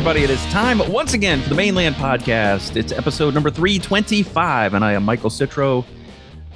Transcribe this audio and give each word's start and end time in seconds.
Everybody. 0.00 0.24
It 0.24 0.30
is 0.30 0.42
time 0.46 0.78
once 0.90 1.12
again 1.12 1.42
for 1.42 1.50
the 1.50 1.54
Mane 1.54 1.74
Land 1.74 1.94
Podcast. 1.96 2.74
It's 2.74 2.90
episode 2.90 3.34
number 3.34 3.50
325, 3.50 4.72
and 4.72 4.82
I 4.82 4.94
am 4.94 5.04
Michael 5.04 5.28
Citro, 5.28 5.84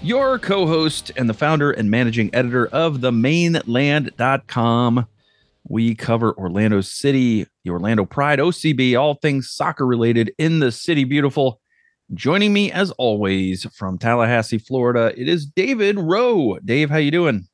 your 0.01 0.39
co 0.39 0.67
host 0.67 1.13
and 1.15 1.29
the 1.29 1.35
founder 1.35 1.71
and 1.71 1.91
managing 1.91 2.35
editor 2.35 2.69
of 2.69 3.03
the 3.03 3.13
maneland.com. 3.13 5.07
We 5.69 5.95
cover 5.95 6.33
Orlando 6.39 6.81
City, 6.81 7.47
the 7.65 7.71
Orlando 7.71 8.07
Pride, 8.07 8.39
OCB, 8.39 8.99
all 8.99 9.17
things 9.17 9.51
soccer 9.51 9.85
related 9.85 10.33
in 10.39 10.61
the 10.61 10.73
city 10.73 11.05
beautiful. 11.05 11.61
Joining 12.15 12.51
me 12.51 12.73
as 12.73 12.93
always 12.93 13.67
from 13.75 13.99
Tallahassee, 13.99 14.57
Florida, 14.57 15.13
it 15.21 15.29
is 15.29 15.45
David 15.45 15.99
Rowe. 15.99 16.59
Dave, 16.65 16.89
how 16.89 16.97
you 16.97 17.11
doing? 17.11 17.47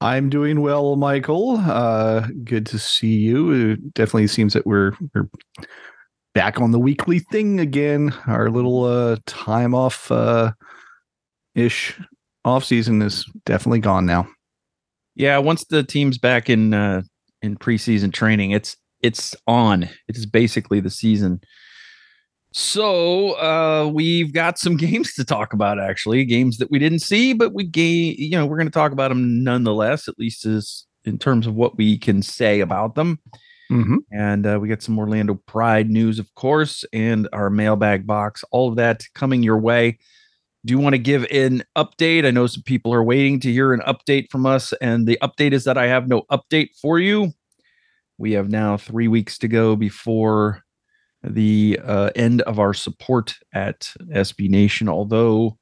I'm 0.00 0.30
doing 0.30 0.60
well, 0.60 0.96
Michael. 0.96 1.56
Uh, 1.58 2.28
good 2.44 2.66
to 2.66 2.78
see 2.78 3.16
you. 3.16 3.72
It 3.72 3.94
definitely 3.94 4.28
seems 4.28 4.52
that 4.52 4.66
we're 4.66 4.92
we're 5.14 5.28
back 6.34 6.60
on 6.60 6.70
the 6.70 6.78
weekly 6.78 7.18
thing 7.18 7.58
again. 7.58 8.14
Our 8.26 8.48
little 8.48 8.84
uh, 8.84 9.16
time 9.26 9.74
off 9.74 10.10
uh, 10.12 10.52
ish 11.56 11.98
off 12.44 12.64
season 12.64 13.02
is 13.02 13.24
definitely 13.44 13.80
gone 13.80 14.06
now. 14.06 14.28
Yeah, 15.16 15.38
once 15.38 15.64
the 15.64 15.82
team's 15.82 16.16
back 16.16 16.48
in 16.48 16.74
uh, 16.74 17.02
in 17.42 17.56
preseason 17.56 18.12
training, 18.12 18.52
it's 18.52 18.76
it's 19.02 19.34
on. 19.48 19.82
It 19.82 20.16
is 20.16 20.26
basically 20.26 20.78
the 20.78 20.90
season. 20.90 21.40
So 22.52 23.32
uh, 23.38 23.90
we've 23.92 24.32
got 24.32 24.58
some 24.58 24.76
games 24.78 25.14
to 25.14 25.24
talk 25.24 25.52
about, 25.52 25.80
actually, 25.80 26.24
games 26.24 26.58
that 26.58 26.70
we 26.70 26.78
didn't 26.78 27.00
see, 27.00 27.32
but 27.32 27.54
we 27.54 27.64
game. 27.64 28.14
You 28.18 28.30
know, 28.30 28.46
we're 28.46 28.56
going 28.56 28.68
to 28.68 28.72
talk 28.72 28.92
about 28.92 29.08
them 29.08 29.42
nonetheless, 29.42 30.08
at 30.08 30.18
least 30.18 30.46
as 30.46 30.86
in 31.04 31.18
terms 31.18 31.46
of 31.46 31.54
what 31.54 31.76
we 31.76 31.98
can 31.98 32.22
say 32.22 32.60
about 32.60 32.94
them. 32.94 33.18
Mm-hmm. 33.70 33.96
And 34.12 34.46
uh, 34.46 34.58
we 34.60 34.68
got 34.68 34.82
some 34.82 34.98
Orlando 34.98 35.34
Pride 35.46 35.90
news, 35.90 36.18
of 36.18 36.34
course, 36.34 36.84
and 36.92 37.28
our 37.32 37.50
mailbag 37.50 38.06
box. 38.06 38.42
All 38.50 38.68
of 38.68 38.76
that 38.76 39.04
coming 39.14 39.42
your 39.42 39.58
way. 39.58 39.98
Do 40.64 40.72
you 40.72 40.78
want 40.78 40.94
to 40.94 40.98
give 40.98 41.24
an 41.30 41.62
update? 41.76 42.26
I 42.26 42.30
know 42.30 42.46
some 42.46 42.62
people 42.62 42.92
are 42.92 43.04
waiting 43.04 43.40
to 43.40 43.52
hear 43.52 43.72
an 43.72 43.80
update 43.80 44.30
from 44.30 44.46
us, 44.46 44.72
and 44.80 45.06
the 45.06 45.18
update 45.22 45.52
is 45.52 45.64
that 45.64 45.78
I 45.78 45.86
have 45.86 46.08
no 46.08 46.22
update 46.30 46.70
for 46.80 46.98
you. 46.98 47.32
We 48.16 48.32
have 48.32 48.48
now 48.48 48.76
three 48.76 49.06
weeks 49.06 49.38
to 49.38 49.48
go 49.48 49.76
before 49.76 50.62
the 51.22 51.80
uh, 51.84 52.10
end 52.14 52.42
of 52.42 52.58
our 52.58 52.74
support 52.74 53.34
at 53.52 53.92
SB 54.12 54.48
Nation. 54.48 54.88
Although 54.88 55.58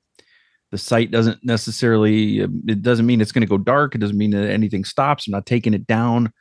the 0.70 0.78
site 0.78 1.10
doesn't 1.10 1.38
necessarily, 1.44 2.40
it 2.40 2.82
doesn't 2.82 3.06
mean 3.06 3.20
it's 3.20 3.32
going 3.32 3.42
to 3.42 3.48
go 3.48 3.58
dark. 3.58 3.94
It 3.94 3.98
doesn't 3.98 4.18
mean 4.18 4.30
that 4.32 4.50
anything 4.50 4.84
stops. 4.84 5.26
I'm 5.26 5.32
not 5.32 5.46
taking 5.46 5.74
it 5.74 5.86
down. 5.86 6.32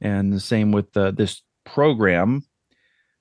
And 0.00 0.32
the 0.32 0.40
same 0.40 0.72
with 0.72 0.96
uh, 0.96 1.10
this 1.10 1.42
program. 1.64 2.42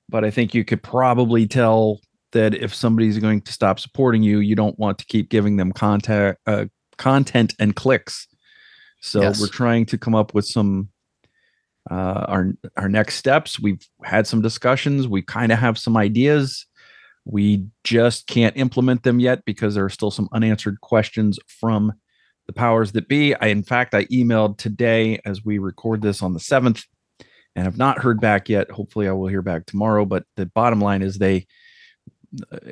But 0.07 0.23
I 0.25 0.31
think 0.31 0.53
you 0.53 0.65
could 0.65 0.81
probably 0.81 1.47
tell 1.47 1.99
that 2.31 2.53
if 2.53 2.73
somebody's 2.73 3.17
going 3.19 3.41
to 3.41 3.51
stop 3.51 3.79
supporting 3.79 4.23
you, 4.23 4.39
you 4.39 4.55
don't 4.55 4.77
want 4.77 4.97
to 4.99 5.05
keep 5.05 5.29
giving 5.29 5.57
them 5.57 5.71
contact, 5.71 6.39
uh, 6.45 6.65
content 6.97 7.53
and 7.59 7.75
clicks. 7.75 8.27
So 9.01 9.21
Yes. 9.21 9.39
we're 9.39 9.47
trying 9.47 9.85
to 9.87 9.97
come 9.97 10.15
up 10.15 10.33
with 10.33 10.45
some 10.45 10.89
uh, 11.89 12.25
our 12.27 12.53
our 12.77 12.89
next 12.89 13.15
steps. 13.15 13.59
We've 13.59 13.81
had 14.03 14.27
some 14.27 14.41
discussions. 14.41 15.07
We 15.07 15.21
kind 15.21 15.51
of 15.51 15.59
have 15.59 15.77
some 15.77 15.97
ideas. 15.97 16.65
We 17.25 17.65
just 17.83 18.27
can't 18.27 18.57
implement 18.57 19.03
them 19.03 19.19
yet 19.19 19.43
because 19.45 19.75
there 19.75 19.85
are 19.85 19.89
still 19.89 20.11
some 20.11 20.29
unanswered 20.33 20.81
questions 20.81 21.37
from 21.47 21.93
the 22.47 22.53
powers 22.53 22.93
that 22.93 23.07
be. 23.07 23.35
I, 23.35 23.47
in 23.47 23.63
fact, 23.63 23.93
I 23.93 24.05
emailed 24.05 24.57
today 24.57 25.19
as 25.25 25.45
we 25.45 25.59
record 25.59 26.01
this 26.01 26.23
on 26.23 26.33
the 26.33 26.39
seventh, 26.39 26.83
and 27.55 27.65
have 27.65 27.77
not 27.77 27.99
heard 27.99 28.19
back 28.19 28.49
yet. 28.49 28.71
Hopefully, 28.71 29.07
I 29.07 29.11
will 29.11 29.27
hear 29.27 29.41
back 29.41 29.65
tomorrow. 29.65 30.05
But 30.05 30.23
the 30.35 30.45
bottom 30.47 30.81
line 30.81 31.01
is 31.01 31.17
they 31.17 31.45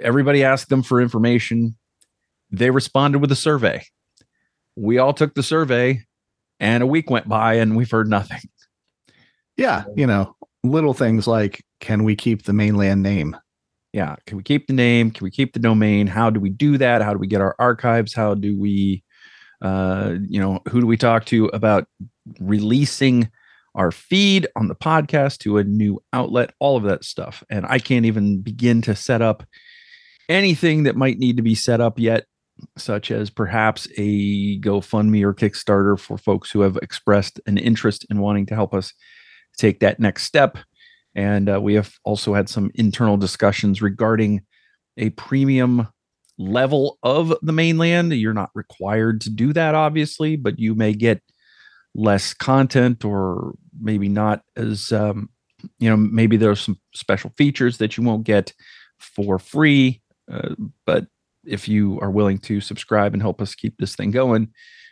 everybody 0.01 0.43
asked 0.43 0.69
them 0.69 0.83
for 0.83 1.01
information. 1.01 1.75
They 2.51 2.69
responded 2.69 3.19
with 3.19 3.31
a 3.31 3.35
survey. 3.35 3.83
We 4.75 4.99
all 4.99 5.13
took 5.13 5.33
the 5.33 5.43
survey, 5.43 6.03
and 6.59 6.83
a 6.83 6.87
week 6.87 7.09
went 7.09 7.27
by, 7.27 7.55
and 7.55 7.75
we've 7.75 7.91
heard 7.91 8.07
nothing. 8.07 8.41
Yeah, 9.57 9.85
you 9.95 10.07
know, 10.07 10.35
little 10.63 10.93
things 10.93 11.27
like 11.27 11.63
can 11.79 12.03
we 12.03 12.15
keep 12.15 12.43
the 12.43 12.53
Mane 12.53 12.75
Land 12.75 13.03
name? 13.03 13.35
yeah 13.97 14.15
can 14.25 14.37
we 14.37 14.43
keep 14.43 14.67
the 14.67 14.73
name? 14.73 15.11
Can 15.11 15.25
we 15.25 15.31
keep 15.31 15.53
the 15.53 15.59
domain? 15.59 16.05
How 16.07 16.29
do 16.29 16.39
we 16.39 16.49
do 16.49 16.77
that? 16.77 17.01
How 17.01 17.13
do 17.13 17.19
we 17.19 17.27
get 17.27 17.41
our 17.41 17.55
archives? 17.57 18.13
How 18.13 18.35
do 18.35 18.57
we 18.57 19.03
uh 19.61 20.15
you 20.21 20.39
know 20.39 20.59
who 20.69 20.81
do 20.81 20.87
we 20.87 20.97
talk 20.97 21.25
to 21.25 21.45
about 21.47 21.87
releasing 22.39 23.29
our 23.73 23.91
feed 23.91 24.47
on 24.55 24.67
the 24.67 24.75
podcast 24.75 25.39
to 25.39 25.57
a 25.57 25.63
new 25.63 25.99
outlet? 26.13 26.53
All 26.59 26.77
of 26.77 26.83
that 26.83 27.03
stuff. 27.03 27.43
And 27.49 27.65
i 27.65 27.79
can't 27.79 28.05
even 28.05 28.41
begin 28.41 28.81
to 28.83 28.95
set 28.95 29.21
up 29.21 29.43
anything 30.29 30.83
that 30.83 30.95
might 30.95 31.17
need 31.17 31.37
to 31.37 31.43
be 31.43 31.55
set 31.55 31.81
up 31.81 31.97
yet 31.97 32.25
such 32.77 33.11
as 33.11 33.29
perhaps 33.29 33.87
a 33.97 34.59
gofundme 34.59 35.23
or 35.23 35.33
kickstarter 35.33 35.97
for 35.97 36.17
folks 36.17 36.51
who 36.51 36.61
have 36.61 36.77
expressed 36.77 37.39
an 37.45 37.57
interest 37.57 38.05
in 38.09 38.19
wanting 38.19 38.45
to 38.45 38.55
help 38.55 38.73
us 38.73 38.93
take 39.57 39.79
that 39.79 39.99
next 39.99 40.23
step 40.23 40.57
and 41.17 41.49
uh, 41.49 41.59
we 41.59 41.73
have 41.73 41.91
also 42.05 42.35
had 42.35 42.47
some 42.47 42.71
internal 42.75 43.17
discussions 43.17 43.81
regarding 43.81 44.43
a 44.97 45.09
premium 45.11 45.87
level 46.37 46.99
of 47.01 47.33
the 47.41 47.51
Mane 47.51 47.79
Land. 47.79 48.13
You're 48.13 48.33
not 48.33 48.51
required 48.53 49.21
to 49.21 49.31
do 49.31 49.51
that, 49.53 49.73
obviously, 49.73 50.35
but 50.35 50.59
you 50.59 50.75
may 50.75 50.93
get 50.93 51.23
less 51.95 52.35
content 52.35 53.03
or 53.03 53.55
maybe 53.81 54.07
not 54.07 54.43
as, 54.55 54.91
um, 54.91 55.29
you 55.79 55.89
know, 55.89 55.97
maybe 55.97 56.37
there's 56.37 56.61
some 56.61 56.79
special 56.93 57.31
features 57.35 57.79
that 57.79 57.97
you 57.97 58.03
won't 58.03 58.23
get 58.23 58.53
for 58.99 59.39
free. 59.39 60.03
Uh, 60.31 60.53
but 60.85 61.07
if 61.47 61.67
you 61.67 61.99
are 61.99 62.11
willing 62.11 62.37
to 62.37 62.61
subscribe 62.61 63.13
and 63.13 63.23
help 63.23 63.41
us 63.41 63.55
keep 63.55 63.75
this 63.79 63.95
thing 63.95 64.11
going, 64.11 64.49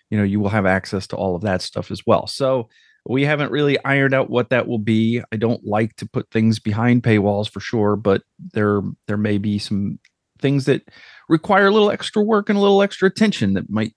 you 0.10 0.18
know, 0.18 0.24
you 0.24 0.40
will 0.40 0.50
have 0.50 0.66
access 0.66 1.06
to 1.06 1.16
all 1.16 1.36
of 1.36 1.44
that 1.44 1.62
stuff 1.62 1.92
as 1.92 2.02
well. 2.08 2.26
So, 2.26 2.68
we 3.08 3.24
haven't 3.24 3.52
really 3.52 3.78
ironed 3.86 4.14
out 4.14 4.30
what 4.30 4.50
that 4.50 4.68
will 4.68 4.80
be. 4.80 5.22
I 5.32 5.36
don't 5.36 5.64
like 5.66 5.96
to 5.98 6.08
put 6.08 6.30
things 6.32 6.60
behind 6.60 7.04
paywalls 7.04 7.50
for 7.50 7.60
sure, 7.60 7.96
but 7.96 8.24
there 8.54 8.82
there 9.08 9.18
may 9.18 9.38
be 9.38 9.60
some 9.60 10.00
things 10.40 10.66
that 10.66 10.84
require 11.30 11.68
a 11.68 11.72
little 11.72 11.92
extra 11.92 12.22
work 12.22 12.50
and 12.50 12.58
a 12.58 12.62
little 12.62 12.82
extra 12.82 13.08
attention 13.08 13.54
that 13.54 13.70
might 13.70 13.94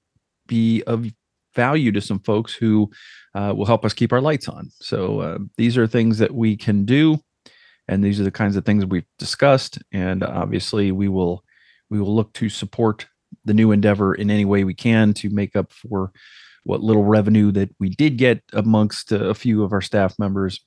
be 0.47 0.83
of 0.85 1.07
value 1.55 1.91
to 1.93 2.01
some 2.01 2.21
folks 2.21 2.55
who 2.55 2.91
uh, 3.35 3.53
will 3.57 3.67
help 3.67 3.85
us 3.85 3.93
keep 3.93 4.13
our 4.13 4.21
lights 4.21 4.49
on. 4.49 4.71
So 4.81 5.21
uh, 5.21 5.39
these 5.57 5.77
are 5.77 5.87
things 5.87 6.19
that 6.19 6.35
we 6.35 6.57
can 6.57 6.85
do, 6.85 7.19
and 7.89 8.05
these 8.05 8.21
are 8.21 8.25
the 8.25 8.31
kinds 8.31 8.57
of 8.57 8.65
things 8.65 8.85
we've 8.85 9.05
discussed. 9.19 9.79
And 9.91 10.23
obviously, 10.23 10.93
we 10.93 11.09
will 11.09 11.43
we 11.89 11.99
will 11.99 12.15
look 12.15 12.33
to 12.35 12.51
support 12.51 13.07
the 13.45 13.55
new 13.55 13.73
endeavor 13.73 14.15
in 14.15 14.31
any 14.31 14.45
way 14.45 14.65
we 14.65 14.75
can 14.75 15.15
to 15.15 15.31
make 15.31 15.57
up 15.57 15.73
for 15.73 16.13
what 16.69 16.83
little 16.83 17.05
revenue 17.05 17.51
that 17.51 17.75
we 17.81 17.89
did 17.89 18.19
get 18.19 18.43
amongst 18.53 19.11
a 19.11 19.33
few 19.33 19.65
of 19.65 19.73
our 19.73 19.81
staff 19.81 20.19
members 20.19 20.61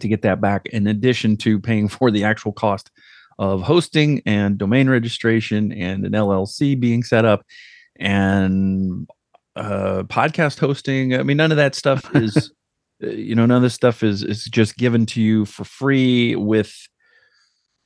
to 0.00 0.06
get 0.06 0.20
that 0.20 0.38
back, 0.38 0.66
in 0.66 0.86
addition 0.86 1.34
to 1.38 1.58
paying 1.58 1.88
for 1.88 2.10
the 2.10 2.24
actual 2.24 2.52
cost 2.52 2.90
of 3.38 3.62
hosting 3.62 4.20
and 4.26 4.58
domain 4.58 4.90
registration 4.90 5.72
and 5.72 6.04
an 6.04 6.12
LLC 6.12 6.78
being 6.78 7.02
set 7.02 7.24
up 7.24 7.42
and 7.98 9.08
uh, 9.56 10.02
podcast 10.08 10.58
hosting. 10.58 11.14
I 11.14 11.22
mean, 11.22 11.38
none 11.38 11.52
of 11.52 11.56
that 11.56 11.74
stuff 11.74 12.14
is, 12.14 12.52
uh, 13.02 13.06
you 13.06 13.34
know, 13.34 13.46
none 13.46 13.56
of 13.56 13.62
this 13.62 13.74
stuff 13.74 14.02
is 14.02 14.22
is 14.22 14.44
just 14.44 14.76
given 14.76 15.06
to 15.06 15.22
you 15.22 15.46
for 15.46 15.64
free 15.64 16.36
with 16.36 16.70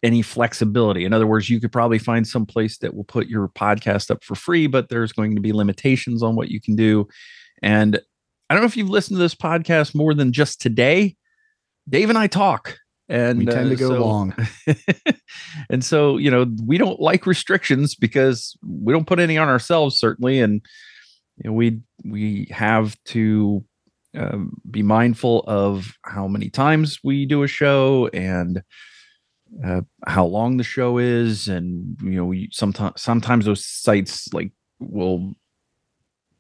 any 0.03 0.23
flexibility. 0.23 1.05
In 1.05 1.13
other 1.13 1.27
words, 1.27 1.49
you 1.49 1.61
could 1.61 1.73
probably 1.73 1.99
find 1.99 2.27
some 2.27 2.47
place 2.47 2.79
that 2.79 2.95
will 2.95 3.05
put 3.05 3.29
your 3.29 3.49
podcast 3.49 4.11
up 4.11 4.23
for 4.23 4.35
free, 4.35 4.67
but 4.67 4.89
there's 4.89 5.13
going 5.13 5.35
to 5.35 5.41
be 5.41 5.53
limitations 5.53 6.23
on 6.23 6.37
what 6.37 6.49
you 6.49 6.61
can 6.61 6.77
do. 6.77 7.09
And 7.63 7.99
I 8.49 8.55
don't 8.55 8.63
know 8.63 8.69
if 8.69 8.77
you've 8.77 8.91
listened 8.91 9.17
to 9.17 9.23
this 9.23 9.35
podcast 9.35 9.95
more 9.95 10.15
than 10.15 10.33
just 10.33 10.61
today. 10.61 11.17
Dave 11.89 12.11
and 12.11 12.19
I 12.19 12.27
talk 12.27 12.79
and 13.09 13.39
we 13.39 13.47
tend 13.47 13.67
uh, 13.67 13.71
to 13.71 13.77
go 13.77 13.89
so- 13.91 14.01
long. 14.01 14.35
and 15.71 15.85
so 15.85 16.17
you 16.17 16.31
know 16.31 16.47
we 16.65 16.79
don't 16.79 17.01
like 17.01 17.27
restrictions 17.27 17.95
because 17.95 18.57
we 18.67 18.93
don't 18.93 19.07
put 19.07 19.21
any 19.21 19.39
on 19.39 19.49
ourselves 19.49 19.99
certainly 19.99 20.41
and 20.41 20.63
you 21.39 21.51
know, 21.51 21.53
we 21.53 21.81
we 22.05 22.49
have 22.51 22.97
to 23.07 23.65
um, 24.17 24.53
be 24.71 24.83
mindful 24.83 25.45
of 25.47 25.93
how 26.03 26.27
many 26.27 26.49
times 26.49 27.01
we 27.05 27.27
do 27.27 27.43
a 27.43 27.49
show 27.49 28.09
and 28.13 28.63
uh, 29.65 29.81
how 30.07 30.25
long 30.25 30.57
the 30.57 30.65
show 30.65 30.99
is 30.99 31.49
and 31.49 31.97
you 32.03 32.11
know 32.11 32.35
sometimes 32.51 33.01
sometimes 33.01 33.45
those 33.45 33.65
sites 33.65 34.33
like 34.35 34.51
will 34.81 35.35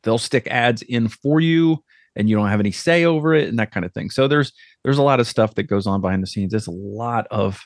they'll 0.02 0.18
stick 0.18 0.46
ads 0.48 0.82
in 0.82 1.08
for 1.08 1.40
you 1.40 1.82
and 2.14 2.28
you 2.28 2.36
don't 2.36 2.48
have 2.48 2.60
any 2.60 2.72
say 2.72 3.04
over 3.04 3.34
it 3.34 3.48
and 3.48 3.58
that 3.58 3.72
kind 3.72 3.84
of 3.84 3.92
thing. 3.92 4.10
So 4.10 4.26
there's 4.26 4.52
there's 4.84 4.98
a 4.98 5.02
lot 5.02 5.20
of 5.20 5.26
stuff 5.26 5.54
that 5.54 5.64
goes 5.64 5.86
on 5.86 6.00
behind 6.00 6.22
the 6.22 6.26
scenes. 6.26 6.50
There's 6.50 6.66
a 6.66 6.72
lot 6.72 7.26
of 7.30 7.60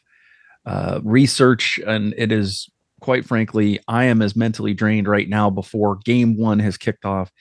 uh, 0.66 1.00
research 1.02 1.78
and 1.86 2.14
it 2.16 2.30
is 2.30 2.68
quite 3.00 3.24
frankly 3.24 3.80
i 3.88 4.04
am 4.04 4.20
as 4.20 4.36
mentally 4.36 4.74
drained 4.74 5.08
right 5.08 5.26
now 5.26 5.48
before 5.48 5.96
game 6.04 6.36
one 6.36 6.58
has 6.58 6.76
kicked 6.76 7.06
off 7.06 7.32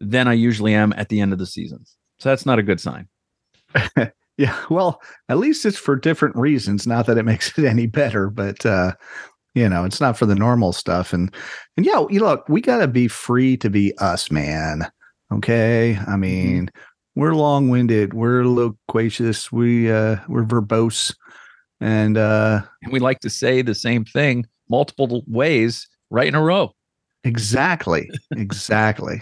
than 0.00 0.28
i 0.28 0.32
usually 0.32 0.72
am 0.72 0.92
at 0.96 1.08
the 1.08 1.20
end 1.20 1.32
of 1.32 1.40
the 1.40 1.46
season. 1.46 1.84
So 2.20 2.28
that's 2.28 2.46
not 2.46 2.60
a 2.60 2.62
good 2.62 2.80
sign 2.80 3.08
Yeah, 4.40 4.58
well, 4.70 5.02
at 5.28 5.36
least 5.36 5.66
it's 5.66 5.76
for 5.76 5.96
different 5.96 6.34
reasons. 6.34 6.86
Not 6.86 7.04
that 7.04 7.18
it 7.18 7.24
makes 7.26 7.58
it 7.58 7.66
any 7.66 7.86
better, 7.86 8.30
but 8.30 8.64
uh, 8.64 8.94
you 9.54 9.68
know, 9.68 9.84
it's 9.84 10.00
not 10.00 10.16
for 10.16 10.24
the 10.24 10.34
normal 10.34 10.72
stuff. 10.72 11.12
And 11.12 11.34
and 11.76 11.84
yeah, 11.84 12.06
you 12.08 12.20
look, 12.20 12.48
we 12.48 12.62
gotta 12.62 12.88
be 12.88 13.06
free 13.06 13.58
to 13.58 13.68
be 13.68 13.92
us, 13.98 14.30
man. 14.30 14.90
Okay. 15.30 15.98
I 16.06 16.16
mean, 16.16 16.70
we're 17.16 17.34
long-winded, 17.34 18.14
we're 18.14 18.46
loquacious, 18.46 19.52
we 19.52 19.92
uh 19.92 20.16
we're 20.26 20.44
verbose, 20.44 21.14
and 21.78 22.16
uh 22.16 22.62
and 22.82 22.92
we 22.94 22.98
like 22.98 23.20
to 23.20 23.28
say 23.28 23.60
the 23.60 23.74
same 23.74 24.06
thing 24.06 24.46
multiple 24.70 25.22
ways 25.26 25.86
right 26.08 26.28
in 26.28 26.34
a 26.34 26.42
row 26.42 26.72
exactly, 27.24 28.08
exactly. 28.36 29.20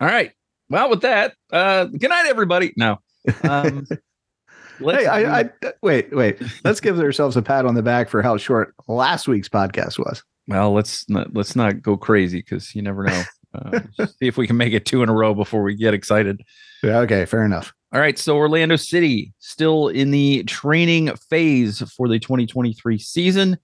all 0.00 0.06
right 0.06 0.30
well 0.68 0.88
with 0.88 1.00
that 1.00 1.34
uh 1.52 1.86
good 1.86 2.10
night 2.10 2.26
everybody 2.28 2.72
no 2.76 2.98
um 3.44 3.86
let's 4.80 5.04
Hey, 5.04 5.06
I, 5.06 5.40
I 5.40 5.50
wait, 5.82 6.14
wait. 6.14 6.42
Let's 6.64 6.80
give 6.80 6.98
ourselves 6.98 7.36
a 7.36 7.42
pat 7.42 7.66
on 7.66 7.74
the 7.74 7.82
back 7.82 8.08
for 8.08 8.20
how 8.22 8.36
short 8.36 8.74
last 8.88 9.28
week's 9.28 9.48
podcast 9.48 9.98
was. 9.98 10.22
well 10.48 10.72
let's 10.72 11.08
not 11.08 11.32
let's 11.34 11.54
not 11.54 11.82
go 11.82 11.96
crazy 11.96 12.38
because 12.38 12.74
you 12.74 12.82
never 12.82 13.04
know 13.04 13.22
uh, 13.54 13.80
see 14.06 14.26
if 14.26 14.36
we 14.36 14.46
can 14.46 14.56
make 14.56 14.72
it 14.72 14.84
two 14.86 15.02
in 15.02 15.08
a 15.08 15.12
row 15.12 15.34
before 15.34 15.62
we 15.62 15.74
get 15.76 15.94
excited 15.94 16.40
Yeah, 16.82 16.98
okay, 17.00 17.24
fair 17.26 17.44
enough. 17.44 17.72
All 17.92 18.00
right, 18.00 18.18
so 18.18 18.36
Orlando 18.36 18.76
City 18.76 19.34
still 19.38 19.88
in 19.88 20.10
the 20.10 20.42
training 20.44 21.14
phase 21.28 21.80
for 21.94 22.08
the 22.08 22.18
2023 22.18 22.98
season. 22.98 23.58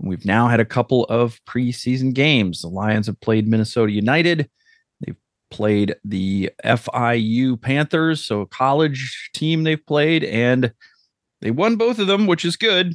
We've 0.00 0.24
now 0.24 0.48
had 0.48 0.58
a 0.58 0.64
couple 0.64 1.04
of 1.04 1.38
preseason 1.48 2.12
games. 2.12 2.62
The 2.62 2.68
Lions 2.68 3.06
have 3.06 3.20
played 3.20 3.46
Minnesota 3.46 3.92
United. 3.92 4.50
Played 5.50 5.96
the 6.04 6.50
FIU 6.64 7.60
Panthers, 7.60 8.24
so 8.24 8.42
a 8.42 8.46
college 8.46 9.30
team 9.34 9.64
they've 9.64 9.84
played, 9.84 10.24
and 10.24 10.72
they 11.40 11.50
won 11.50 11.76
both 11.76 11.98
of 11.98 12.06
them, 12.06 12.26
which 12.26 12.44
is 12.44 12.56
good. 12.56 12.94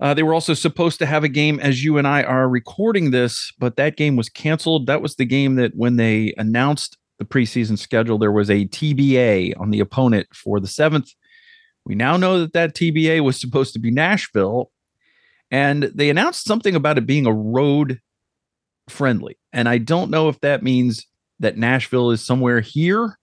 Uh, 0.00 0.14
they 0.14 0.22
were 0.22 0.34
also 0.34 0.54
supposed 0.54 0.98
to 1.00 1.06
have 1.06 1.24
a 1.24 1.28
game 1.28 1.58
as 1.58 1.82
you 1.82 1.98
and 1.98 2.06
I 2.06 2.22
are 2.22 2.48
recording 2.48 3.10
this, 3.10 3.52
but 3.58 3.76
that 3.76 3.96
game 3.96 4.14
was 4.14 4.28
canceled. 4.28 4.86
That 4.86 5.02
was 5.02 5.16
the 5.16 5.24
game 5.24 5.56
that 5.56 5.74
when 5.74 5.96
they 5.96 6.34
announced 6.38 6.96
the 7.18 7.24
preseason 7.24 7.76
schedule, 7.76 8.16
there 8.16 8.30
was 8.30 8.48
a 8.48 8.66
TBA 8.66 9.58
on 9.58 9.70
the 9.70 9.80
opponent 9.80 10.28
for 10.32 10.60
the 10.60 10.68
seventh. 10.68 11.10
We 11.84 11.96
now 11.96 12.16
know 12.16 12.38
that 12.40 12.52
that 12.52 12.74
TBA 12.74 13.24
was 13.24 13.40
supposed 13.40 13.72
to 13.72 13.80
be 13.80 13.90
Nashville, 13.90 14.70
and 15.50 15.84
they 15.94 16.10
announced 16.10 16.44
something 16.44 16.76
about 16.76 16.98
it 16.98 17.06
being 17.06 17.26
a 17.26 17.32
road 17.32 17.98
friendly. 18.90 19.38
And 19.52 19.68
I 19.68 19.78
don't 19.78 20.10
know 20.10 20.28
if 20.28 20.40
that 20.40 20.62
means 20.62 21.06
that 21.40 21.56
Nashville 21.56 22.10
is 22.10 22.24
somewhere 22.24 22.60
here 22.60 23.18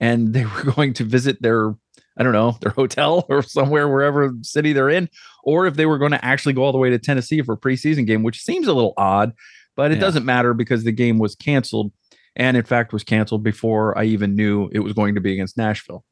and 0.00 0.32
they 0.32 0.44
were 0.64 0.72
going 0.72 0.92
to 0.94 1.04
visit 1.04 1.40
their, 1.42 1.74
I 2.16 2.22
don't 2.22 2.32
know, 2.32 2.56
their 2.60 2.72
hotel 2.72 3.26
or 3.30 3.42
somewhere, 3.42 3.88
wherever 3.88 4.32
city 4.42 4.72
they're 4.72 4.90
in, 4.90 5.08
or 5.44 5.66
if 5.66 5.74
they 5.74 5.86
were 5.86 5.98
going 5.98 6.12
to 6.12 6.24
actually 6.24 6.54
go 6.54 6.62
all 6.64 6.72
the 6.72 6.78
way 6.78 6.90
to 6.90 6.98
Tennessee 6.98 7.42
for 7.42 7.54
a 7.54 7.58
preseason 7.58 8.06
game, 8.06 8.22
which 8.22 8.42
seems 8.42 8.66
a 8.66 8.74
little 8.74 8.94
odd, 8.96 9.32
but 9.76 9.90
it 9.90 9.94
Yeah. 9.94 10.00
doesn't 10.00 10.24
matter 10.24 10.54
because 10.54 10.84
the 10.84 10.92
game 10.92 11.18
was 11.18 11.34
canceled 11.34 11.92
and 12.36 12.56
in 12.56 12.64
fact 12.64 12.92
was 12.92 13.04
canceled 13.04 13.42
before 13.42 13.96
I 13.98 14.04
even 14.04 14.34
knew 14.36 14.68
it 14.72 14.80
was 14.80 14.92
going 14.92 15.14
to 15.16 15.20
be 15.20 15.32
against 15.32 15.56
Nashville. 15.56 16.04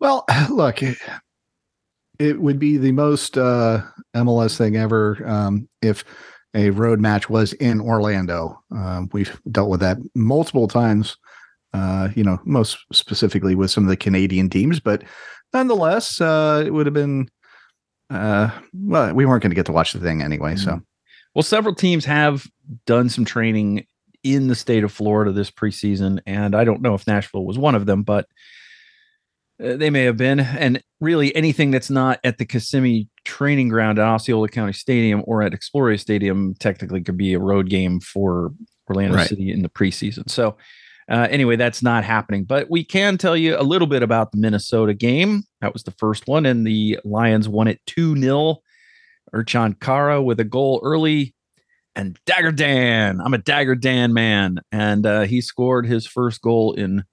Well, 0.00 0.24
look, 0.50 0.82
it, 0.82 0.98
it 2.18 2.40
would 2.40 2.58
be 2.58 2.76
the 2.78 2.92
most 2.92 3.36
uh, 3.38 3.82
MLS 4.14 4.56
thing 4.56 4.76
ever 4.76 5.22
um, 5.26 5.68
if 5.82 6.04
a 6.56 6.70
road 6.70 7.00
match 7.00 7.28
was 7.28 7.52
in 7.54 7.80
Orlando. 7.80 8.60
Um, 8.74 9.10
we've 9.12 9.38
dealt 9.52 9.68
with 9.68 9.80
that 9.80 9.98
multiple 10.14 10.66
times, 10.66 11.16
uh, 11.74 12.08
you 12.16 12.24
know, 12.24 12.40
most 12.44 12.78
specifically 12.92 13.54
with 13.54 13.70
some 13.70 13.84
of 13.84 13.90
the 13.90 13.96
Canadian 13.96 14.48
teams, 14.48 14.80
but 14.80 15.04
nonetheless, 15.52 16.20
uh, 16.20 16.64
it 16.66 16.70
would 16.70 16.86
have 16.86 16.94
been. 16.94 17.28
Uh, 18.08 18.50
well, 18.72 19.12
we 19.12 19.26
weren't 19.26 19.42
going 19.42 19.50
to 19.50 19.56
get 19.56 19.66
to 19.66 19.72
watch 19.72 19.92
the 19.92 19.98
thing 19.98 20.22
anyway, 20.22 20.54
so 20.54 20.80
Well, 21.34 21.42
several 21.42 21.74
teams 21.74 22.04
have 22.04 22.46
done 22.86 23.08
some 23.08 23.24
training 23.24 23.84
in 24.22 24.46
the 24.46 24.54
state 24.54 24.84
of 24.84 24.92
Florida 24.92 25.32
this 25.32 25.50
preseason, 25.50 26.20
and 26.24 26.54
I 26.54 26.64
don't 26.64 26.82
know 26.82 26.94
if 26.94 27.06
Nashville 27.06 27.44
was 27.44 27.58
one 27.58 27.74
of 27.74 27.84
them, 27.84 28.04
but 28.04 28.26
uh, 29.62 29.76
they 29.76 29.90
may 29.90 30.04
have 30.04 30.16
been. 30.16 30.40
And 30.40 30.82
really, 31.00 31.34
anything 31.34 31.70
that's 31.72 31.90
not 31.90 32.20
at 32.22 32.38
the 32.38 32.46
Kissimmee 32.46 33.08
training 33.26 33.68
ground 33.68 33.98
at 33.98 34.06
Osceola 34.06 34.48
County 34.48 34.72
Stadium 34.72 35.22
or 35.26 35.42
at 35.42 35.52
Exploria 35.52 36.00
Stadium 36.00 36.54
technically 36.54 37.02
could 37.02 37.18
be 37.18 37.34
a 37.34 37.38
road 37.38 37.68
game 37.68 38.00
for 38.00 38.52
Orlando 38.88 39.16
Right. 39.16 39.28
City 39.28 39.52
in 39.52 39.62
the 39.62 39.68
preseason. 39.68 40.30
So, 40.30 40.56
uh, 41.10 41.26
anyway, 41.30 41.56
that's 41.56 41.82
not 41.82 42.04
happening. 42.04 42.44
But 42.44 42.70
we 42.70 42.84
can 42.84 43.18
tell 43.18 43.36
you 43.36 43.58
a 43.58 43.62
little 43.62 43.88
bit 43.88 44.02
about 44.02 44.32
the 44.32 44.38
Minnesota 44.38 44.94
game. 44.94 45.42
That 45.60 45.72
was 45.72 45.82
the 45.82 45.94
first 45.98 46.26
one, 46.26 46.46
and 46.46 46.66
the 46.66 46.98
Lions 47.04 47.48
won 47.48 47.68
it 47.68 47.80
2 47.86 48.16
0. 48.16 48.56
Ercan 49.34 49.78
Kara 49.80 50.22
with 50.22 50.38
a 50.38 50.44
goal 50.44 50.80
early 50.84 51.34
and 51.96 52.18
Dagur 52.26 52.54
Dan. 52.54 53.20
I'm 53.20 53.34
a 53.34 53.38
Dagur 53.38 53.78
Dan 53.78 54.12
man, 54.12 54.60
and 54.70 55.04
uh, 55.04 55.22
he 55.22 55.40
scored 55.40 55.86
his 55.86 56.06
first 56.06 56.40
goal 56.40 56.74
in 56.74 57.04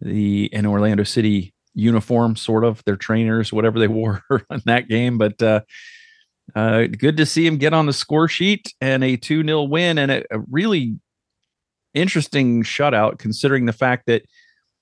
the 0.00 0.46
in 0.46 0.64
Orlando 0.64 1.02
City 1.02 1.54
uniform, 1.76 2.34
sort 2.34 2.64
of 2.64 2.82
their 2.84 2.96
trainers, 2.96 3.52
whatever 3.52 3.78
they 3.78 3.88
wore 3.88 4.24
in 4.50 4.62
that 4.64 4.88
game. 4.88 5.18
But 5.18 5.40
uh, 5.40 5.60
uh, 6.54 6.86
good 6.86 7.16
to 7.18 7.26
see 7.26 7.46
him 7.46 7.58
get 7.58 7.74
on 7.74 7.86
the 7.86 7.92
score 7.92 8.26
sheet 8.26 8.74
and 8.80 9.04
a 9.04 9.16
two 9.16 9.44
0 9.44 9.62
win, 9.64 9.98
and 9.98 10.10
a, 10.10 10.24
a 10.30 10.40
really 10.50 10.98
interesting 11.94 12.62
shutout, 12.62 13.18
considering 13.18 13.66
the 13.66 13.72
fact 13.72 14.06
that 14.06 14.22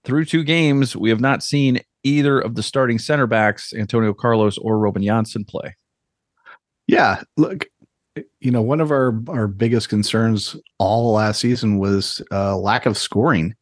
through 0.04 0.24
two 0.24 0.44
games 0.44 0.96
we 0.96 1.10
have 1.10 1.20
not 1.20 1.42
seen 1.42 1.80
either 2.02 2.38
of 2.38 2.54
the 2.54 2.62
starting 2.62 2.98
center 2.98 3.26
backs, 3.26 3.72
Antonio 3.72 4.12
Carlos 4.12 4.58
or 4.58 4.78
Robin 4.78 5.02
Jansson, 5.02 5.46
play. 5.46 5.76
Yeah, 6.86 7.22
look, 7.38 7.66
you 8.40 8.50
know, 8.50 8.62
one 8.62 8.80
of 8.80 8.90
our 8.90 9.18
our 9.28 9.48
biggest 9.48 9.88
concerns 9.88 10.54
all 10.78 11.12
last 11.12 11.40
season 11.40 11.78
was 11.78 12.22
uh, 12.30 12.56
lack 12.56 12.84
of 12.86 12.98
scoring, 12.98 13.54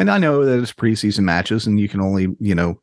and 0.00 0.10
I 0.10 0.18
know 0.18 0.44
that 0.44 0.58
it's 0.58 0.72
preseason 0.72 1.20
matches, 1.20 1.66
and 1.66 1.78
you 1.78 1.88
can 1.88 2.00
only 2.00 2.28
you 2.40 2.54
know 2.54 2.80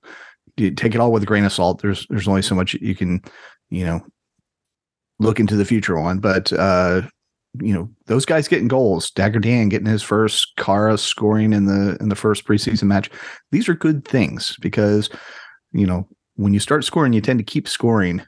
take 0.55 0.95
it 0.95 0.97
all 0.97 1.11
with 1.11 1.23
a 1.23 1.25
grain 1.25 1.43
of 1.43 1.51
salt. 1.51 1.81
There's 1.81 2.05
there's 2.09 2.27
only 2.27 2.43
so 2.43 2.55
much 2.55 2.75
you 2.75 2.95
can 2.95 3.21
you 3.69 3.85
know 3.85 4.05
look 5.19 5.39
into 5.39 5.55
the 5.55 5.65
future 5.65 5.97
on, 5.97 6.19
but 6.19 6.53
uh, 6.53 7.01
you 7.59 7.73
know 7.73 7.89
those 8.05 8.25
guys 8.25 8.47
getting 8.47 8.67
goals, 8.67 9.11
Dagur 9.11 9.41
Dan 9.41 9.67
getting 9.67 9.87
his 9.87 10.03
first, 10.03 10.53
Kara 10.57 10.97
scoring 10.97 11.53
in 11.53 11.65
the 11.65 11.97
in 11.99 12.09
the 12.09 12.15
first 12.15 12.45
preseason 12.45 12.83
match. 12.83 13.09
These 13.51 13.67
are 13.67 13.73
good 13.75 14.07
things 14.07 14.55
because 14.61 15.09
you 15.73 15.87
know 15.87 16.07
when 16.35 16.53
you 16.53 16.59
start 16.59 16.85
scoring, 16.85 17.13
you 17.13 17.21
tend 17.21 17.39
to 17.39 17.45
keep 17.45 17.67
scoring 17.67 18.23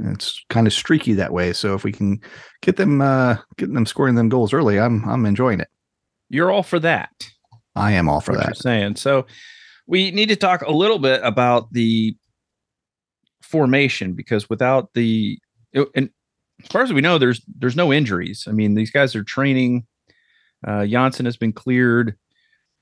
it's 0.00 0.44
kind 0.48 0.66
of 0.66 0.72
streaky 0.72 1.12
that 1.14 1.32
way. 1.32 1.52
So 1.52 1.74
if 1.74 1.82
we 1.82 1.90
can 1.90 2.20
get 2.62 2.76
them 2.76 3.00
uh 3.00 3.38
getting 3.56 3.74
them 3.74 3.86
scoring 3.86 4.14
them 4.14 4.28
goals 4.28 4.52
early, 4.52 4.78
I'm 4.78 5.02
I'm 5.08 5.26
enjoying 5.26 5.60
it. 5.60 5.68
You're 6.28 6.52
all 6.52 6.62
for 6.62 6.78
that. 6.80 7.10
I 7.78 7.92
am 7.92 8.08
all 8.08 8.20
for 8.20 8.32
what 8.32 8.40
that. 8.40 8.48
you're 8.48 8.54
saying. 8.54 8.96
So 8.96 9.26
we 9.86 10.10
need 10.10 10.28
to 10.28 10.36
talk 10.36 10.62
a 10.62 10.72
little 10.72 10.98
bit 10.98 11.20
about 11.24 11.72
the 11.72 12.16
formation 13.42 14.12
because 14.12 14.50
without 14.50 14.90
the 14.94 15.38
and 15.94 16.10
as 16.62 16.68
far 16.68 16.82
as 16.82 16.92
we 16.92 17.00
know, 17.00 17.18
there's 17.18 17.42
there's 17.46 17.76
no 17.76 17.92
injuries. 17.92 18.46
I 18.48 18.52
mean, 18.52 18.74
these 18.74 18.90
guys 18.90 19.14
are 19.14 19.24
training. 19.24 19.86
Uh, 20.66 20.80
Jansson 20.80 21.24
has 21.24 21.36
been 21.36 21.52
cleared, 21.52 22.16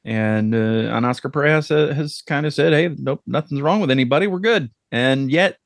and 0.04 0.54
uh, 0.54 0.94
and 0.94 1.04
Oscar 1.04 1.28
Pareja 1.28 1.90
uh, 1.90 1.94
has 1.94 2.22
kind 2.26 2.46
of 2.46 2.54
said, 2.54 2.72
"Hey, 2.72 2.94
nope, 2.96 3.22
nothing's 3.26 3.60
wrong 3.60 3.80
with 3.80 3.90
anybody. 3.90 4.26
We're 4.26 4.38
good." 4.38 4.70
And 4.90 5.30
yet, 5.30 5.58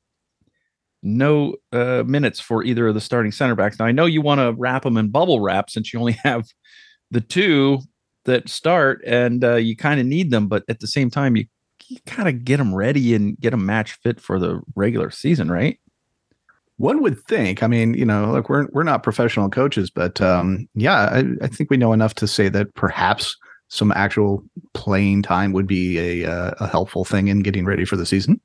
no 1.03 1.55
uh, 1.71 2.03
minutes 2.05 2.39
for 2.39 2.63
either 2.63 2.87
of 2.87 2.95
the 2.95 3.01
starting 3.01 3.31
center 3.31 3.55
backs. 3.55 3.79
Now, 3.79 3.85
I 3.85 3.91
know 3.91 4.05
you 4.05 4.21
want 4.21 4.39
to 4.39 4.53
wrap 4.57 4.83
them 4.83 4.97
in 4.97 5.09
bubble 5.09 5.39
wrap 5.39 5.69
since 5.69 5.93
you 5.93 5.99
only 5.99 6.13
have 6.23 6.47
the 7.11 7.21
two 7.21 7.79
that 8.25 8.49
start, 8.49 9.01
and 9.05 9.43
uh, 9.43 9.55
you 9.55 9.75
kind 9.75 9.99
of 9.99 10.05
need 10.05 10.31
them, 10.31 10.47
but 10.47 10.63
at 10.67 10.79
the 10.79 10.87
same 10.87 11.09
time, 11.09 11.35
you 11.35 11.45
you 11.87 11.97
kind 12.05 12.29
of 12.29 12.45
get 12.45 12.57
them 12.57 12.73
ready 12.73 13.13
and 13.13 13.37
get 13.39 13.51
them 13.51 13.65
match 13.65 13.93
fit 13.93 14.19
for 14.19 14.39
the 14.39 14.61
regular 14.75 15.11
season, 15.11 15.51
right? 15.51 15.77
One 16.77 17.01
would 17.01 17.19
think. 17.25 17.61
I 17.61 17.67
mean, 17.67 17.93
you 17.93 18.05
know, 18.05 18.31
look, 18.31 18.49
we're 18.49 18.67
we're 18.71 18.83
not 18.83 19.03
professional 19.03 19.49
coaches, 19.49 19.89
but 19.89 20.19
um, 20.21 20.67
yeah, 20.73 21.09
I, 21.11 21.23
I 21.43 21.47
think 21.47 21.69
we 21.69 21.77
know 21.77 21.93
enough 21.93 22.15
to 22.15 22.27
say 22.27 22.49
that 22.49 22.73
perhaps 22.75 23.37
some 23.67 23.91
actual 23.93 24.43
playing 24.73 25.21
time 25.21 25.53
would 25.53 25.67
be 25.67 25.97
a 25.99 26.29
uh, 26.29 26.51
a 26.59 26.67
helpful 26.67 27.05
thing 27.05 27.27
in 27.27 27.41
getting 27.41 27.65
ready 27.65 27.85
for 27.85 27.97
the 27.97 28.05
season. 28.05 28.39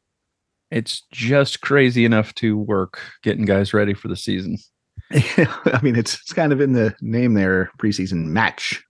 It's 0.71 1.03
just 1.13 1.61
crazy 1.61 2.05
enough 2.05 2.35
to 2.37 2.59
work 2.59 3.01
getting 3.23 3.45
guys 3.45 3.73
ready 3.73 3.95
for 3.95 4.09
the 4.09 4.17
season. 4.17 4.59
I 5.13 5.81
mean, 5.83 5.97
it's 5.97 6.15
it's 6.15 6.33
kind 6.33 6.53
of 6.53 6.61
in 6.61 6.73
the 6.73 6.95
name 7.01 7.35
there, 7.35 7.71
preseason 7.79 8.27
match. 8.27 8.85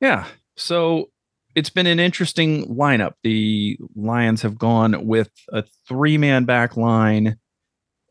Yeah. 0.00 0.26
So 0.56 1.10
it's 1.54 1.70
been 1.70 1.86
an 1.86 2.00
interesting 2.00 2.66
lineup. 2.74 3.14
The 3.22 3.78
Lions 3.94 4.42
have 4.42 4.58
gone 4.58 5.06
with 5.06 5.30
a 5.52 5.64
three 5.88 6.18
man 6.18 6.44
back 6.44 6.76
line, 6.76 7.36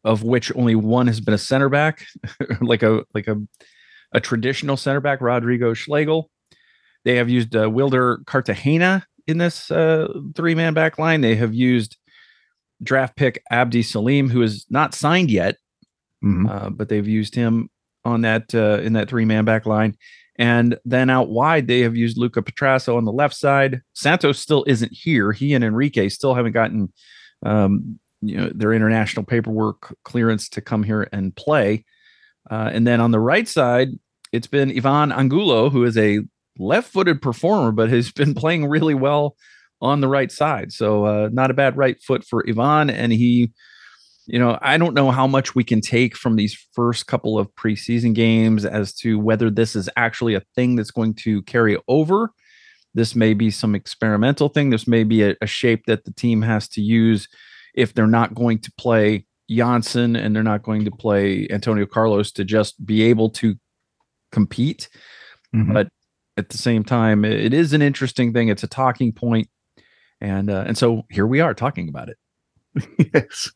of 0.03 0.23
which 0.23 0.55
only 0.55 0.75
one 0.75 1.07
has 1.07 1.19
been 1.19 1.33
a 1.33 1.39
center 1.39 1.69
back, 1.69 2.05
like 2.61 2.83
a 2.83 3.03
like 3.13 3.27
a 3.27 3.37
a 4.11 4.19
traditional 4.19 4.77
center 4.77 4.99
back, 4.99 5.21
Rodrigo 5.21 5.73
Schlegel. 5.73 6.29
They 7.05 7.15
have 7.15 7.29
used 7.29 7.55
uh, 7.55 7.69
Wilder 7.69 8.21
Cartagena 8.25 9.05
in 9.27 9.37
this 9.37 9.71
uh, 9.71 10.07
three 10.35 10.55
man 10.55 10.73
back 10.73 10.97
line. 10.97 11.21
They 11.21 11.35
have 11.35 11.53
used 11.53 11.97
draft 12.81 13.15
pick 13.15 13.41
Abdi 13.51 13.83
Salim, 13.83 14.29
who 14.29 14.41
is 14.41 14.65
not 14.69 14.93
signed 14.93 15.31
yet, 15.31 15.57
mm-hmm. 16.23 16.47
uh, 16.47 16.69
but 16.69 16.89
they've 16.89 17.07
used 17.07 17.35
him 17.35 17.69
on 18.05 18.21
that 18.21 18.53
uh, 18.53 18.79
in 18.81 18.93
that 18.93 19.09
three 19.09 19.25
man 19.25 19.45
back 19.45 19.65
line. 19.65 19.95
And 20.39 20.79
then 20.85 21.09
out 21.09 21.29
wide, 21.29 21.67
they 21.67 21.81
have 21.81 21.97
used 21.97 22.17
Luca 22.17 22.41
Petrasso 22.41 22.95
on 22.95 23.03
the 23.03 23.11
left 23.11 23.35
side. 23.35 23.81
Santos 23.93 24.39
still 24.39 24.63
isn't 24.67 24.93
here. 24.93 25.33
He 25.33 25.53
and 25.53 25.65
Enrique 25.65 26.07
still 26.07 26.33
haven't 26.33 26.53
gotten 26.53 26.91
um, 27.45 27.99
you 28.21 28.37
know 28.37 28.49
their 28.55 28.73
international 28.73 29.25
paperwork 29.25 29.95
clearance 30.03 30.47
to 30.49 30.61
come 30.61 30.83
here 30.83 31.07
and 31.11 31.35
play. 31.35 31.85
Uh, 32.49 32.71
and 32.73 32.87
then 32.87 33.01
on 33.01 33.11
the 33.11 33.19
right 33.19 33.47
side, 33.47 33.89
it's 34.31 34.47
been 34.47 34.71
Ivan 34.75 35.11
Angulo, 35.11 35.69
who 35.69 35.83
is 35.83 35.97
a 35.97 36.21
left-footed 36.57 37.21
performer, 37.21 37.71
but 37.71 37.89
has 37.89 38.11
been 38.11 38.33
playing 38.35 38.65
really 38.65 38.95
well 38.95 39.35
on 39.81 39.99
the 39.99 40.07
right 40.07 40.31
side. 40.31 40.71
So 40.71 41.05
uh, 41.05 41.29
not 41.31 41.51
a 41.51 41.53
bad 41.53 41.77
right 41.77 42.01
foot 42.01 42.23
for 42.23 42.45
Ivan, 42.47 42.89
and 42.89 43.11
he 43.11 43.51
you 44.31 44.39
know, 44.39 44.57
I 44.61 44.77
don't 44.77 44.93
know 44.93 45.11
how 45.11 45.27
much 45.27 45.55
we 45.55 45.63
can 45.63 45.81
take 45.81 46.15
from 46.15 46.35
these 46.35 46.67
first 46.73 47.07
couple 47.07 47.37
of 47.37 47.53
preseason 47.55 48.13
games 48.13 48.65
as 48.65 48.93
to 48.95 49.19
whether 49.19 49.49
this 49.49 49.75
is 49.75 49.89
actually 49.95 50.35
a 50.35 50.43
thing 50.55 50.75
that's 50.75 50.91
going 50.91 51.15
to 51.15 51.41
carry 51.43 51.77
over. 51.87 52.31
This 52.93 53.15
may 53.15 53.33
be 53.33 53.51
some 53.51 53.75
experimental 53.75 54.49
thing. 54.49 54.69
This 54.69 54.87
may 54.87 55.03
be 55.03 55.23
a, 55.23 55.35
a 55.41 55.47
shape 55.47 55.85
that 55.85 56.05
the 56.05 56.13
team 56.13 56.41
has 56.41 56.67
to 56.69 56.81
use 56.81 57.27
if 57.75 57.93
they're 57.93 58.07
not 58.07 58.33
going 58.33 58.59
to 58.59 58.71
play 58.77 59.25
Jansson 59.49 60.17
and 60.17 60.35
they're 60.35 60.43
not 60.43 60.63
going 60.63 60.85
to 60.85 60.91
play 60.91 61.47
Antonio 61.49 61.85
Carlos 61.85 62.31
to 62.33 62.45
just 62.45 62.83
be 62.85 63.03
able 63.03 63.29
to 63.31 63.55
compete. 64.31 64.89
Mm-hmm. 65.55 65.73
But 65.73 65.89
at 66.37 66.49
the 66.49 66.57
same 66.57 66.83
time, 66.83 67.25
it 67.25 67.53
is 67.53 67.73
an 67.73 67.81
interesting 67.81 68.33
thing. 68.33 68.49
It's 68.49 68.63
a 68.63 68.67
talking 68.67 69.11
point, 69.11 69.49
and 70.21 70.49
uh, 70.49 70.63
and 70.67 70.77
so 70.77 71.03
here 71.09 71.27
we 71.27 71.41
are 71.41 71.53
talking 71.53 71.89
about 71.89 72.09
it. 72.09 72.17
yes. 73.13 73.51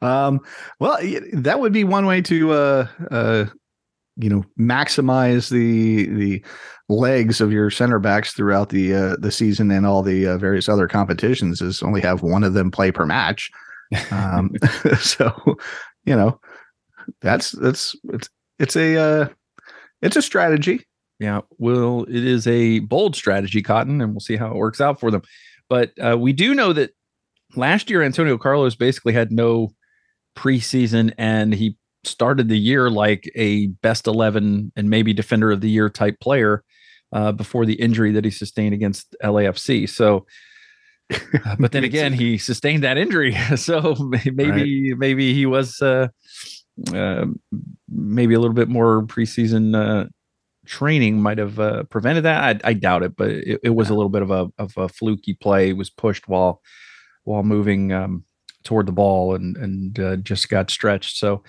Um, 0.00 0.40
well, 0.80 0.98
that 1.32 1.60
would 1.60 1.72
be 1.72 1.84
one 1.84 2.06
way 2.06 2.22
to, 2.22 2.52
uh, 2.52 2.86
uh, 3.10 3.44
you 4.16 4.28
know, 4.28 4.44
maximize 4.58 5.50
the 5.50 6.06
the 6.06 6.44
legs 6.88 7.40
of 7.40 7.50
your 7.50 7.70
center 7.70 7.98
backs 7.98 8.32
throughout 8.32 8.68
the 8.68 8.94
uh, 8.94 9.16
the 9.18 9.32
season 9.32 9.70
and 9.70 9.86
all 9.86 10.02
the 10.02 10.26
uh, 10.26 10.38
various 10.38 10.68
other 10.68 10.86
competitions. 10.86 11.60
Is 11.60 11.82
only 11.82 12.00
have 12.02 12.22
one 12.22 12.44
of 12.44 12.54
them 12.54 12.70
play 12.70 12.92
per 12.92 13.06
match. 13.06 13.50
Um, 14.10 14.50
so, 15.00 15.32
you 16.04 16.14
know, 16.16 16.40
that's 17.20 17.52
that's 17.52 17.96
it's 18.04 18.28
it's 18.58 18.76
a 18.76 18.96
uh, 18.96 19.28
it's 20.02 20.16
a 20.16 20.22
strategy. 20.22 20.86
Yeah, 21.18 21.42
well, 21.58 22.02
it 22.04 22.24
is 22.24 22.46
a 22.46 22.80
bold 22.80 23.14
strategy, 23.14 23.62
Cotton, 23.62 24.00
and 24.00 24.12
we'll 24.12 24.20
see 24.20 24.36
how 24.36 24.48
it 24.48 24.56
works 24.56 24.80
out 24.80 24.98
for 24.98 25.10
them. 25.10 25.22
But 25.68 25.92
uh, 26.04 26.18
we 26.18 26.32
do 26.32 26.54
know 26.54 26.72
that 26.72 26.90
last 27.54 27.90
year 27.90 28.02
Antonio 28.02 28.38
Carlos 28.38 28.74
basically 28.74 29.12
had 29.12 29.32
no 29.32 29.72
preseason 30.36 31.12
and 31.18 31.54
he 31.54 31.76
started 32.04 32.48
the 32.48 32.58
year 32.58 32.90
like 32.90 33.30
a 33.34 33.66
best 33.66 34.06
11 34.06 34.72
and 34.76 34.90
maybe 34.90 35.12
defender 35.12 35.52
of 35.52 35.60
the 35.60 35.70
year 35.70 35.88
type 35.88 36.18
player 36.20 36.64
uh, 37.12 37.32
before 37.32 37.66
the 37.66 37.74
injury 37.74 38.12
that 38.12 38.24
he 38.24 38.30
sustained 38.30 38.74
against 38.74 39.14
LAFC. 39.22 39.88
So, 39.88 40.26
but 41.58 41.72
then 41.72 41.84
again, 41.84 42.12
he 42.12 42.38
sustained 42.38 42.82
that 42.84 42.98
injury. 42.98 43.36
So 43.56 43.94
maybe, 44.24 44.90
right. 44.90 44.98
maybe 44.98 45.34
he 45.34 45.46
was 45.46 45.80
uh, 45.82 46.08
uh, 46.92 47.26
maybe 47.88 48.34
a 48.34 48.40
little 48.40 48.54
bit 48.54 48.68
more 48.68 49.02
preseason 49.02 49.76
uh, 49.76 50.08
training 50.66 51.20
might 51.20 51.38
have 51.38 51.60
uh, 51.60 51.84
prevented 51.84 52.24
that. 52.24 52.62
I, 52.64 52.70
I, 52.70 52.72
doubt 52.72 53.02
it, 53.02 53.16
but 53.16 53.30
it, 53.30 53.60
it 53.62 53.70
was 53.70 53.90
a 53.90 53.94
little 53.94 54.08
bit 54.08 54.22
of 54.22 54.30
a, 54.30 54.48
of 54.58 54.76
a 54.76 54.88
fluky 54.88 55.34
play. 55.34 55.70
It 55.70 55.76
was 55.76 55.90
pushed 55.90 56.28
while 56.28 56.62
while 57.24 57.42
moving 57.42 57.92
um, 57.92 58.24
toward 58.64 58.86
the 58.86 58.92
ball 58.92 59.34
and 59.34 59.56
and 59.56 59.98
uh, 60.00 60.16
just 60.16 60.48
got 60.48 60.70
stretched. 60.70 61.16
So 61.16 61.42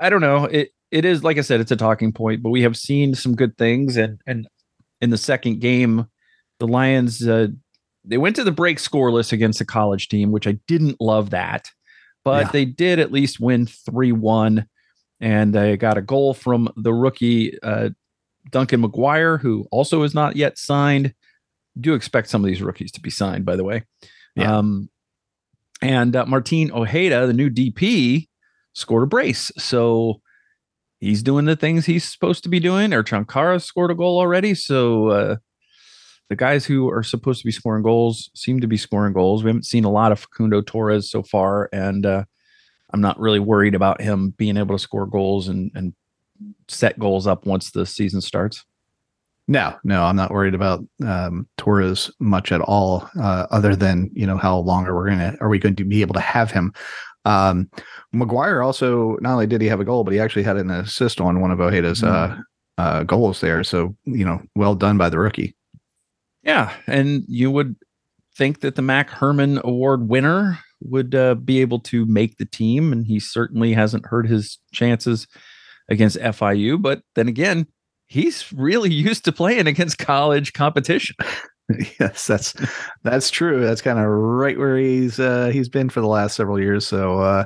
I 0.00 0.10
don't 0.10 0.20
know. 0.20 0.44
It 0.44 0.70
it 0.90 1.04
is 1.04 1.24
like 1.24 1.38
I 1.38 1.42
said, 1.42 1.60
it's 1.60 1.72
a 1.72 1.76
talking 1.76 2.12
point, 2.12 2.42
but 2.42 2.50
we 2.50 2.62
have 2.62 2.76
seen 2.76 3.14
some 3.14 3.34
good 3.34 3.56
things. 3.56 3.96
And 3.96 4.20
and 4.26 4.46
in 5.00 5.10
the 5.10 5.18
second 5.18 5.60
game, 5.60 6.06
the 6.58 6.66
Lions 6.66 7.26
uh, 7.26 7.48
they 8.04 8.18
went 8.18 8.36
to 8.36 8.44
the 8.44 8.52
break 8.52 8.78
scoreless 8.78 9.32
against 9.32 9.60
a 9.60 9.64
college 9.64 10.08
team, 10.08 10.30
which 10.30 10.46
I 10.46 10.58
didn't 10.66 11.00
love 11.00 11.30
that, 11.30 11.70
but 12.24 12.46
yeah. 12.46 12.50
they 12.52 12.64
did 12.64 12.98
at 12.98 13.12
least 13.12 13.40
win 13.40 13.66
three 13.66 14.12
one, 14.12 14.66
and 15.20 15.54
they 15.54 15.76
got 15.76 15.98
a 15.98 16.02
goal 16.02 16.34
from 16.34 16.68
the 16.76 16.92
rookie 16.92 17.58
uh, 17.62 17.90
Duncan 18.50 18.82
McGuire, 18.82 19.40
who 19.40 19.66
also 19.70 20.02
is 20.02 20.14
not 20.14 20.36
yet 20.36 20.58
signed. 20.58 21.14
Do 21.80 21.94
expect 21.94 22.28
some 22.28 22.44
of 22.44 22.46
these 22.46 22.62
rookies 22.62 22.92
to 22.92 23.00
be 23.00 23.10
signed, 23.10 23.44
by 23.44 23.56
the 23.56 23.64
way. 23.64 23.84
Yeah. 24.36 24.58
Um, 24.58 24.90
and 25.84 26.16
uh, 26.16 26.24
Martin 26.24 26.72
Ojeda, 26.72 27.26
the 27.26 27.34
new 27.34 27.50
DP, 27.50 28.26
scored 28.72 29.02
a 29.02 29.06
brace. 29.06 29.52
So 29.58 30.22
he's 30.98 31.22
doing 31.22 31.44
the 31.44 31.56
things 31.56 31.84
he's 31.84 32.10
supposed 32.10 32.42
to 32.44 32.48
be 32.48 32.58
doing. 32.58 32.90
Ercan 32.90 33.28
Kara 33.28 33.60
scored 33.60 33.90
a 33.90 33.94
goal 33.94 34.18
already. 34.18 34.54
So 34.54 35.08
uh, 35.08 35.36
the 36.30 36.36
guys 36.36 36.64
who 36.64 36.90
are 36.90 37.02
supposed 37.02 37.40
to 37.40 37.44
be 37.44 37.52
scoring 37.52 37.82
goals 37.82 38.30
seem 38.34 38.60
to 38.60 38.66
be 38.66 38.78
scoring 38.78 39.12
goals. 39.12 39.44
We 39.44 39.50
haven't 39.50 39.66
seen 39.66 39.84
a 39.84 39.90
lot 39.90 40.10
of 40.10 40.20
Facundo 40.20 40.62
Torres 40.62 41.10
so 41.10 41.22
far, 41.22 41.68
and 41.70 42.06
uh, 42.06 42.24
I'm 42.94 43.02
not 43.02 43.20
really 43.20 43.40
worried 43.40 43.74
about 43.74 44.00
him 44.00 44.30
being 44.38 44.56
able 44.56 44.74
to 44.74 44.82
score 44.82 45.06
goals 45.06 45.48
and, 45.48 45.70
and 45.74 45.92
set 46.66 46.98
goals 46.98 47.26
up 47.26 47.44
once 47.44 47.72
the 47.72 47.84
season 47.84 48.22
starts. 48.22 48.64
No, 49.46 49.74
no, 49.84 50.04
I'm 50.04 50.16
not 50.16 50.30
worried 50.30 50.54
about 50.54 50.84
um, 51.04 51.46
Torres 51.58 52.10
much 52.18 52.50
at 52.50 52.62
all. 52.62 53.08
Uh, 53.20 53.46
other 53.50 53.76
than 53.76 54.10
you 54.14 54.26
know 54.26 54.38
how 54.38 54.56
long 54.58 54.86
are 54.86 55.02
we 55.02 55.10
gonna 55.10 55.36
are 55.40 55.50
we 55.50 55.58
going 55.58 55.76
to 55.76 55.84
be 55.84 56.00
able 56.00 56.14
to 56.14 56.20
have 56.20 56.50
him? 56.50 56.72
Um, 57.26 57.70
McGuire 58.14 58.64
also 58.64 59.16
not 59.20 59.32
only 59.32 59.46
did 59.46 59.60
he 59.60 59.68
have 59.68 59.80
a 59.80 59.84
goal, 59.84 60.04
but 60.04 60.14
he 60.14 60.20
actually 60.20 60.44
had 60.44 60.56
an 60.56 60.70
assist 60.70 61.20
on 61.20 61.40
one 61.40 61.50
of 61.50 61.58
Ojeda's 61.58 62.00
mm-hmm. 62.00 62.40
uh, 62.78 62.82
uh, 62.82 63.02
goals 63.02 63.40
there. 63.40 63.62
So 63.64 63.94
you 64.04 64.24
know, 64.24 64.40
well 64.56 64.74
done 64.74 64.96
by 64.96 65.10
the 65.10 65.18
rookie. 65.18 65.54
Yeah, 66.42 66.72
and 66.86 67.24
you 67.28 67.50
would 67.50 67.76
think 68.36 68.60
that 68.60 68.76
the 68.76 68.82
Mac 68.82 69.10
Hermann 69.10 69.60
Award 69.62 70.08
winner 70.08 70.58
would 70.80 71.14
uh, 71.14 71.34
be 71.34 71.60
able 71.60 71.80
to 71.80 72.06
make 72.06 72.38
the 72.38 72.46
team, 72.46 72.92
and 72.92 73.06
he 73.06 73.20
certainly 73.20 73.74
hasn't 73.74 74.06
hurt 74.06 74.26
his 74.26 74.58
chances 74.72 75.26
against 75.88 76.18
FIU. 76.18 76.80
But 76.80 77.02
then 77.14 77.28
again, 77.28 77.66
he's 78.14 78.52
really 78.52 78.92
used 78.92 79.24
to 79.24 79.32
playing 79.32 79.66
against 79.66 79.98
college 79.98 80.52
competition. 80.52 81.16
yes, 82.00 82.26
that's 82.26 82.54
that's 83.02 83.30
true. 83.30 83.60
That's 83.60 83.82
kind 83.82 83.98
of 83.98 84.06
right 84.06 84.56
where 84.56 84.78
he's 84.78 85.18
uh, 85.18 85.50
he's 85.52 85.68
been 85.68 85.90
for 85.90 86.00
the 86.00 86.06
last 86.06 86.36
several 86.36 86.60
years. 86.60 86.86
So 86.86 87.18
uh, 87.18 87.44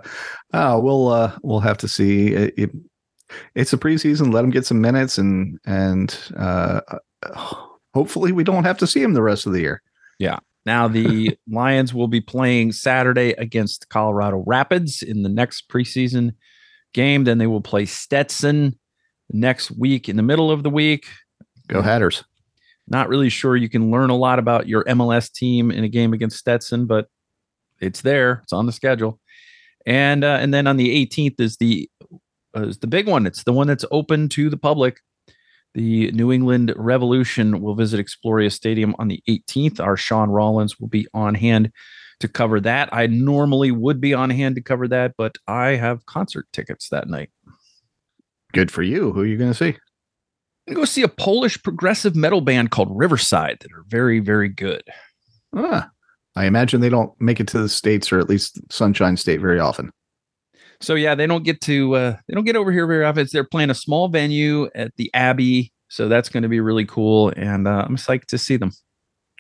uh, 0.53 0.79
we'll 0.81 1.09
uh, 1.09 1.37
we'll 1.43 1.61
have 1.61 1.79
to 1.79 1.89
see. 1.89 2.35
It, 2.35 2.55
it, 2.57 2.71
it's 3.55 3.73
a 3.73 3.79
preseason. 3.79 4.33
Let 4.33 4.45
him 4.45 4.51
get 4.51 4.67
some 4.67 4.81
minutes, 4.81 5.17
and 5.17 5.59
and 5.65 6.17
uh, 6.37 6.81
hopefully 7.95 8.33
we 8.33 8.45
don't 8.45 8.65
have 8.65 8.79
to 8.79 8.87
see 8.87 9.03
him 9.03 9.15
the 9.15 9.23
rest 9.23 9.47
of 9.47 9.53
the 9.53 9.61
year. 9.61 9.83
Yeah, 10.19 10.39
Now 10.67 10.89
the 10.89 11.39
Lions 11.51 11.95
will 11.95 12.09
be 12.09 12.21
playing 12.21 12.73
Saturday 12.73 13.31
against 13.33 13.89
Colorado 13.89 14.45
Rapids 14.47 15.03
in 15.03 15.23
the 15.23 15.29
next 15.29 15.69
preseason 15.71 16.35
game. 16.93 17.25
Then 17.25 17.39
they 17.39 17.47
will 17.47 17.63
play 17.63 17.87
Stetson 17.87 18.79
next 19.31 19.71
week 19.71 20.09
in 20.09 20.17
the 20.17 20.23
middle 20.23 20.51
of 20.51 20.63
the 20.63 20.71
week. 20.71 21.07
Go 21.69 21.83
Hatters. 21.83 22.25
Not 22.87 23.09
really 23.09 23.29
sure 23.29 23.57
you 23.57 23.69
can 23.69 23.91
learn 23.91 24.11
a 24.11 24.17
lot 24.17 24.39
about 24.39 24.67
your 24.67 24.85
MLS 24.85 25.31
team 25.31 25.71
in 25.71 25.85
a 25.85 25.89
game 25.89 26.13
against 26.13 26.39
Stetson, 26.39 26.87
but 26.87 27.09
it's 27.81 28.01
there. 28.01 28.41
It's 28.43 28.53
on 28.53 28.67
the 28.67 28.73
schedule. 28.73 29.21
And 29.87 30.25
uh, 30.25 30.39
and 30.41 30.53
then 30.53 30.67
on 30.67 30.77
the 30.77 31.07
18th 31.07 31.41
is 31.41 31.57
the 31.59 31.89
uh, 32.57 32.63
is 32.63 32.79
the 32.79 32.87
big 32.87 33.07
one. 33.07 33.27
It's 33.27 33.45
the 33.45 33.53
one 33.53 33.67
that's 33.67 33.85
open 33.91 34.29
to 34.31 34.51
the 34.51 34.57
public. 34.57 35.01
The 35.75 36.11
New 36.13 36.33
England 36.33 36.73
Revolution 36.77 37.61
will 37.61 37.75
visit 37.75 38.05
Exploria 38.05 38.51
Stadium 38.51 38.95
on 38.99 39.09
the 39.09 39.23
18th. 39.29 39.81
Our 39.81 39.97
Sean 39.97 40.31
Rollins 40.31 40.81
will 40.81 40.89
be 40.89 41.07
on 41.13 41.35
hand 41.35 41.71
to 42.21 42.29
cover 42.29 42.59
that. 42.61 42.89
I 42.93 43.07
normally 43.07 43.71
would 43.71 44.01
be 44.01 44.15
on 44.15 44.31
hand 44.31 44.57
to 44.57 44.63
cover 44.63 44.89
that, 44.89 45.15
but 45.17 45.37
I 45.47 45.77
have 45.77 46.07
concert 46.07 46.47
tickets 46.53 46.89
that 46.89 47.09
night. 47.09 47.31
Good 48.53 48.71
for 48.71 48.83
you. 48.83 49.13
Who 49.13 49.21
are 49.21 49.27
you 49.27 49.37
going 49.37 49.53
to 49.53 49.57
see? 49.57 49.77
I'm 50.69 50.75
go 50.75 50.85
see 50.85 51.03
a 51.03 51.09
Polish 51.09 51.63
progressive 51.63 52.15
metal 52.15 52.41
band 52.41 52.71
called 52.71 52.89
Riverside 52.91 53.59
that 53.61 53.73
are 53.73 53.85
very, 53.89 54.21
very 54.21 54.49
good. 54.49 54.83
Ah, 55.57 55.91
I 56.37 56.45
imagine 56.45 56.81
they 56.81 56.89
don't 56.89 57.19
make 57.21 57.41
it 57.41 57.49
to 57.49 57.59
the 57.59 57.69
states 57.69 58.13
or 58.13 58.19
at 58.19 58.29
least 58.29 58.61
Sunshine 58.71 59.17
State 59.17 59.41
very 59.41 59.59
often. 59.59 59.91
So 60.81 60.95
yeah, 60.95 61.15
they 61.15 61.27
don't 61.27 61.43
get 61.43 61.61
to 61.63 61.95
uh, 61.95 62.17
they 62.29 62.35
don't 62.35 62.45
get 62.45 62.57
over 62.57 62.71
here 62.71 62.87
very 62.87 63.05
often. 63.05 63.27
They're 63.33 63.45
playing 63.45 63.71
a 63.71 63.75
small 63.75 64.09
venue 64.09 64.69
at 64.75 64.95
the 64.97 65.11
Abbey, 65.15 65.73
so 65.89 66.09
that's 66.09 66.29
going 66.29 66.45
to 66.45 66.49
be 66.49 66.61
really 66.61 66.85
cool, 66.85 67.33
and 67.37 67.67
uh, 67.67 67.85
I'm 67.87 67.97
psyched 67.97 68.27
to 68.27 68.39
see 68.39 68.57
them. 68.57 68.71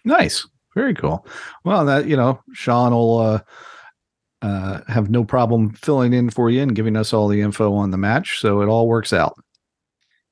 Nice, 0.05 0.47
very 0.75 0.95
cool. 0.95 1.27
Well, 1.65 1.85
that 1.85 2.07
you 2.07 2.17
know, 2.17 2.41
Sean 2.55 2.93
will 2.93 3.19
uh, 3.19 3.41
uh, 4.43 4.81
have 4.89 5.11
no 5.11 5.25
problem 5.25 5.71
filling 5.71 6.13
in 6.13 6.31
for 6.31 6.51
you 6.51 6.63
and 6.63 6.75
giving 6.75 6.97
us 6.97 7.13
all 7.13 7.29
the 7.29 7.41
info 7.41 7.75
on 7.75 7.91
the 7.91 7.97
match, 7.97 8.39
so 8.41 8.61
it 8.63 8.69
all 8.69 8.87
works 8.87 9.13
out. 9.13 9.35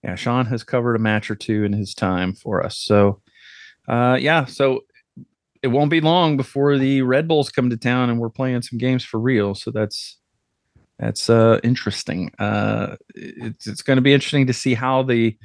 Yeah, 0.02 0.14
Sean 0.14 0.46
has 0.46 0.62
covered 0.62 0.94
a 0.94 1.00
match 1.00 1.30
or 1.30 1.34
two 1.34 1.64
in 1.64 1.72
his 1.72 1.94
time 1.94 2.32
for 2.32 2.64
us, 2.64 2.78
so 2.78 3.20
uh, 3.88 4.18
yeah, 4.20 4.44
so 4.44 4.84
it 5.62 5.68
won't 5.68 5.90
be 5.90 6.00
long 6.00 6.36
before 6.36 6.78
the 6.78 7.02
Red 7.02 7.26
Bulls 7.26 7.50
come 7.50 7.70
to 7.70 7.76
town 7.76 8.10
and 8.10 8.20
we're 8.20 8.30
playing 8.30 8.62
some 8.62 8.78
games 8.78 9.04
for 9.04 9.18
real. 9.18 9.54
So 9.54 9.70
that's 9.70 10.18
that's 10.98 11.28
uh, 11.28 11.60
interesting. 11.62 12.32
Uh, 12.38 12.96
it's 13.14 13.66
it's 13.66 13.82
going 13.82 13.96
to 13.96 14.02
be 14.02 14.14
interesting 14.14 14.46
to 14.46 14.52
see 14.52 14.74
how 14.74 15.02
the 15.02 15.36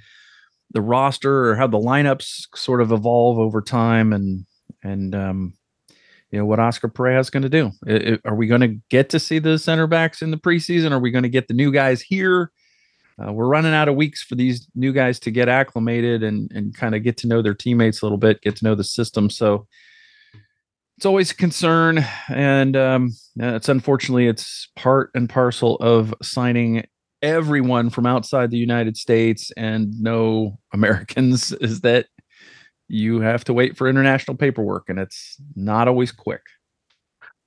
the 0.73 0.81
roster 0.81 1.49
or 1.49 1.55
how 1.55 1.67
the 1.67 1.77
lineups 1.77 2.47
sort 2.55 2.81
of 2.81 2.91
evolve 2.91 3.37
over 3.37 3.61
time, 3.61 4.13
and 4.13 4.45
and 4.83 5.13
um, 5.13 5.53
you 6.31 6.39
know 6.39 6.45
what 6.45 6.59
Oscar 6.59 6.87
Pareja 6.87 7.19
is 7.19 7.29
going 7.29 7.43
to 7.43 7.49
do. 7.49 7.71
It, 7.85 8.07
it, 8.07 8.21
are 8.25 8.35
we 8.35 8.47
going 8.47 8.61
to 8.61 8.79
get 8.89 9.09
to 9.09 9.19
see 9.19 9.39
the 9.39 9.59
center 9.59 9.87
backs 9.87 10.21
in 10.21 10.31
the 10.31 10.37
preseason? 10.37 10.91
Are 10.91 10.99
we 10.99 11.11
going 11.11 11.23
to 11.23 11.29
get 11.29 11.47
the 11.47 11.53
new 11.53 11.71
guys 11.71 12.01
here? 12.01 12.51
Uh, 13.21 13.31
we're 13.33 13.47
running 13.47 13.73
out 13.73 13.89
of 13.89 13.95
weeks 13.95 14.23
for 14.23 14.35
these 14.35 14.67
new 14.73 14.93
guys 14.93 15.19
to 15.19 15.31
get 15.31 15.49
acclimated 15.49 16.23
and 16.23 16.49
and 16.51 16.75
kind 16.75 16.95
of 16.95 17.03
get 17.03 17.17
to 17.17 17.27
know 17.27 17.41
their 17.41 17.53
teammates 17.53 18.01
a 18.01 18.05
little 18.05 18.17
bit, 18.17 18.41
get 18.41 18.55
to 18.55 18.63
know 18.63 18.75
the 18.75 18.83
system. 18.83 19.29
So 19.29 19.67
it's 20.97 21.05
always 21.05 21.31
a 21.31 21.35
concern, 21.35 22.05
and 22.29 22.77
um, 22.77 23.11
it's 23.35 23.69
unfortunately 23.69 24.27
it's 24.27 24.69
part 24.75 25.09
and 25.13 25.29
parcel 25.29 25.75
of 25.77 26.13
signing 26.21 26.85
everyone 27.21 27.89
from 27.89 28.05
outside 28.05 28.49
the 28.49 28.57
United 28.57 28.97
States 28.97 29.51
and 29.57 29.93
no 29.99 30.57
Americans 30.73 31.51
is 31.53 31.81
that 31.81 32.07
you 32.91 33.21
have 33.21 33.43
to 33.45 33.53
wait 33.53 33.77
for 33.77 33.87
international 33.87 34.35
paperwork, 34.35 34.89
and 34.89 34.99
it's 34.99 35.37
not 35.55 35.87
always 35.87 36.11
quick. 36.11 36.41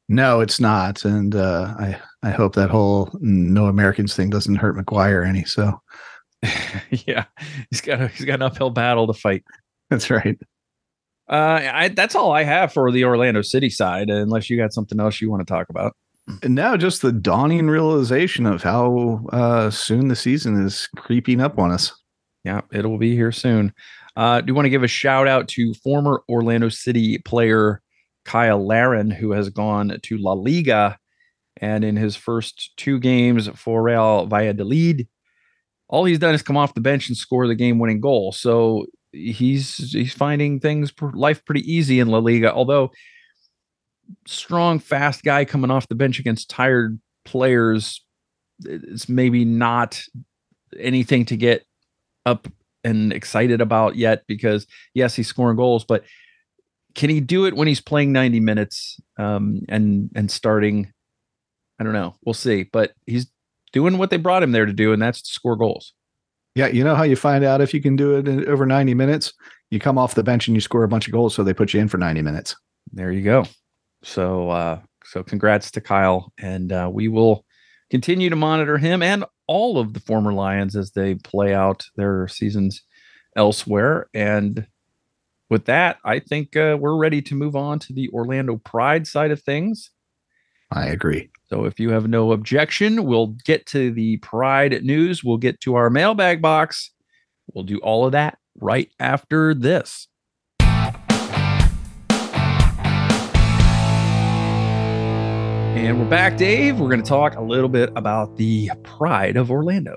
No, 0.09 0.41
it's 0.41 0.61
not, 0.61 1.05
and 1.05 1.35
uh, 1.35 1.75
I 1.79 1.99
I 2.23 2.31
hope 2.31 2.55
that 2.55 2.71
whole 2.71 3.11
no 3.21 3.67
Americans 3.67 4.15
thing 4.15 4.31
doesn't 4.31 4.57
hurt 4.57 4.77
McGuire 4.77 5.27
any. 5.27 5.45
So, 5.45 5.81
yeah, 6.91 7.25
he's 7.71 7.81
got 7.81 8.01
a, 8.01 8.09
he's 8.09 8.27
got 8.27 8.35
an 8.35 8.43
uphill 8.43 8.71
battle 8.71 9.07
to 9.07 9.15
fight. 9.15 9.45
That's 9.91 10.11
right. 10.11 10.39
Uh, 11.29 11.61
I, 11.73 11.89
that's 11.89 12.15
all 12.15 12.33
I 12.33 12.43
have 12.43 12.73
for 12.73 12.91
the 12.91 13.05
Orlando 13.05 13.41
City 13.41 13.71
side, 13.71 14.11
unless 14.11 14.51
you 14.51 14.59
got 14.59 14.75
something 14.75 15.01
else 15.01 15.21
you 15.21 15.31
want 15.31 15.47
to 15.47 15.51
talk 15.51 15.71
about. 15.71 15.97
And 16.43 16.55
now, 16.55 16.77
just 16.77 17.03
the 17.03 17.13
dawning 17.13 17.69
realization 17.69 18.47
of 18.47 18.63
how 18.63 19.27
uh, 19.33 19.71
soon 19.71 20.09
the 20.09 20.17
season 20.17 20.65
is 20.65 20.89
creeping 20.97 21.41
up 21.41 21.59
on 21.59 21.71
us. 21.71 21.93
Yeah, 22.45 22.61
it'll 22.73 22.99
be 22.99 23.15
here 23.15 23.33
soon. 23.33 23.73
Uh, 24.17 24.41
do 24.41 24.55
want 24.55 24.67
to 24.67 24.71
give 24.71 24.83
a 24.83 24.89
shout 24.89 25.27
out 25.27 25.49
to 25.49 25.75
former 25.75 26.23
Orlando 26.29 26.69
City 26.69 27.19
player 27.19 27.83
Cyle 28.27 28.65
Larin, 28.65 29.11
who 29.11 29.33
has 29.33 29.51
gone 29.51 29.99
to 30.03 30.19
La 30.19 30.33
Liga, 30.33 30.99
and 31.59 31.85
in 31.85 31.97
his 31.97 32.17
first 32.17 32.73
two 32.77 32.99
games 32.99 33.49
for 33.49 33.83
Real 33.83 34.27
Valladolid, 34.27 35.09
all 35.89 36.05
he's 36.05 36.19
done 36.19 36.35
is 36.35 36.43
come 36.43 36.57
off 36.57 36.75
the 36.75 36.81
bench 36.81 37.09
and 37.09 37.17
score 37.17 37.47
the 37.47 37.55
game-winning 37.55 38.01
goal. 38.01 38.33
So 38.33 38.87
he's 39.13 39.77
he's 39.93 40.13
finding 40.13 40.59
things 40.59 40.93
life 41.13 41.45
pretty 41.45 41.71
easy 41.71 42.01
in 42.01 42.09
La 42.09 42.19
Liga. 42.19 42.53
Although 42.53 42.91
strong, 44.27 44.79
fast 44.79 45.23
guy 45.23 45.45
coming 45.45 45.71
off 45.71 45.89
the 45.89 45.95
bench 45.95 46.19
against 46.19 46.51
tired 46.51 46.99
players 47.25 48.05
is 48.65 49.09
maybe 49.09 49.45
not 49.45 50.01
anything 50.79 51.25
to 51.27 51.37
get 51.37 51.65
up 52.27 52.49
and 52.85 53.13
excited 53.13 53.61
about 53.61 53.97
yet 53.97 54.25
because 54.27 54.67
yes, 54.95 55.15
he's 55.15 55.29
scoring 55.29 55.57
goals, 55.57 55.85
but 55.85 56.05
can 56.95 57.11
he 57.11 57.21
do 57.21 57.47
it 57.47 57.57
when 57.57 57.67
he's 57.67 57.81
playing 57.81 58.13
90 58.13 58.41
minutes 58.41 59.01
um, 59.19 59.63
and 59.69 60.11
and 60.15 60.31
starting? 60.31 60.93
I 61.81 61.85
don't 61.85 61.93
know. 61.93 62.15
We'll 62.25 62.35
see. 62.35 62.69
But 62.73 62.93
he's 63.07 63.27
doing 63.73 63.99
what 63.99 64.11
they 64.11 64.17
brought 64.17 64.43
him 64.43 64.53
there 64.53 64.67
to 64.67 64.73
do, 64.73 64.93
and 64.93 65.03
that's 65.03 65.23
to 65.23 65.31
score 65.31 65.57
goals. 65.57 65.93
Yeah, 66.55 66.69
you 66.69 66.85
know 66.85 66.95
how 66.95 67.03
you 67.03 67.17
find 67.17 67.45
out 67.45 67.61
if 67.61 67.75
you 67.75 67.83
can 67.83 67.97
do 67.97 68.17
it 68.17 68.29
in 68.29 68.49
over 68.49 68.65
90 68.65 68.95
minutes? 68.95 69.33
You 69.71 69.81
come 69.81 69.99
off 69.99 70.15
the 70.15 70.23
bench 70.23 70.47
and 70.47 70.57
you 70.57 70.61
score 70.61 70.85
a 70.85 70.89
bunch 70.89 71.09
of 71.09 71.13
goals, 71.13 71.35
so 71.35 71.43
they 71.43 71.53
put 71.53 71.75
you 71.75 71.81
in 71.81 71.89
for 71.89 71.99
90 71.99 72.23
minutes. 72.23 72.55
There 72.93 73.11
you 73.11 73.23
go. 73.23 73.45
So 74.05 74.51
uh 74.51 74.81
so 75.05 75.23
congrats 75.23 75.71
to 75.73 75.81
Kyle 75.81 76.33
and 76.39 76.71
uh 76.71 76.89
we 76.93 77.09
will 77.09 77.45
continue 77.91 78.31
to 78.31 78.37
monitor 78.37 78.79
him 78.79 79.03
and 79.03 79.25
all 79.47 79.79
of 79.79 79.95
the 79.95 80.01
former 80.01 80.33
Lions 80.33 80.77
as 80.77 80.93
they 80.93 81.15
play 81.17 81.55
out 81.55 81.87
their 81.97 82.29
seasons 82.29 82.83
elsewhere 83.37 84.09
and 84.15 84.67
with 85.51 85.67
that, 85.67 85.99
I 86.05 86.19
think 86.19 86.57
uh, 86.57 86.77
we're 86.81 86.97
ready 86.97 87.23
to 87.23 87.35
move 87.35 87.55
on 87.55 87.79
to 87.81 87.93
the 87.93 88.09
Orlando 88.11 88.57
Pride 88.57 89.07
side 89.07 89.31
of 89.31 89.43
things. 89.43 89.91
I 90.73 90.87
agree. 90.87 91.31
So 91.49 91.65
if 91.65 91.79
you 91.79 91.91
have 91.91 92.09
no 92.09 92.33
objection, 92.33 93.05
we'll 93.05 93.37
get 93.45 93.67
to 93.67 93.93
the 93.93 94.17
Pride 94.19 94.83
news. 94.83 95.23
We'll 95.23 95.37
get 95.37 95.61
to 95.61 95.77
our 95.77 95.91
mailbag 95.91 96.41
box. 96.43 96.91
We'll 97.53 97.65
do 97.65 97.79
all 97.79 98.07
of 98.07 98.13
that 98.13 98.39
right 98.59 98.91
after 98.99 99.55
this. 99.55 100.09
And 105.75 106.01
we're 106.01 106.09
back, 106.09 106.37
Dave. 106.37 106.79
We're 106.79 106.89
going 106.89 107.03
to 107.03 107.09
talk 107.09 107.37
a 107.37 107.43
little 107.43 107.69
bit 107.69 107.91
about 107.97 108.37
the 108.37 108.71
Pride 108.83 109.37
of 109.37 109.51
Orlando. 109.51 109.97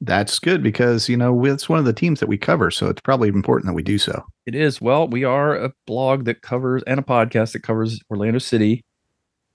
That's 0.00 0.38
good 0.38 0.62
because, 0.62 1.08
you 1.08 1.16
know, 1.16 1.44
it's 1.44 1.68
one 1.68 1.78
of 1.78 1.84
the 1.84 1.92
teams 1.92 2.20
that 2.20 2.28
we 2.28 2.36
cover. 2.36 2.70
So 2.70 2.88
it's 2.88 3.00
probably 3.00 3.28
important 3.28 3.66
that 3.66 3.74
we 3.74 3.82
do 3.82 3.98
so. 3.98 4.24
It 4.44 4.54
is. 4.54 4.80
Well, 4.80 5.08
we 5.08 5.24
are 5.24 5.56
a 5.56 5.72
blog 5.86 6.24
that 6.26 6.42
covers 6.42 6.82
and 6.86 7.00
a 7.00 7.02
podcast 7.02 7.52
that 7.52 7.62
covers 7.62 8.00
Orlando 8.10 8.38
City 8.38 8.84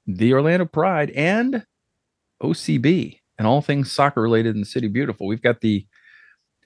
the 0.08 0.34
Orlando 0.34 0.66
Pride, 0.66 1.12
and 1.12 1.66
OCB, 2.42 3.20
and 3.38 3.48
all 3.48 3.62
things 3.62 3.92
soccer 3.92 4.22
related 4.22 4.56
in 4.56 4.62
the 4.62 4.66
city. 4.66 4.88
Beautiful. 4.88 5.28
We've 5.28 5.42
got 5.42 5.62
the 5.62 5.86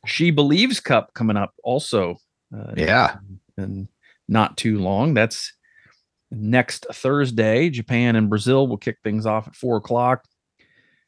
She 0.05 0.31
Believes 0.31 0.79
Cup 0.79 1.13
coming 1.13 1.37
up 1.37 1.53
also. 1.63 2.17
Uh, 2.55 2.73
yeah. 2.75 3.17
And 3.57 3.87
not 4.27 4.57
too 4.57 4.79
long. 4.79 5.13
That's 5.13 5.53
next 6.31 6.85
Thursday. 6.91 7.69
Japan 7.69 8.15
and 8.15 8.29
Brazil 8.29 8.67
will 8.67 8.77
kick 8.77 8.97
things 9.03 9.25
off 9.25 9.47
at 9.47 9.55
four 9.55 9.77
o'clock 9.77 10.23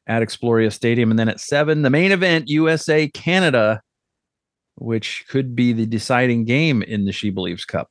at 0.08 0.22
Exploria 0.22 0.72
Stadium. 0.72 1.12
And 1.12 1.20
then 1.20 1.30
at 1.30 1.40
seven, 1.40 1.82
the 1.82 1.90
main 1.90 2.12
event, 2.12 2.50
USA 2.50 3.08
Canada, 3.10 3.82
which 4.76 5.26
could 5.30 5.56
be 5.56 5.74
the 5.74 5.86
deciding 5.86 6.46
game 6.46 6.82
in 6.82 7.06
the 7.06 7.12
She 7.12 7.30
Believes 7.30 7.66
Cup. 7.66 7.90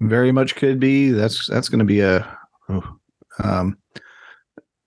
Very 0.00 0.32
much 0.32 0.56
could 0.56 0.80
be. 0.80 1.10
That's 1.10 1.46
that's 1.46 1.68
going 1.68 1.80
to 1.80 1.84
be 1.84 2.00
a 2.00 2.26
oh, 2.70 2.96
um, 3.42 3.76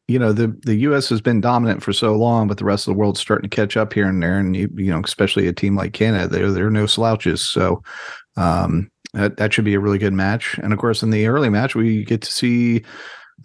you 0.08 0.17
know 0.17 0.34
the 0.34 0.47
the 0.63 0.76
U.S. 0.76 1.08
has 1.10 1.21
been 1.21 1.39
dominant 1.39 1.84
for 1.84 1.93
so 1.93 2.15
long, 2.15 2.47
but 2.47 2.58
the 2.58 2.65
rest 2.65 2.88
of 2.88 2.93
the 2.93 2.97
world's 2.97 3.19
starting 3.19 3.49
to 3.49 3.56
catch 3.56 3.78
up 3.78 3.93
here 3.93 4.08
and 4.08 4.21
there, 4.21 4.39
and 4.39 4.56
you, 4.56 4.69
you 4.76 4.89
know, 4.91 5.02
especially 5.04 5.47
a 5.47 5.54
team 5.54 5.76
like 5.76 5.93
Canada, 5.93 6.28
they're 6.28 6.52
they're 6.52 6.71
no 6.71 6.88
slouches. 6.88 7.43
So 7.43 7.84
um, 8.38 8.91
that 9.13 9.38
that 9.38 9.54
should 9.54 9.65
be 9.65 9.73
a 9.76 9.80
really 9.80 9.97
good 9.99 10.13
match. 10.13 10.58
And 10.63 10.73
of 10.73 10.80
course, 10.80 11.04
in 11.04 11.10
the 11.12 11.28
early 11.28 11.49
match, 11.49 11.76
we 11.76 12.04
get 12.04 12.21
to 12.21 12.32
see 12.32 12.84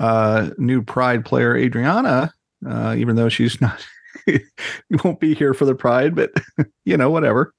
uh, 0.00 0.50
new 0.58 0.82
Pride 0.82 1.24
player 1.24 1.56
Adriana, 1.56 2.32
uh, 2.68 2.94
even 2.98 3.16
though 3.16 3.28
she's 3.28 3.60
not 3.60 3.84
won't 5.04 5.20
be 5.20 5.34
here 5.34 5.54
for 5.54 5.64
the 5.64 5.74
Pride, 5.74 6.14
but 6.14 6.30
you 6.84 6.96
know, 6.96 7.10
whatever. 7.10 7.52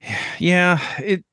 Yeah, 0.38 0.78
it 0.98 1.24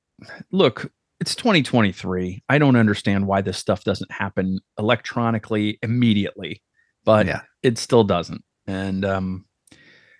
look 0.51 0.91
it's 1.19 1.34
2023. 1.36 2.43
I 2.49 2.58
don't 2.58 2.75
understand 2.75 3.25
why 3.27 3.41
this 3.41 3.58
stuff 3.58 3.84
doesn't 3.84 4.12
happen 4.12 4.60
electronically 4.77 5.80
immediately, 5.82 6.62
but 7.06 7.25
Yeah. 7.25 7.41
it 7.63 7.77
still 7.77 8.03
doesn't. 8.03 8.43
And 8.67 9.06
um 9.06 9.45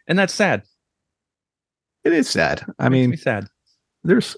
and 0.08 0.18
that's 0.18 0.34
sad. 0.34 0.64
It 2.06 2.14
is 2.14 2.30
sad. 2.30 2.64
I 2.80 2.88
Makes 2.90 3.02
mean, 3.02 3.10
me 3.12 3.18
sad. 3.18 3.48
there's 4.06 4.38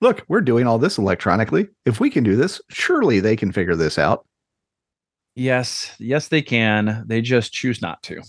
look, 0.00 0.24
we're 0.28 0.40
doing 0.40 0.66
all 0.66 0.78
this 0.78 0.98
electronically. 0.98 1.68
If 1.84 2.00
we 2.00 2.10
can 2.10 2.24
do 2.24 2.36
this, 2.36 2.60
surely 2.70 3.20
they 3.20 3.36
can 3.36 3.52
figure 3.52 3.76
this 3.76 3.98
out. 3.98 4.26
Yes, 5.34 5.94
yes, 5.98 6.28
they 6.28 6.42
can. 6.42 7.04
They 7.06 7.20
just 7.20 7.52
choose 7.52 7.80
not 7.80 8.02
to. 8.04 8.22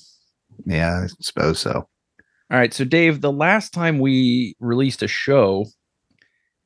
Yeah, 0.65 1.03
I 1.03 1.07
suppose 1.19 1.59
so. 1.59 1.87
All 2.51 2.57
right. 2.57 2.73
So, 2.73 2.83
Dave, 2.83 3.21
the 3.21 3.31
last 3.31 3.73
time 3.73 3.99
we 3.99 4.55
released 4.59 5.01
a 5.01 5.07
show, 5.07 5.65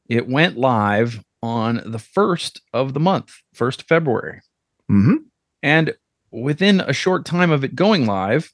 it 0.10 0.28
went 0.28 0.58
live 0.58 1.24
on 1.42 1.82
the 1.86 2.00
first 2.00 2.62
of 2.74 2.94
the 2.94 3.00
month, 3.00 3.34
first 3.54 3.82
of 3.82 3.88
February. 3.88 4.42
hmm 4.90 5.16
And 5.62 5.96
within 6.32 6.82
a 6.82 6.94
short 6.94 7.26
time 7.26 7.52
of 7.52 7.64
it 7.64 7.76
going 7.76 8.06
live, 8.06 8.52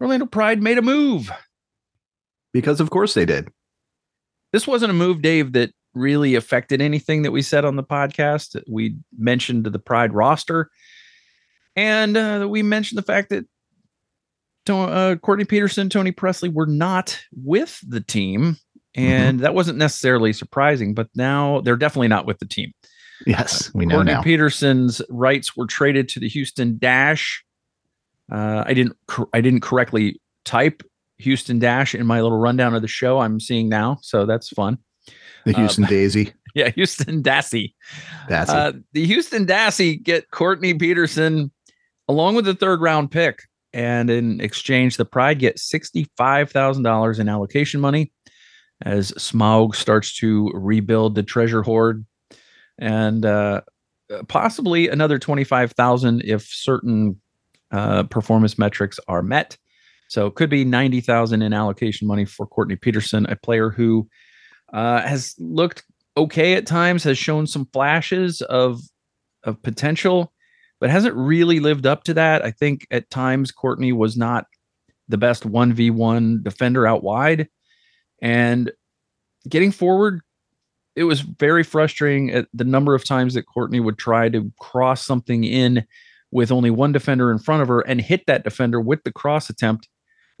Orlando 0.00 0.26
Pride 0.26 0.62
made 0.62 0.78
a 0.78 0.82
move. 0.82 1.30
Because 2.52 2.80
of 2.80 2.90
course 2.90 3.14
they 3.14 3.24
did. 3.24 3.48
This 4.52 4.66
wasn't 4.66 4.90
a 4.90 4.94
move, 4.94 5.22
Dave, 5.22 5.52
that 5.52 5.72
really 5.94 6.34
affected 6.34 6.80
anything 6.80 7.22
that 7.22 7.32
we 7.32 7.42
said 7.42 7.64
on 7.64 7.76
the 7.76 7.82
podcast. 7.82 8.60
We 8.68 8.96
mentioned 9.18 9.64
the 9.64 9.78
Pride 9.78 10.12
roster, 10.12 10.70
and 11.74 12.16
uh, 12.16 12.46
we 12.48 12.62
mentioned 12.62 12.98
the 12.98 13.02
fact 13.02 13.30
that 13.30 13.44
uh, 14.68 15.16
Courtney 15.16 15.44
Petersen, 15.44 15.88
Toni 15.88 16.12
Pressley 16.12 16.48
were 16.48 16.66
not 16.66 17.18
with 17.32 17.80
the 17.86 18.00
team, 18.00 18.56
and 18.94 19.40
that 19.40 19.54
wasn't 19.54 19.78
necessarily 19.78 20.32
surprising. 20.32 20.94
But 20.94 21.08
now 21.14 21.60
they're 21.60 21.76
definitely 21.76 22.08
not 22.08 22.26
with 22.26 22.38
the 22.38 22.46
team. 22.46 22.72
Yes, 23.26 23.72
we 23.74 23.86
know 23.86 23.96
Courtney 23.96 24.12
now. 24.12 24.22
Petersen's 24.22 25.00
rights 25.08 25.56
were 25.56 25.66
traded 25.66 26.08
to 26.10 26.20
the 26.20 26.28
Houston 26.28 26.78
Dash. 26.78 27.44
Uh, 28.30 28.64
I 28.66 28.74
didn't 28.74 28.96
I 29.32 29.40
didn't 29.40 29.60
correctly 29.60 30.20
type 30.44 30.82
Houston 31.18 31.58
Dash 31.58 31.94
in 31.94 32.06
my 32.06 32.20
little 32.20 32.38
rundown 32.38 32.74
of 32.74 32.82
the 32.82 32.88
show. 32.88 33.18
I'm 33.20 33.40
seeing 33.40 33.68
now, 33.68 33.98
so 34.02 34.26
that's 34.26 34.48
fun. 34.50 34.78
the 35.44 35.54
uh, 35.54 35.58
Houston 35.58 35.84
Daisy. 35.84 36.32
Yeah, 36.54 36.70
Houston 36.70 37.22
Dassey. 37.22 37.74
That's 38.30 38.48
Uh, 38.50 38.72
the 38.94 39.04
Houston 39.04 39.44
Dassey 39.44 40.02
get 40.02 40.30
Courtney 40.30 40.72
Petersen 40.72 41.50
along 42.08 42.34
with 42.34 42.46
the 42.46 42.54
third 42.54 42.80
round 42.80 43.10
pick, 43.10 43.40
and 43.74 44.08
in 44.08 44.40
exchange, 44.40 44.96
the 44.96 45.04
Pride 45.04 45.38
get 45.38 45.58
sixty 45.58 46.08
five 46.16 46.50
thousand 46.50 46.82
dollars 46.84 47.18
in 47.18 47.28
allocation 47.28 47.78
money 47.78 48.10
as 48.80 49.12
Smaug 49.18 49.74
starts 49.74 50.16
to 50.16 50.50
rebuild 50.54 51.14
the 51.14 51.22
treasure 51.22 51.62
hoard, 51.62 52.06
and 52.78 53.26
uh, 53.26 53.60
possibly 54.28 54.88
another 54.88 55.18
twenty 55.18 55.44
five 55.44 55.72
thousand 55.72 56.22
if 56.24 56.44
certain 56.46 57.20
uh, 57.70 58.04
performance 58.04 58.58
metrics 58.58 58.98
are 59.08 59.20
met. 59.22 59.58
So 60.08 60.26
it 60.26 60.34
could 60.34 60.50
be 60.50 60.64
ninety 60.64 61.00
thousand 61.00 61.42
in 61.42 61.52
allocation 61.52 62.06
money 62.06 62.24
for 62.24 62.46
Courtney 62.46 62.76
Petersen, 62.76 63.26
a 63.26 63.36
player 63.36 63.70
who 63.70 64.08
uh, 64.72 65.02
has 65.02 65.34
looked 65.38 65.84
okay 66.16 66.54
at 66.54 66.66
times, 66.66 67.04
has 67.04 67.18
shown 67.18 67.46
some 67.46 67.66
flashes 67.72 68.40
of 68.42 68.80
of 69.44 69.62
potential, 69.62 70.32
but 70.80 70.90
hasn't 70.90 71.14
really 71.14 71.60
lived 71.60 71.86
up 71.86 72.04
to 72.04 72.14
that. 72.14 72.44
I 72.44 72.50
think 72.50 72.86
at 72.90 73.10
times 73.10 73.52
Courtney 73.52 73.92
was 73.92 74.16
not 74.16 74.46
the 75.08 75.18
best 75.18 75.46
one 75.46 75.72
v 75.72 75.90
one 75.90 76.42
defender 76.42 76.86
out 76.86 77.02
wide, 77.02 77.48
and 78.22 78.70
getting 79.48 79.72
forward. 79.72 80.20
It 80.94 81.04
was 81.04 81.20
very 81.20 81.62
frustrating 81.62 82.30
at 82.30 82.48
the 82.54 82.64
number 82.64 82.94
of 82.94 83.04
times 83.04 83.34
that 83.34 83.42
Courtney 83.42 83.80
would 83.80 83.98
try 83.98 84.30
to 84.30 84.50
cross 84.58 85.04
something 85.04 85.44
in 85.44 85.84
with 86.30 86.50
only 86.50 86.70
one 86.70 86.90
defender 86.90 87.30
in 87.30 87.38
front 87.38 87.60
of 87.60 87.68
her 87.68 87.80
and 87.80 88.00
hit 88.00 88.24
that 88.26 88.44
defender 88.44 88.80
with 88.80 89.04
the 89.04 89.12
cross 89.12 89.50
attempt 89.50 89.88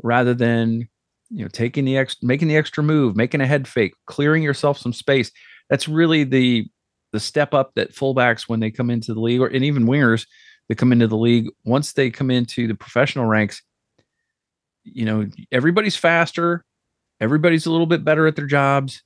rather 0.02 0.34
than 0.34 0.88
you 1.30 1.42
know 1.42 1.48
taking 1.48 1.84
the 1.84 1.96
ex 1.96 2.16
making 2.22 2.48
the 2.48 2.56
extra 2.56 2.82
move 2.82 3.16
making 3.16 3.40
a 3.40 3.46
head 3.46 3.66
fake 3.66 3.94
clearing 4.06 4.42
yourself 4.42 4.78
some 4.78 4.92
space. 4.92 5.30
That's 5.70 5.88
really 5.88 6.24
the 6.24 6.66
the 7.12 7.20
step 7.20 7.54
up 7.54 7.72
that 7.74 7.94
fullbacks 7.94 8.48
when 8.48 8.60
they 8.60 8.70
come 8.70 8.90
into 8.90 9.14
the 9.14 9.20
league 9.20 9.40
or 9.40 9.46
and 9.46 9.64
even 9.64 9.86
wingers 9.86 10.26
that 10.68 10.78
come 10.78 10.92
into 10.92 11.06
the 11.06 11.16
league 11.16 11.48
once 11.64 11.92
they 11.92 12.10
come 12.10 12.30
into 12.30 12.66
the 12.66 12.74
professional 12.74 13.26
ranks 13.26 13.62
you 14.84 15.04
know 15.04 15.26
everybody's 15.52 15.96
faster 15.96 16.64
everybody's 17.20 17.66
a 17.66 17.70
little 17.70 17.86
bit 17.86 18.04
better 18.04 18.26
at 18.26 18.36
their 18.36 18.46
jobs. 18.46 19.02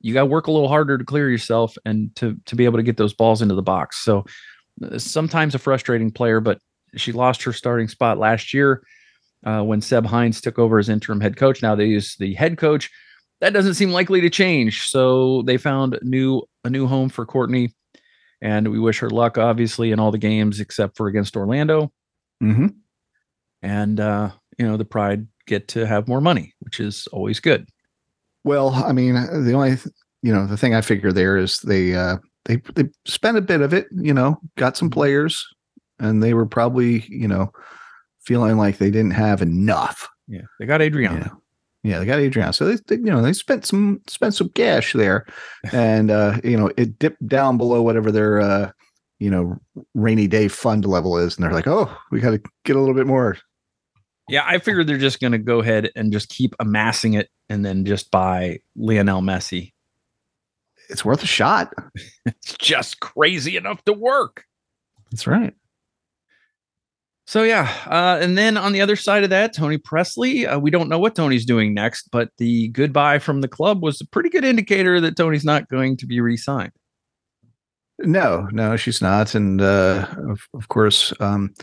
You 0.00 0.14
got 0.14 0.20
to 0.20 0.26
work 0.26 0.46
a 0.46 0.52
little 0.52 0.68
harder 0.68 0.96
to 0.96 1.04
clear 1.04 1.30
yourself 1.30 1.76
and 1.84 2.14
to 2.16 2.36
to 2.46 2.56
be 2.56 2.64
able 2.64 2.78
to 2.78 2.82
get 2.82 2.96
those 2.96 3.14
balls 3.14 3.42
into 3.42 3.54
the 3.54 3.62
box. 3.62 4.02
So 4.02 4.24
uh, 4.82 4.98
sometimes 4.98 5.54
a 5.54 5.58
frustrating 5.58 6.10
player 6.10 6.40
but 6.40 6.58
she 6.96 7.12
lost 7.12 7.42
her 7.42 7.52
starting 7.52 7.86
spot 7.86 8.18
last 8.18 8.52
year 8.52 8.82
uh, 9.44 9.62
when 9.62 9.80
Seb 9.80 10.06
Hines 10.06 10.40
took 10.40 10.58
over 10.58 10.78
as 10.78 10.88
interim 10.88 11.20
head 11.20 11.36
coach. 11.36 11.62
Now 11.62 11.74
they 11.74 11.86
use 11.86 12.16
the 12.16 12.34
head 12.34 12.58
coach. 12.58 12.90
That 13.40 13.52
doesn't 13.52 13.74
seem 13.74 13.90
likely 13.90 14.20
to 14.20 14.30
change. 14.30 14.88
So 14.88 15.42
they 15.42 15.56
found 15.56 15.98
new 16.02 16.42
a 16.64 16.70
new 16.70 16.86
home 16.86 17.08
for 17.08 17.24
Courtney, 17.24 17.72
and 18.42 18.68
we 18.68 18.78
wish 18.78 18.98
her 18.98 19.10
luck, 19.10 19.38
obviously, 19.38 19.92
in 19.92 19.98
all 19.98 20.10
the 20.10 20.18
games 20.18 20.60
except 20.60 20.96
for 20.96 21.06
against 21.06 21.36
Orlando. 21.36 21.90
hmm 22.40 22.66
And 23.62 23.98
uh, 23.98 24.30
you 24.58 24.66
know 24.66 24.76
the 24.76 24.84
Pride 24.84 25.26
get 25.46 25.68
to 25.68 25.86
have 25.86 26.06
more 26.06 26.20
money, 26.20 26.52
which 26.60 26.80
is 26.80 27.06
always 27.08 27.40
good. 27.40 27.68
Well, 28.44 28.70
I 28.70 28.92
mean, 28.92 29.14
the 29.14 29.52
only 29.52 29.76
you 30.22 30.32
know 30.34 30.46
the 30.46 30.56
thing 30.56 30.74
I 30.74 30.82
figure 30.82 31.12
there 31.12 31.36
is 31.36 31.58
they 31.60 31.94
uh 31.94 32.18
they 32.44 32.56
they 32.74 32.90
spent 33.06 33.38
a 33.38 33.42
bit 33.42 33.62
of 33.62 33.72
it, 33.72 33.86
you 33.90 34.12
know, 34.12 34.38
got 34.56 34.76
some 34.76 34.90
players, 34.90 35.46
and 35.98 36.22
they 36.22 36.34
were 36.34 36.46
probably 36.46 37.06
you 37.08 37.28
know 37.28 37.52
feeling 38.30 38.56
like 38.56 38.78
they 38.78 38.92
didn't 38.92 39.10
have 39.10 39.42
enough. 39.42 40.08
Yeah, 40.28 40.42
they 40.60 40.66
got 40.66 40.80
Adriana. 40.80 41.18
Yeah. 41.18 41.34
Yeah, 41.82 41.98
they 41.98 42.04
got 42.04 42.20
Adriana. 42.20 42.52
So 42.52 42.66
they, 42.66 42.76
they, 42.86 43.02
you 43.02 43.10
know, 43.10 43.22
they 43.22 43.32
spent 43.32 43.66
some 43.66 44.02
spent 44.06 44.34
some 44.34 44.50
cash 44.50 44.92
there, 44.92 45.26
and 45.72 46.12
uh, 46.12 46.38
you 46.44 46.56
know, 46.56 46.70
it 46.76 46.96
dipped 47.00 47.26
down 47.26 47.58
below 47.58 47.82
whatever 47.82 48.12
their 48.12 48.40
uh, 48.40 48.70
you 49.18 49.30
know, 49.30 49.58
rainy 49.94 50.28
day 50.28 50.46
fund 50.46 50.84
level 50.84 51.18
is, 51.18 51.36
and 51.36 51.44
they're 51.44 51.52
like, 51.52 51.66
oh, 51.66 51.92
we 52.12 52.20
got 52.20 52.30
to 52.30 52.42
get 52.64 52.76
a 52.76 52.78
little 52.78 52.94
bit 52.94 53.08
more. 53.08 53.36
Yeah, 54.28 54.44
I 54.46 54.60
figured 54.60 54.86
they're 54.86 54.96
just 54.96 55.18
going 55.18 55.32
to 55.32 55.38
go 55.38 55.58
ahead 55.58 55.90
and 55.96 56.12
just 56.12 56.28
keep 56.28 56.54
amassing 56.60 57.14
it, 57.14 57.30
and 57.48 57.64
then 57.64 57.84
just 57.84 58.12
buy 58.12 58.60
Lionel 58.76 59.22
Messi. 59.22 59.72
It's 60.88 61.04
worth 61.04 61.24
a 61.24 61.26
shot. 61.26 61.72
It's 62.26 62.56
just 62.58 63.00
crazy 63.00 63.56
enough 63.56 63.82
to 63.86 63.92
work. 63.92 64.44
That's 65.10 65.26
right. 65.26 65.52
So 67.30 67.44
yeah, 67.44 67.72
uh, 67.86 68.18
and 68.20 68.36
then 68.36 68.56
on 68.56 68.72
the 68.72 68.80
other 68.80 68.96
side 68.96 69.22
of 69.22 69.30
that, 69.30 69.54
Toni 69.54 69.78
Pressley. 69.78 70.48
Uh, 70.48 70.58
we 70.58 70.68
don't 70.68 70.88
know 70.88 70.98
what 70.98 71.14
Toni's 71.14 71.46
doing 71.46 71.72
next, 71.72 72.08
but 72.10 72.30
the 72.38 72.66
goodbye 72.70 73.20
from 73.20 73.40
the 73.40 73.46
club 73.46 73.84
was 73.84 74.00
a 74.00 74.06
pretty 74.08 74.28
good 74.30 74.44
indicator 74.44 75.00
that 75.00 75.14
Toni's 75.16 75.44
not 75.44 75.68
going 75.68 75.96
to 75.98 76.08
be 76.08 76.20
re-signed. 76.20 76.72
No, 78.00 78.48
no, 78.50 78.76
she's 78.76 79.00
not. 79.00 79.36
And 79.36 79.60
uh, 79.60 80.08
of, 80.28 80.40
of 80.54 80.66
course, 80.70 81.12
um, 81.20 81.54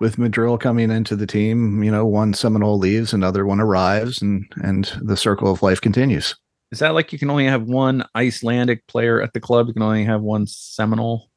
with 0.00 0.16
Madril 0.16 0.58
coming 0.58 0.90
into 0.90 1.14
the 1.14 1.28
team, 1.28 1.84
you 1.84 1.92
know, 1.92 2.04
one 2.04 2.34
Seminole 2.34 2.78
leaves, 2.78 3.12
another 3.12 3.46
one 3.46 3.60
arrives, 3.60 4.20
and 4.20 4.44
and 4.64 4.86
the 5.02 5.16
circle 5.16 5.52
of 5.52 5.62
life 5.62 5.80
continues. 5.80 6.34
Is 6.72 6.80
that 6.80 6.94
like 6.94 7.12
you 7.12 7.20
can 7.20 7.30
only 7.30 7.46
have 7.46 7.62
one 7.62 8.04
Icelandic 8.16 8.88
player 8.88 9.22
at 9.22 9.34
the 9.34 9.40
club? 9.40 9.68
You 9.68 9.74
can 9.74 9.82
only 9.82 10.04
have 10.04 10.22
one 10.22 10.48
Seminole. 10.48 11.30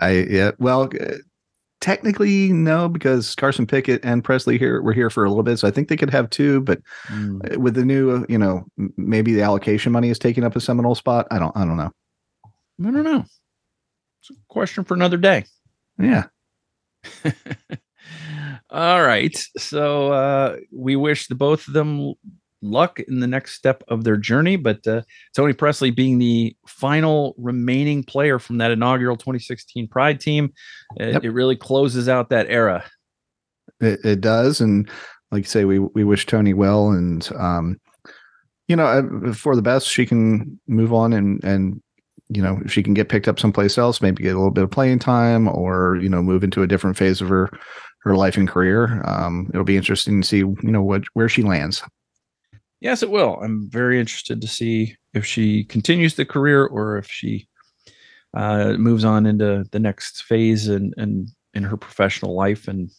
I 0.00 0.26
yeah, 0.28 0.50
well, 0.58 0.90
uh, 1.00 1.18
technically 1.80 2.52
no, 2.52 2.88
because 2.88 3.34
Carson 3.34 3.66
Pickett 3.66 4.04
and 4.04 4.24
Pressley 4.24 4.58
here 4.58 4.82
were 4.82 4.92
here 4.92 5.10
for 5.10 5.24
a 5.24 5.28
little 5.28 5.42
bit, 5.42 5.58
so 5.58 5.68
I 5.68 5.70
think 5.70 5.88
they 5.88 5.96
could 5.96 6.10
have 6.10 6.30
two. 6.30 6.60
But 6.60 6.80
uh, 7.10 7.58
with 7.58 7.74
the 7.74 7.84
new, 7.84 8.10
uh, 8.10 8.26
you 8.28 8.38
know, 8.38 8.64
maybe 8.96 9.32
the 9.32 9.42
allocation 9.42 9.92
money 9.92 10.10
is 10.10 10.18
taking 10.18 10.44
up 10.44 10.56
a 10.56 10.60
Seminole 10.60 10.94
spot. 10.94 11.26
I 11.30 11.38
don't, 11.38 11.56
I 11.56 11.64
don't 11.64 11.76
know. 11.76 11.90
I 12.80 12.90
don't 12.90 13.04
know. 13.04 13.24
It's 14.20 14.30
a 14.30 14.34
question 14.48 14.84
for 14.84 14.94
another 14.94 15.16
day. 15.16 15.44
Yeah, 15.98 16.24
All 18.70 19.02
right. 19.02 19.36
So 19.56 20.12
uh, 20.12 20.56
we 20.72 20.96
wish 20.96 21.26
the 21.26 21.34
both 21.34 21.66
of 21.68 21.74
them 21.74 22.14
luck 22.62 22.98
in 23.00 23.20
the 23.20 23.26
next 23.26 23.54
step 23.54 23.82
of 23.88 24.04
their 24.04 24.16
journey. 24.16 24.56
But 24.56 24.86
uh, 24.86 25.02
Toni 25.36 25.52
Pressley 25.52 25.90
being 25.90 26.18
the 26.18 26.56
final 26.66 27.34
remaining 27.38 28.02
player 28.04 28.38
from 28.38 28.58
that 28.58 28.70
inaugural 28.70 29.16
2016 29.16 29.88
Pride 29.88 30.20
team, 30.20 30.52
uh, 31.00 31.06
Yep. 31.06 31.24
it 31.24 31.30
really 31.30 31.56
closes 31.56 32.08
out 32.08 32.30
that 32.30 32.46
era. 32.48 32.84
it, 33.80 34.00
it 34.04 34.20
does, 34.20 34.60
and 34.60 34.88
like 35.30 35.44
you 35.44 35.48
say, 35.48 35.64
we 35.64 35.78
we 35.78 36.04
wish 36.04 36.26
Toni 36.26 36.54
well, 36.54 36.90
and 36.90 37.28
um, 37.36 37.78
you 38.66 38.76
know, 38.76 38.86
uh, 38.86 39.32
for 39.32 39.54
the 39.56 39.62
best, 39.62 39.86
she 39.88 40.04
can 40.06 40.58
move 40.66 40.92
on 40.92 41.12
and 41.12 41.42
and 41.44 41.82
you 42.30 42.42
know, 42.42 42.60
if 42.64 42.70
she 42.72 42.82
can 42.82 42.92
get 42.92 43.08
picked 43.08 43.26
up 43.28 43.38
someplace 43.40 43.78
else, 43.78 44.02
maybe 44.02 44.22
get 44.22 44.34
a 44.34 44.38
little 44.38 44.50
bit 44.50 44.64
of 44.64 44.70
playing 44.70 44.98
time, 44.98 45.48
or 45.48 45.96
you 46.02 46.08
know, 46.10 46.22
move 46.22 46.44
into 46.44 46.62
a 46.62 46.66
different 46.66 46.96
phase 46.96 47.20
of 47.22 47.28
her 47.28 47.48
her 48.02 48.16
life 48.16 48.36
and 48.36 48.48
career. 48.48 49.02
Um, 49.06 49.48
it'll 49.52 49.64
be 49.64 49.76
interesting 49.78 50.20
to 50.20 50.26
see, 50.28 50.38
you 50.38 50.56
know, 50.62 50.82
what 50.82 51.04
where 51.14 51.28
she 51.28 51.42
lands. 51.42 51.82
Yes, 52.80 53.02
it 53.02 53.10
will. 53.10 53.38
I'm 53.42 53.68
very 53.68 53.98
interested 53.98 54.40
to 54.40 54.48
see 54.48 54.96
if 55.14 55.24
she 55.24 55.64
continues 55.64 56.14
the 56.14 56.24
career 56.24 56.64
or 56.64 56.96
if 56.96 57.10
she 57.10 57.48
uh, 58.34 58.74
moves 58.74 59.04
on 59.04 59.26
into 59.26 59.64
the 59.72 59.80
next 59.80 60.22
phase 60.22 60.68
and 60.68 60.94
and 60.96 61.28
in 61.54 61.64
her 61.64 61.76
professional 61.76 62.34
life 62.34 62.68
and 62.68 62.90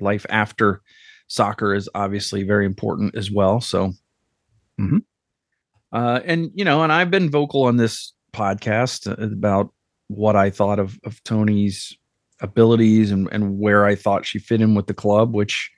life 0.00 0.26
after 0.28 0.82
soccer 1.28 1.74
is 1.74 1.88
obviously 1.94 2.42
very 2.42 2.66
important 2.66 3.14
as 3.16 3.30
well. 3.30 3.60
So, 3.60 3.92
mm-hmm. 4.78 4.98
uh, 5.92 6.20
and 6.24 6.50
you 6.54 6.64
know, 6.64 6.82
and 6.82 6.92
I've 6.92 7.10
been 7.10 7.30
vocal 7.30 7.62
on 7.62 7.76
this 7.76 8.12
podcast 8.34 9.06
about 9.22 9.72
what 10.08 10.36
I 10.36 10.50
thought 10.50 10.78
of 10.78 10.98
of 11.04 11.22
Toni's 11.24 11.96
abilities 12.40 13.10
and 13.10 13.28
and 13.32 13.58
where 13.58 13.86
I 13.86 13.94
thought 13.94 14.26
she 14.26 14.38
fit 14.38 14.60
in 14.60 14.74
with 14.74 14.88
the 14.88 14.94
club, 14.94 15.34
which 15.34 15.70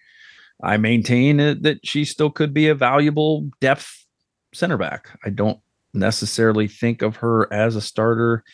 I 0.62 0.76
maintain 0.76 1.38
that 1.38 1.80
she 1.84 2.04
still 2.04 2.30
could 2.30 2.54
be 2.54 2.68
a 2.68 2.74
valuable 2.74 3.48
depth 3.60 4.04
center 4.52 4.76
back. 4.76 5.18
I 5.24 5.30
don't 5.30 5.58
necessarily 5.92 6.68
think 6.68 7.02
of 7.02 7.16
her 7.16 7.52
as 7.52 7.76
a 7.76 7.80
starter 7.80 8.44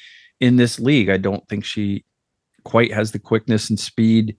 in 0.41 0.57
this 0.57 0.79
league. 0.79 1.11
I 1.11 1.19
don't 1.19 1.47
think 1.49 1.65
she 1.65 2.05
quite 2.65 2.93
has 2.93 3.13
the 3.13 3.19
quickness 3.19 3.71
and 3.71 3.79
speed 3.79 4.37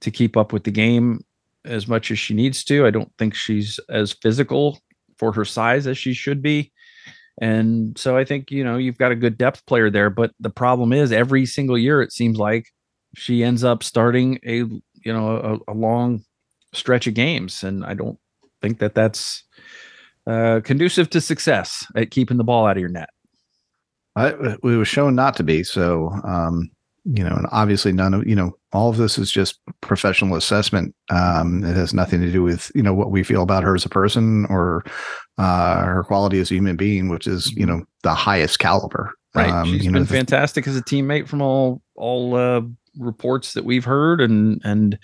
to 0.00 0.10
keep 0.10 0.36
up 0.36 0.52
with 0.52 0.64
the 0.64 0.70
game 0.70 1.24
as 1.64 1.88
much 1.88 2.10
as 2.10 2.18
she 2.18 2.34
needs 2.34 2.64
to. 2.64 2.86
I 2.86 2.90
don't 2.90 3.12
think 3.18 3.34
she's 3.34 3.80
as 3.88 4.12
physical 4.12 4.78
for 5.18 5.32
her 5.32 5.44
size 5.44 5.86
as 5.86 5.98
she 5.98 6.12
should 6.12 6.42
be. 6.42 6.72
And 7.40 7.96
so 7.98 8.16
I 8.16 8.24
think, 8.24 8.50
you 8.50 8.64
know, 8.64 8.76
you've 8.76 8.98
got 8.98 9.12
a 9.12 9.16
good 9.16 9.36
depth 9.36 9.64
player 9.66 9.90
there. 9.90 10.10
But 10.10 10.32
the 10.40 10.50
problem 10.50 10.92
is 10.92 11.12
every 11.12 11.44
single 11.46 11.76
year, 11.76 12.00
it 12.02 12.12
seems 12.12 12.38
like 12.38 12.66
she 13.14 13.42
ends 13.42 13.64
up 13.64 13.82
starting 13.82 14.38
a, 14.46 14.56
you 14.56 14.82
know, 15.12 15.60
a, 15.68 15.72
a 15.72 15.74
long 15.74 16.22
stretch 16.76 17.06
of 17.06 17.14
games. 17.14 17.62
And 17.62 17.84
I 17.84 17.94
don't 17.94 18.18
think 18.62 18.78
that 18.78 18.94
that's 18.94 19.42
uh, 20.26 20.60
conducive 20.64 21.10
to 21.10 21.20
success 21.20 21.86
at 21.94 22.10
keeping 22.10 22.36
the 22.36 22.44
ball 22.44 22.66
out 22.66 22.76
of 22.76 22.80
your 22.80 22.88
net. 22.90 23.10
I, 24.14 24.28
it 24.28 24.62
was 24.62 24.88
shown 24.88 25.14
not 25.14 25.36
to 25.36 25.42
be. 25.42 25.62
So, 25.62 26.10
um, 26.24 26.70
you 27.04 27.22
know, 27.22 27.36
and 27.36 27.46
obviously 27.52 27.92
none 27.92 28.14
of, 28.14 28.26
you 28.26 28.34
know, 28.34 28.56
all 28.72 28.90
of 28.90 28.96
this 28.96 29.18
is 29.18 29.30
just 29.30 29.60
professional 29.80 30.36
assessment. 30.36 30.94
Um, 31.10 31.62
it 31.62 31.76
has 31.76 31.94
nothing 31.94 32.20
to 32.20 32.32
do 32.32 32.42
with, 32.42 32.72
you 32.74 32.82
know, 32.82 32.94
what 32.94 33.10
we 33.10 33.22
feel 33.22 33.42
about 33.42 33.62
her 33.62 33.74
as 33.74 33.84
a 33.84 33.90
person 33.90 34.46
or 34.50 34.84
uh, 35.38 35.84
her 35.84 36.02
quality 36.02 36.40
as 36.40 36.50
a 36.50 36.54
human 36.54 36.76
being, 36.76 37.08
which 37.08 37.26
is, 37.26 37.52
you 37.52 37.64
know, 37.66 37.84
the 38.02 38.14
highest 38.14 38.58
caliber. 38.58 39.12
Right. 39.34 39.50
Um, 39.50 39.68
She's 39.68 39.84
you 39.84 39.92
been 39.92 40.06
fantastic 40.06 40.66
as 40.66 40.76
a 40.76 40.82
teammate 40.82 41.28
from 41.28 41.42
all, 41.42 41.82
all 41.94 42.34
uh, 42.34 42.62
reports 42.98 43.52
that 43.52 43.64
we've 43.64 43.84
heard. 43.84 44.20
And, 44.20 44.60
and, 44.64 44.98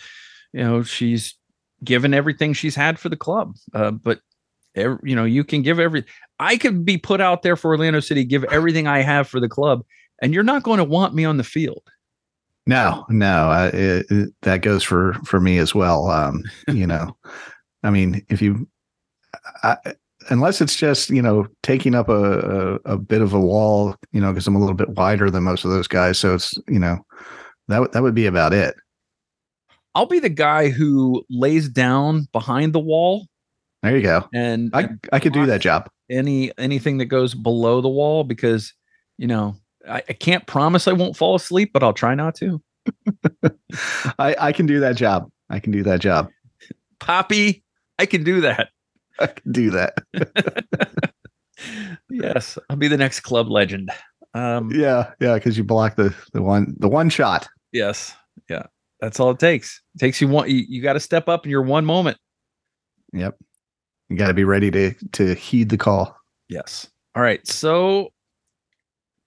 you 0.53 0.65
know, 0.65 0.83
she's 0.83 1.37
given 1.85 2.15
everything 2.15 2.53
she's 2.53 2.77
had 2.77 2.99
for 2.99 3.09
the 3.09 3.17
club. 3.17 3.57
Uh, 3.75 3.91
but 3.91 4.21
every, 4.75 4.99
you 5.03 5.17
know, 5.17 5.25
you 5.25 5.45
can 5.45 5.63
give 5.63 5.79
every, 5.79 6.05
I 6.39 6.57
could 6.57 6.85
be 6.85 6.99
put 6.99 7.21
out 7.21 7.43
there 7.43 7.57
for 7.57 7.71
Orlando 7.73 8.01
City, 8.01 8.25
give 8.25 8.45
everything 8.45 8.87
I 8.87 9.03
have 9.03 9.29
for 9.29 9.41
the 9.41 9.49
club 9.49 9.85
and 10.23 10.33
you're 10.33 10.45
not 10.45 10.63
going 10.63 10.79
to 10.79 10.85
want 10.85 11.15
me 11.15 11.27
on 11.27 11.37
the 11.37 11.45
field. 11.45 11.83
No, 12.67 13.05
no, 13.09 13.51
uh, 13.51 13.71
it, 13.75 14.07
it, 14.09 14.35
that 14.43 14.63
goes 14.63 14.85
for 14.85 15.15
for 15.25 15.41
me 15.41 15.59
as 15.59 15.75
well. 15.75 16.09
Um, 16.09 16.45
you 16.69 16.87
know, 16.87 17.15
I 17.83 17.91
mean, 17.91 18.25
if 18.31 18.41
you, 18.41 18.69
I, 19.65 19.77
unless 20.31 20.61
it's 20.61 20.77
just 20.77 21.11
you 21.11 21.21
know 21.21 21.47
taking 21.65 21.97
up 21.97 22.09
a, 22.09 22.79
a, 22.85 22.93
a 22.93 22.99
bit 22.99 23.21
of 23.21 23.35
a 23.35 23.41
wall, 23.41 23.97
you 24.13 24.21
know, 24.21 24.33
because 24.33 24.47
I'm 24.47 24.55
a 24.55 24.61
little 24.61 24.77
bit 24.77 24.91
wider 24.91 25.29
than 25.29 25.43
most 25.43 25.65
of 25.65 25.73
those 25.73 25.89
guys, 25.89 26.19
so 26.19 26.37
it's 26.37 26.57
you 26.69 26.79
know 26.79 27.05
that 27.67 27.91
that 27.93 28.03
would 28.03 28.15
be 28.15 28.27
about 28.27 28.53
it. 28.53 28.77
I'll 29.95 30.07
be 30.07 30.21
the 30.21 30.29
guy 30.29 30.71
who 30.71 31.25
lays 31.29 31.69
down 31.69 32.29
behind 32.33 32.73
the 32.73 32.81
wall. 32.81 33.27
There 33.83 33.97
you 33.97 34.03
go. 34.03 34.29
And 34.33 34.71
I 34.75 34.89
I 35.13 35.19
could 35.19 35.33
do 35.33 35.47
that 35.47 35.61
job. 35.61 35.89
Any 36.11 36.53
anything 36.59 36.99
that 36.99 37.07
goes 37.07 37.35
below 37.35 37.81
the 37.81 37.89
wall 37.89 38.25
because 38.25 38.73
you 39.19 39.27
know 39.27 39.57
I, 39.89 40.03
I 40.09 40.13
can't 40.13 40.47
promise 40.47 40.87
I 40.89 40.93
won't 40.93 41.17
fall 41.17 41.35
asleep, 41.35 41.71
but 41.73 41.83
I'll 41.83 41.93
try 41.93 42.15
not 42.15 42.35
to. 42.37 42.63
I, 44.19 44.37
I 44.39 44.53
can 44.53 44.67
do 44.67 44.81
that 44.81 44.97
job. 44.97 45.31
I 45.51 45.61
can 45.61 45.73
do 45.73 45.83
that 45.85 46.01
job. 46.01 46.31
Poppy, 47.01 47.65
I 47.99 48.07
can 48.07 48.25
do 48.25 48.41
that. 48.43 48.69
I 49.19 49.27
can 49.27 49.53
do 49.53 49.71
that. 49.71 49.95
yes, 52.11 52.59
I'll 52.71 52.77
be 52.77 52.89
the 52.89 52.97
next 52.97 53.21
club 53.21 53.51
legend. 53.51 53.91
Um, 54.35 54.71
yeah, 54.73 55.13
yeah, 55.21 55.35
because 55.35 55.59
you 55.59 55.65
block 55.65 55.97
the 55.97 56.15
the 56.33 56.43
one 56.43 56.75
the 56.79 56.89
one 56.89 57.11
shot. 57.11 57.49
Yes, 57.73 58.15
yeah, 58.49 58.65
that's 59.03 59.21
all 59.21 59.31
it 59.33 59.39
takes. 59.39 59.83
It 59.97 59.99
takes 59.99 60.19
you 60.23 60.29
one. 60.29 60.49
You, 60.49 60.65
you 60.67 60.81
got 60.83 60.95
to 60.95 61.01
step 61.01 61.29
up 61.29 61.45
in 61.45 61.51
your 61.51 61.63
one 61.63 61.85
moment. 61.85 62.17
Yep, 63.13 63.37
you 64.09 64.17
got 64.17 64.29
to 64.29 64.35
be 64.35 64.45
ready 64.45 64.71
to 64.71 64.95
to 65.13 65.35
heed 65.35 65.69
the 65.69 65.77
call. 65.77 66.17
Yes. 66.49 66.89
All 67.15 67.23
right. 67.23 67.47
So 67.47 68.09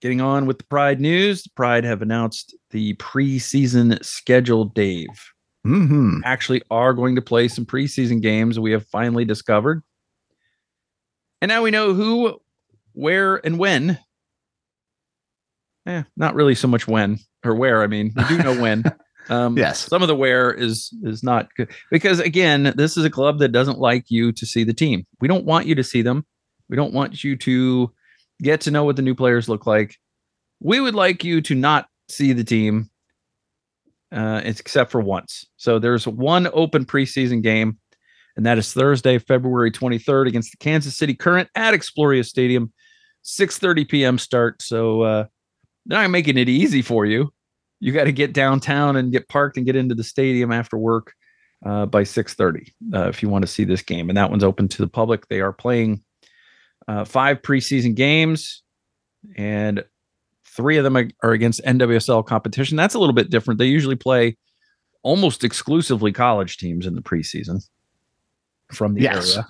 Getting 0.06 0.22
on 0.22 0.46
with 0.46 0.60
the 0.60 0.66
Pride 0.66 1.02
news, 1.02 1.42
the 1.42 1.50
Pride 1.56 1.84
have 1.84 2.04
announced 2.04 2.56
the 2.70 2.94
preseason 2.96 4.04
schedule, 4.06 4.66
Dave. 4.66 5.08
Mm-hmm. 5.66 6.20
Actually, 6.24 6.62
are 6.70 6.94
going 6.94 7.16
to 7.16 7.24
play 7.24 7.48
some 7.48 7.66
preseason 7.66 8.22
games 8.22 8.60
we 8.60 8.72
have 8.72 8.86
finally 8.90 9.26
discovered. 9.26 9.82
And 11.42 11.50
now 11.50 11.64
we 11.64 11.72
know 11.72 11.96
who, 11.96 12.40
where, 12.94 13.38
and 13.44 13.58
when. 13.58 13.98
Eh, 15.88 16.04
not 16.16 16.36
really 16.36 16.54
so 16.54 16.68
much 16.68 16.88
when 16.88 17.18
or 17.44 17.56
where. 17.56 17.82
I 17.82 17.88
mean, 17.88 18.12
we 18.16 18.24
do 18.28 18.38
know 18.38 18.62
when. 18.62 18.84
Um, 19.30 19.58
yes. 19.58 19.80
Some 19.80 20.02
of 20.02 20.08
the 20.08 20.16
wear 20.16 20.54
is 20.54 20.94
is 21.04 21.24
not 21.24 21.54
good 21.56 21.70
because 21.92 22.20
again, 22.20 22.74
this 22.76 22.98
is 22.98 23.06
a 23.06 23.10
club 23.10 23.40
that 23.40 23.52
doesn't 23.52 23.80
like 23.80 24.10
you 24.10 24.32
to 24.32 24.46
see 24.46 24.64
the 24.64 24.74
team. 24.74 25.06
We 25.20 25.28
don't 25.28 25.46
want 25.46 25.66
you 25.66 25.76
to 25.76 25.84
see 25.84 26.02
them. 26.02 26.26
We 26.70 26.76
don't 26.76 26.94
want 26.94 27.24
you 27.24 27.36
to 27.38 27.92
get 28.42 28.62
to 28.62 28.72
know 28.72 28.84
what 28.84 28.96
the 28.96 29.02
new 29.02 29.16
players 29.16 29.50
look 29.50 29.66
like. 29.66 29.98
We 30.60 30.80
would 30.80 30.96
like 30.96 31.24
you 31.24 31.42
to 31.42 31.56
not 31.56 31.88
see 32.10 32.34
the 32.34 32.44
team, 32.44 32.90
uh, 34.12 34.42
except 34.44 34.92
for 34.92 35.02
once. 35.02 35.46
So 35.58 35.80
there's 35.80 36.08
one 36.08 36.48
open 36.54 36.86
preseason 36.86 37.42
game, 37.42 37.78
and 38.36 38.46
that 38.46 38.58
is 38.58 38.74
Thursday, 38.74 39.18
February 39.18 39.72
23rd 39.72 40.28
against 40.28 40.52
the 40.52 40.58
Kansas 40.58 40.98
City 40.98 41.14
Current 41.14 41.50
at 41.56 41.74
Exploria 41.74 42.26
Stadium, 42.26 42.72
6:30 43.24 43.88
p.m. 43.90 44.18
start. 44.18 44.62
So 44.62 45.02
uh, 45.02 45.26
they're 45.86 46.02
not 46.02 46.10
making 46.10 46.38
it 46.38 46.50
easy 46.50 46.82
for 46.82 47.06
you. 47.06 47.32
You 47.80 47.92
got 47.92 48.06
to 48.06 48.12
get 48.12 48.34
downtown 48.34 48.96
and 48.96 49.12
get 49.12 49.28
parked 49.28 49.58
and 49.58 49.66
get 49.66 49.76
into 49.76 49.96
the 49.96 50.04
stadium 50.04 50.52
after 50.52 50.78
work 50.78 51.14
uh, 51.66 51.86
by 51.86 52.04
6:30 52.04 52.72
uh, 52.94 53.08
if 53.10 53.22
you 53.22 53.30
want 53.30 53.44
to 53.44 53.48
see 53.48 53.64
this 53.64 53.82
game. 53.82 54.10
And 54.10 54.18
that 54.18 54.30
one's 54.30 54.44
open 54.44 54.68
to 54.70 54.82
the 54.82 54.88
public. 54.88 55.28
They 55.28 55.42
are 55.42 55.54
playing 55.54 56.02
uh, 56.88 57.06
five 57.06 57.42
preseason 57.42 57.96
games, 57.96 58.64
and 59.36 59.84
three 60.46 60.78
of 60.78 60.84
them 60.84 60.96
are 60.96 61.32
against 61.32 61.64
NWSL 61.64 62.26
competition. 62.26 62.78
That's 62.78 62.96
a 62.96 63.00
little 63.00 63.14
bit 63.14 63.30
different. 63.30 63.58
They 63.58 63.66
usually 63.66 63.96
play 63.96 64.38
almost 65.04 65.44
exclusively 65.44 66.12
college 66.12 66.58
teams 66.58 66.86
in 66.86 66.96
the 66.96 67.02
preseason 67.02 67.62
from 68.72 68.94
the 68.94 69.02
yes. 69.02 69.34
area. 69.34 69.48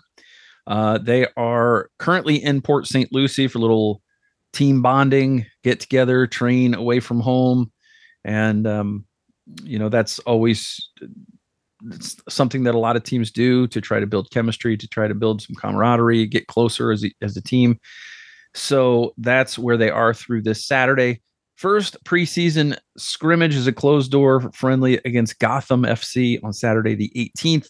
Uh, 0.67 0.97
they 0.97 1.27
are 1.38 1.89
currently 1.99 2.35
in 2.43 2.61
Port 2.61 2.88
St. 2.88 3.11
Lucie 3.13 3.47
for 3.47 3.59
a 3.59 3.61
little 3.61 4.01
team 4.51 4.81
bonding, 4.81 5.45
get 5.63 5.79
together, 5.79 6.25
train 6.25 6.73
away 6.73 6.99
from 6.99 7.19
home, 7.19 7.71
and 8.25 8.67
um, 8.67 9.05
you 9.63 9.79
know 9.79 9.88
that's 9.88 10.19
always 10.19 10.89
something 12.27 12.63
that 12.63 12.75
a 12.75 12.79
lot 12.79 12.95
of 12.95 13.03
teams 13.03 13.31
do 13.31 13.67
to 13.67 13.79
try 13.79 13.99
to 13.99 14.07
build 14.07 14.31
chemistry, 14.31 14.75
to 14.75 14.88
try 14.88 15.07
to 15.07 15.13
build 15.13 15.41
some 15.41 15.55
camaraderie, 15.55 16.25
get 16.25 16.47
closer 16.47 16.91
as 16.91 17.05
a, 17.05 17.11
as 17.21 17.38
a 17.38 17.41
team. 17.41 17.79
So 18.55 19.13
that's 19.17 19.59
where 19.59 19.77
they 19.77 19.89
are 19.89 20.13
through 20.13 20.41
this 20.41 20.65
Saturday. 20.65 21.21
First 21.57 22.03
preseason 22.03 22.77
scrimmage 22.97 23.55
is 23.55 23.67
a 23.67 23.73
closed 23.73 24.11
door 24.11 24.41
friendly 24.51 24.99
against 25.05 25.39
Gotham 25.39 25.83
FC 25.83 26.39
on 26.43 26.53
Saturday, 26.53 26.95
the 26.95 27.11
18th. 27.15 27.67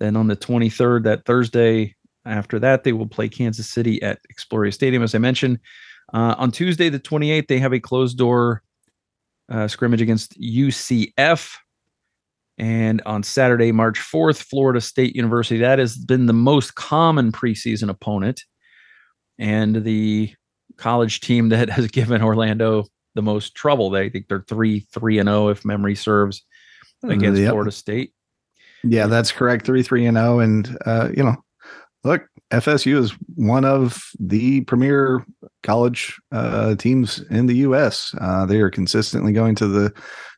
Then 0.00 0.16
on 0.16 0.26
the 0.26 0.36
23rd, 0.36 1.04
that 1.04 1.24
Thursday 1.24 1.94
after 2.24 2.58
that, 2.58 2.84
they 2.84 2.92
will 2.92 3.06
play 3.06 3.28
Kansas 3.28 3.70
City 3.70 4.02
at 4.02 4.18
Exploria 4.32 4.72
Stadium, 4.72 5.02
as 5.02 5.14
I 5.14 5.18
mentioned. 5.18 5.58
Uh, 6.12 6.34
on 6.38 6.50
Tuesday, 6.50 6.88
the 6.88 6.98
28th, 6.98 7.48
they 7.48 7.58
have 7.58 7.72
a 7.72 7.80
closed 7.80 8.18
door 8.18 8.62
uh, 9.50 9.68
scrimmage 9.68 10.02
against 10.02 10.38
UCF. 10.40 11.56
And 12.56 13.02
on 13.04 13.22
Saturday, 13.22 13.72
March 13.72 13.98
4th, 13.98 14.42
Florida 14.42 14.80
State 14.80 15.16
University. 15.16 15.58
That 15.58 15.78
has 15.78 15.96
been 15.96 16.26
the 16.26 16.32
most 16.32 16.76
common 16.76 17.32
preseason 17.32 17.88
opponent. 17.88 18.42
And 19.38 19.84
the 19.84 20.32
college 20.76 21.20
team 21.20 21.48
that 21.48 21.68
has 21.70 21.88
given 21.88 22.22
Orlando 22.22 22.84
the 23.14 23.22
most 23.22 23.54
trouble. 23.54 23.90
They 23.90 24.08
think 24.08 24.28
they're 24.28 24.44
3 24.48 24.80
3 24.92 25.18
and 25.18 25.28
0, 25.28 25.48
if 25.48 25.64
memory 25.64 25.94
serves, 25.94 26.44
against 27.02 27.40
yep. 27.40 27.50
Florida 27.50 27.70
State. 27.70 28.12
Yeah, 28.82 29.06
that's 29.06 29.32
correct. 29.32 29.66
3 29.66 29.82
3 29.82 30.06
and 30.06 30.16
0. 30.16 30.40
And, 30.40 30.78
uh, 30.84 31.08
you 31.16 31.22
know, 31.22 31.36
look, 32.02 32.22
FSU 32.50 32.98
is 32.98 33.12
one 33.34 33.64
of 33.64 34.02
the 34.18 34.60
premier 34.62 35.24
college 35.62 36.18
uh, 36.30 36.74
teams 36.76 37.20
in 37.30 37.46
the 37.46 37.56
U.S. 37.56 38.14
Uh, 38.20 38.46
they 38.46 38.60
are 38.60 38.70
consistently 38.70 39.32
going 39.32 39.54
to 39.56 39.66
the 39.66 39.92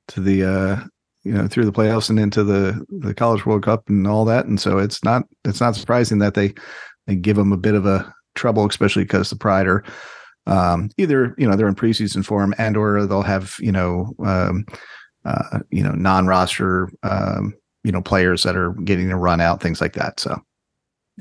to 0.09 0.21
the 0.21 0.45
uh, 0.45 0.85
you 1.25 1.33
know 1.33 1.49
through 1.49 1.65
the 1.65 1.73
playoffs 1.73 2.09
and 2.09 2.19
into 2.19 2.45
the 2.45 2.85
the 3.01 3.13
college 3.13 3.45
world 3.45 3.65
cup 3.65 3.89
and 3.89 4.07
all 4.07 4.25
that 4.25 4.47
and 4.47 4.61
so 4.61 4.79
it's 4.79 5.03
not 5.03 5.25
it's 5.45 5.61
not 5.61 5.75
surprising 5.75 6.19
that 6.21 6.35
they 6.35 6.55
they 7.07 7.17
give 7.17 7.37
them 7.37 7.53
a 7.53 7.57
bit 7.57 7.75
of 7.75 7.87
a 7.87 8.15
trouble, 8.37 8.67
especially 8.67 9.05
because 9.05 9.31
the 9.31 9.37
Pride 9.37 9.67
are 9.67 9.83
um, 10.47 10.91
either 10.97 11.35
you 11.39 11.49
know 11.49 11.57
they're 11.57 11.69
in 11.69 11.75
preseason 11.75 12.25
form 12.25 12.55
and 12.59 12.77
or 12.77 13.05
they'll 13.07 13.23
have 13.23 13.57
you 13.59 13.73
know 13.73 14.15
um, 14.25 14.65
uh, 15.25 15.61
you 15.71 15.83
know 15.83 15.93
non-roster 15.93 16.89
um, 17.03 17.55
you 17.83 17.91
know 17.91 18.03
players 18.03 18.45
that 18.45 18.57
are 18.57 18.73
getting 18.85 19.11
a 19.11 19.19
run 19.19 19.41
out, 19.41 19.61
things 19.61 19.81
like 19.81 19.95
that. 19.95 20.21
So 20.21 20.41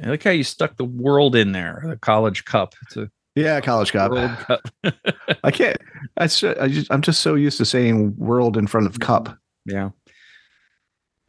I 0.03 0.09
like 0.09 0.23
how 0.23 0.31
you 0.31 0.43
stuck 0.43 0.77
the 0.77 0.85
world 0.85 1.35
in 1.35 1.53
there, 1.53 1.83
the 1.87 1.97
college 1.97 2.45
cup. 2.45 2.73
It's 2.83 2.97
a 2.97 3.09
yeah, 3.35 3.59
college 3.59 3.91
cup. 3.91 4.11
World 4.11 4.31
Cup. 4.37 4.61
I 5.43 5.51
can't. 5.51 5.77
I, 6.17 6.23
I 6.23 6.67
just 6.67 6.91
I'm 6.91 7.01
just 7.01 7.21
so 7.21 7.35
used 7.35 7.57
to 7.57 7.65
saying 7.65 8.15
world 8.17 8.57
in 8.57 8.67
front 8.67 8.87
of 8.87 8.99
cup. 8.99 9.37
yeah. 9.65 9.89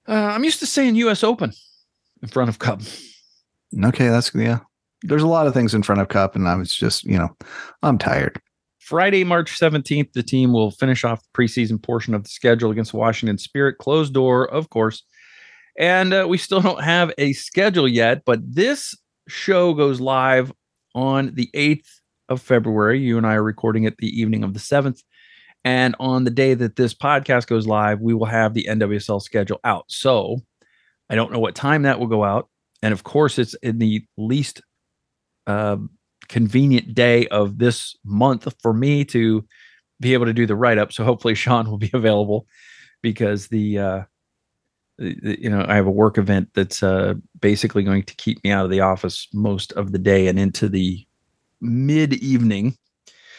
Uh, 0.08 0.12
I'm 0.12 0.44
used 0.44 0.60
to 0.60 0.66
saying 0.66 0.94
U.S. 0.96 1.24
Open 1.24 1.52
in 2.22 2.28
front 2.28 2.48
of 2.48 2.58
Cup. 2.60 2.80
Okay, 3.84 4.08
that's 4.08 4.32
yeah. 4.34 4.60
There's 5.02 5.22
a 5.22 5.26
lot 5.26 5.46
of 5.46 5.54
things 5.54 5.74
in 5.74 5.82
front 5.82 6.00
of 6.00 6.08
cup, 6.08 6.36
and 6.36 6.48
I 6.48 6.54
was 6.54 6.74
just 6.74 7.04
you 7.04 7.18
know 7.18 7.28
I'm 7.82 7.98
tired. 7.98 8.40
Friday, 8.78 9.24
March 9.24 9.58
17th, 9.58 10.12
the 10.12 10.22
team 10.22 10.52
will 10.52 10.70
finish 10.70 11.02
off 11.02 11.20
the 11.20 11.42
preseason 11.42 11.82
portion 11.82 12.14
of 12.14 12.22
the 12.22 12.28
schedule 12.28 12.70
against 12.70 12.94
Washington 12.94 13.36
Spirit. 13.36 13.78
Closed 13.78 14.14
door, 14.14 14.48
of 14.48 14.70
course. 14.70 15.02
And 15.78 16.14
uh, 16.14 16.26
we 16.28 16.38
still 16.38 16.60
don't 16.60 16.82
have 16.82 17.12
a 17.18 17.32
schedule 17.34 17.88
yet, 17.88 18.22
but 18.24 18.40
this 18.42 18.94
show 19.28 19.74
goes 19.74 20.00
live 20.00 20.52
on 20.94 21.32
the 21.34 21.50
8th 21.54 21.86
of 22.28 22.40
February. 22.40 23.00
You 23.00 23.18
and 23.18 23.26
I 23.26 23.34
are 23.34 23.42
recording 23.42 23.84
it 23.84 23.96
the 23.98 24.20
evening 24.20 24.42
of 24.42 24.54
the 24.54 24.60
7th. 24.60 25.02
And 25.64 25.96
on 25.98 26.24
the 26.24 26.30
day 26.30 26.54
that 26.54 26.76
this 26.76 26.94
podcast 26.94 27.48
goes 27.48 27.66
live, 27.66 28.00
we 28.00 28.14
will 28.14 28.26
have 28.26 28.54
the 28.54 28.66
NWSL 28.70 29.20
schedule 29.20 29.60
out. 29.64 29.84
So 29.88 30.38
I 31.10 31.14
don't 31.14 31.32
know 31.32 31.40
what 31.40 31.54
time 31.54 31.82
that 31.82 31.98
will 31.98 32.06
go 32.06 32.24
out. 32.24 32.48
And 32.82 32.92
of 32.92 33.04
course, 33.04 33.38
it's 33.38 33.54
in 33.54 33.78
the 33.78 34.04
least 34.16 34.62
uh, 35.46 35.76
convenient 36.28 36.94
day 36.94 37.26
of 37.28 37.58
this 37.58 37.96
month 38.04 38.52
for 38.62 38.72
me 38.72 39.04
to 39.06 39.44
be 40.00 40.14
able 40.14 40.26
to 40.26 40.32
do 40.32 40.46
the 40.46 40.56
write 40.56 40.78
up. 40.78 40.92
So 40.92 41.04
hopefully 41.04 41.34
Sean 41.34 41.68
will 41.68 41.78
be 41.78 41.90
available 41.94 42.46
because 43.02 43.48
the, 43.48 43.78
uh, 43.78 44.02
you 44.98 45.50
know, 45.50 45.64
I 45.68 45.74
have 45.74 45.86
a 45.86 45.90
work 45.90 46.18
event 46.18 46.50
that's 46.54 46.82
uh, 46.82 47.14
basically 47.40 47.82
going 47.82 48.02
to 48.04 48.14
keep 48.16 48.42
me 48.44 48.50
out 48.50 48.64
of 48.64 48.70
the 48.70 48.80
office 48.80 49.28
most 49.32 49.72
of 49.72 49.92
the 49.92 49.98
day 49.98 50.26
and 50.26 50.38
into 50.38 50.68
the 50.68 51.06
mid 51.60 52.14
evening. 52.14 52.76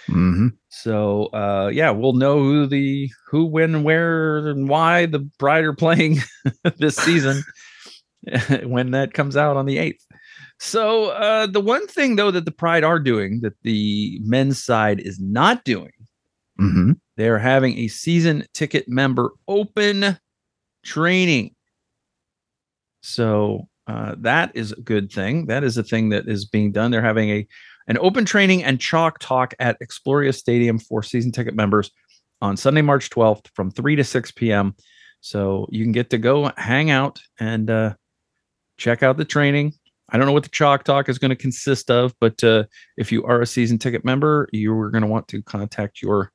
hmm 0.08 0.50
So 0.70 1.26
uh, 1.28 1.72
yeah, 1.74 1.89
we'll 1.89 2.13
know 2.13 2.39
who 2.39 2.67
the 2.67 3.10
who, 3.30 3.46
when, 3.46 3.84
where, 3.84 4.48
and 4.48 4.70
why 4.70 5.08
the 5.08 5.20
Bride 5.20 5.63
are 5.63 5.74
playing 5.74 6.20
this 6.78 6.96
season 6.96 7.43
when 8.63 8.91
that 8.91 9.13
comes 9.13 9.36
out 9.36 9.58
on 9.58 9.65
the 9.65 9.78
eighth. 9.78 10.06
So 10.60 11.12
uh, 11.12 11.48
the 11.48 11.60
one 11.60 11.88
thing 11.88 12.15
though 12.15 12.32
that 12.32 12.46
the 12.46 12.52
Pride 12.52 12.84
are 12.84 13.00
doing 13.00 13.41
that 13.41 13.54
the 13.63 14.20
men's 14.24 14.63
side 14.63 15.00
is 15.00 15.20
not 15.20 15.63
doing, 15.63 15.91
hmm 16.58 16.91
they're 17.15 17.39
having 17.39 17.80
a 17.80 17.88
season 17.88 18.46
ticket 18.54 18.88
member 18.88 19.32
open 19.48 20.20
training. 20.88 21.54
So 23.02 23.67
uh, 23.88 24.15
that 24.19 24.52
is 24.56 24.71
a 24.71 24.82
good 24.82 25.12
thing. 25.12 25.45
That 25.45 25.63
is 25.63 25.78
a 25.78 25.84
thing 25.84 26.10
that 26.10 26.28
is 26.28 26.45
being 26.45 26.71
done. 26.71 26.91
They're 26.91 27.02
having 27.02 27.30
a 27.30 27.47
an 27.89 27.97
open 28.00 28.26
training 28.26 28.63
and 28.63 28.82
chalk 28.82 29.17
talk 29.19 29.54
at 29.60 29.80
Exploria 29.80 30.36
Stadium 30.36 30.78
for 30.78 31.02
season 31.02 31.32
ticket 31.32 31.56
members 31.56 31.89
on 32.41 32.58
Sunday, 32.58 32.82
March 32.82 33.10
12th 33.10 33.47
from 33.54 33.71
3 33.71 33.95
to 33.95 34.04
6 34.04 34.32
p.m. 34.32 34.76
So 35.21 35.67
you 35.71 35.86
can 35.86 35.93
get 35.93 36.10
to 36.10 36.17
go 36.17 36.52
hang 36.58 36.89
out 36.91 37.21
and 37.39 37.69
uh, 37.69 37.93
check 38.78 39.04
out 39.04 39.15
the 39.15 39.26
training. 39.26 39.73
I 40.10 40.17
don't 40.17 40.28
know 40.28 40.34
what 40.34 40.43
the 40.43 40.50
chalk 40.50 40.84
talk 40.84 41.08
is 41.08 41.17
going 41.17 41.30
to 41.30 41.36
consist 41.36 41.89
of, 41.89 42.13
but 42.19 42.43
uh, 42.43 42.65
if 42.97 43.12
you 43.12 43.23
are 43.23 43.41
a 43.41 43.47
season 43.47 43.78
ticket 43.78 44.04
member, 44.04 44.50
you 44.52 44.78
are 44.78 44.89
going 44.89 45.02
to 45.02 45.08
want 45.08 45.28
to 45.30 45.41
contact 45.41 46.02
your 46.02 46.32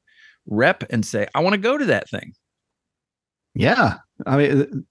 rep 0.47 0.85
and 0.91 1.05
say, 1.05 1.27
I 1.35 1.41
want 1.41 1.55
to 1.55 1.61
go 1.61 1.77
to 1.77 1.85
that 1.87 2.09
thing. 2.09 2.33
Yeah, 3.55 3.99
I 4.27 4.37
mean, 4.37 4.87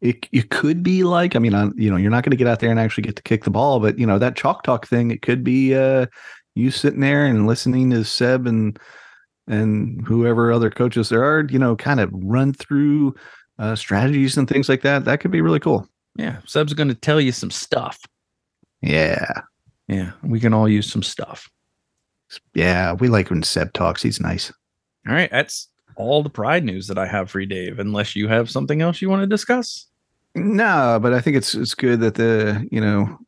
it 0.00 0.28
it 0.30 0.50
could 0.50 0.82
be 0.82 1.04
like 1.04 1.36
I 1.36 1.38
mean, 1.38 1.54
I, 1.54 1.68
you 1.76 1.90
know, 1.90 1.96
you're 1.96 2.10
not 2.10 2.24
going 2.24 2.30
to 2.30 2.36
get 2.36 2.46
out 2.46 2.60
there 2.60 2.70
and 2.70 2.80
actually 2.80 3.02
get 3.02 3.16
to 3.16 3.22
kick 3.22 3.44
the 3.44 3.50
ball, 3.50 3.80
but 3.80 3.98
you 3.98 4.06
know 4.06 4.18
that 4.18 4.36
chalk 4.36 4.62
talk 4.62 4.86
thing. 4.86 5.10
It 5.10 5.22
could 5.22 5.42
be 5.42 5.74
uh, 5.74 6.06
you 6.54 6.70
sitting 6.70 7.00
there 7.00 7.24
and 7.26 7.46
listening 7.46 7.90
to 7.90 8.04
Seb 8.04 8.46
and 8.46 8.78
and 9.46 10.06
whoever 10.06 10.52
other 10.52 10.70
coaches 10.70 11.08
there 11.08 11.24
are, 11.24 11.46
you 11.48 11.58
know, 11.58 11.74
kind 11.74 12.00
of 12.00 12.10
run 12.12 12.52
through 12.52 13.14
uh, 13.58 13.74
strategies 13.74 14.36
and 14.36 14.48
things 14.48 14.68
like 14.68 14.82
that. 14.82 15.04
That 15.04 15.20
could 15.20 15.30
be 15.30 15.40
really 15.40 15.60
cool. 15.60 15.88
Yeah. 16.16 16.38
Seb's 16.46 16.74
going 16.74 16.88
to 16.88 16.94
tell 16.94 17.20
you 17.20 17.32
some 17.32 17.50
stuff. 17.50 17.98
Yeah, 18.82 19.42
Yeah. 19.88 20.12
We 20.22 20.38
can 20.38 20.52
all 20.52 20.68
use 20.68 20.90
some 20.90 21.02
stuff. 21.02 21.50
yeah, 22.54 22.92
we 22.92 23.08
like 23.08 23.30
when 23.30 23.42
Seb 23.42 23.72
talks. 23.72 24.02
He's 24.02 24.20
nice. 24.20 24.52
All 25.08 25.14
right. 25.14 25.30
That's 25.30 25.68
all 25.98 26.22
the 26.22 26.30
pride 26.30 26.64
news 26.64 26.86
that 26.86 26.98
I 26.98 27.06
have 27.06 27.30
for 27.30 27.40
you, 27.40 27.46
Dave, 27.46 27.78
unless 27.78 28.16
you 28.16 28.28
have 28.28 28.48
something 28.48 28.80
else 28.80 29.02
you 29.02 29.10
want 29.10 29.22
to 29.22 29.26
discuss. 29.26 29.86
No, 30.34 30.98
but 31.02 31.12
I 31.12 31.20
think 31.20 31.36
it's 31.36 31.54
it's 31.54 31.74
good 31.74 32.00
that 32.00 32.14
the 32.14 32.66
you 32.70 32.80
know 32.80 33.18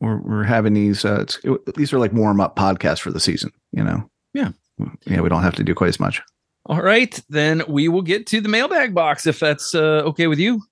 we're 0.00 0.18
we're 0.18 0.44
having 0.44 0.74
these. 0.74 1.04
Uh, 1.04 1.22
it's, 1.22 1.38
these 1.76 1.92
are 1.92 1.98
like 1.98 2.12
warm 2.12 2.40
up 2.40 2.56
podcasts 2.56 3.00
for 3.00 3.10
the 3.10 3.20
season. 3.20 3.52
You 3.72 3.84
know. 3.84 4.10
Yeah. 4.32 4.52
Yeah, 5.06 5.20
we 5.20 5.28
don't 5.28 5.42
have 5.42 5.56
to 5.56 5.64
do 5.64 5.74
quite 5.74 5.88
as 5.88 6.00
much. 6.00 6.22
All 6.66 6.82
right. 6.82 7.20
Then 7.28 7.62
we 7.68 7.88
will 7.88 8.02
get 8.02 8.26
to 8.28 8.40
the 8.40 8.48
mailbag 8.48 8.94
box 8.94 9.26
if 9.26 9.40
that's 9.40 9.74
uh, 9.74 10.02
okay 10.06 10.26
with 10.26 10.38
you. 10.38 10.62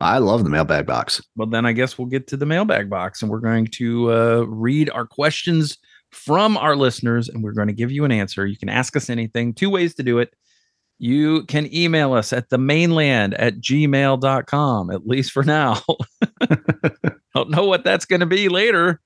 I 0.00 0.18
love 0.18 0.44
the 0.44 0.50
mailbag 0.50 0.86
box. 0.86 1.22
Well, 1.36 1.46
then 1.46 1.64
I 1.64 1.72
guess 1.72 1.96
we'll 1.96 2.08
get 2.08 2.26
to 2.28 2.36
the 2.36 2.46
mailbag 2.46 2.90
box 2.90 3.22
and 3.22 3.30
we're 3.30 3.38
going 3.38 3.66
to 3.68 4.12
uh, 4.12 4.44
read 4.48 4.90
our 4.90 5.06
questions 5.06 5.78
from 6.10 6.56
our 6.56 6.76
listeners 6.76 7.28
and 7.28 7.42
we're 7.42 7.52
going 7.52 7.68
to 7.68 7.74
give 7.74 7.90
you 7.90 8.04
an 8.04 8.12
answer. 8.12 8.46
You 8.46 8.56
can 8.56 8.68
ask 8.68 8.96
us 8.96 9.08
anything. 9.08 9.54
Two 9.54 9.70
ways 9.70 9.94
to 9.94 10.02
do 10.02 10.18
it. 10.18 10.34
You 11.04 11.44
can 11.44 11.68
email 11.74 12.14
us 12.14 12.32
at 12.32 12.48
the 12.48 12.56
Mane 12.56 12.92
Land 12.92 13.34
at 13.34 13.60
gmail.com, 13.60 14.90
at 14.90 15.06
least 15.06 15.32
for 15.32 15.42
now. 15.42 15.82
I 16.40 16.56
don't 17.34 17.50
know 17.50 17.66
what 17.66 17.84
that's 17.84 18.06
going 18.06 18.20
to 18.20 18.26
be 18.26 18.48
later. 18.48 19.02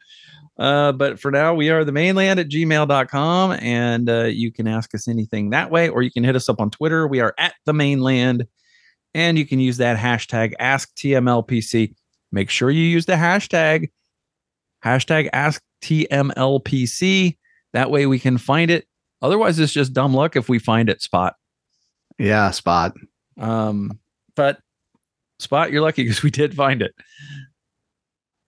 Uh, 0.57 0.93
but 0.93 1.19
for 1.19 1.33
now, 1.33 1.55
we 1.55 1.71
are 1.71 1.85
the 1.85 1.91
Mane 1.91 2.15
Land 2.15 2.39
at 2.39 2.51
gmail.com 2.51 3.51
and 3.61 4.09
uh, 4.09 4.27
you 4.27 4.53
can 4.53 4.69
ask 4.69 4.95
us 4.95 5.09
anything 5.09 5.51
that 5.51 5.73
way, 5.73 5.89
or 5.89 6.03
you 6.03 6.13
can 6.13 6.23
hit 6.23 6.37
us 6.37 6.49
up 6.49 6.61
on 6.61 6.71
Twitter. 6.71 7.09
We 7.09 7.19
are 7.19 7.35
at 7.37 7.55
the 7.67 7.73
Mane 7.73 8.01
Land 8.01 8.47
and 9.13 9.37
you 9.37 9.45
can 9.45 9.59
use 9.59 9.79
that 9.79 9.99
hashtag 9.99 10.55
AskTMLPC. 10.61 11.97
Make 12.31 12.49
sure 12.49 12.71
you 12.71 12.85
use 12.85 13.07
the 13.07 13.15
hashtag 13.15 13.91
hashtag 14.85 15.31
AskTMLPC. 15.83 17.39
That 17.73 17.91
way 17.91 18.07
we 18.07 18.21
can 18.21 18.39
find 18.39 18.71
it. 18.71 18.87
Otherwise, 19.21 19.59
it's 19.59 19.73
just 19.73 19.93
dumb 19.93 20.15
luck 20.15 20.37
if 20.37 20.49
we 20.49 20.61
find 20.61 20.89
it, 20.89 21.03
Spot. 21.03 21.35
Yeah, 22.19 22.51
spot. 22.51 22.95
Um, 23.39 23.99
but 24.35 24.59
Spot, 25.41 25.71
you're 25.71 25.83
lucky 25.83 26.03
because 26.03 26.23
we 26.25 26.31
did 26.31 26.53
find 26.55 26.83
it. 26.83 26.93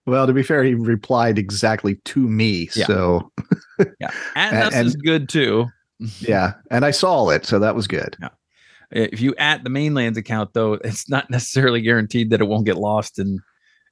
Well, 0.05 0.27
to 0.27 0.33
be 0.33 0.43
fair, 0.43 0.63
he 0.63 0.73
replied 0.73 1.37
exactly 1.39 1.95
to 2.05 2.19
me. 2.19 2.69
Yeah. 2.75 2.85
So 2.87 3.31
Yeah, 3.99 4.09
and, 4.35 4.73
And- 4.73 4.87
is 4.87 4.95
good 4.95 5.29
too. 5.29 5.67
yeah, 6.19 6.53
and 6.71 6.83
I 6.83 6.91
saw 6.91 7.29
it, 7.29 7.45
so 7.45 7.59
that 7.59 7.75
was 7.75 7.87
good. 7.87 8.17
If 8.89 9.21
you 9.21 9.35
at 9.37 9.63
the 9.63 9.69
Mane 9.69 9.93
Land's 9.93 10.17
account, 10.17 10.49
though, 10.53 10.73
it's 10.73 11.07
not 11.07 11.29
necessarily 11.29 11.79
guaranteed 11.79 12.31
that 12.31 12.41
it 12.41 12.47
won't 12.47 12.65
get 12.65 12.75
lost 12.77 13.19
in 13.19 13.39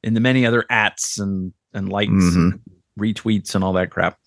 in 0.03 0.13
the 0.15 0.19
many 0.19 0.45
other 0.45 0.65
ats 0.69 1.19
and 1.19 1.53
and 1.73 1.89
likes, 1.89 2.09
Mhm. 2.11 2.35
and 2.35 2.59
retweets, 2.99 3.53
and 3.55 3.63
all 3.63 3.73
that 3.73 3.91
crap. 3.91 4.17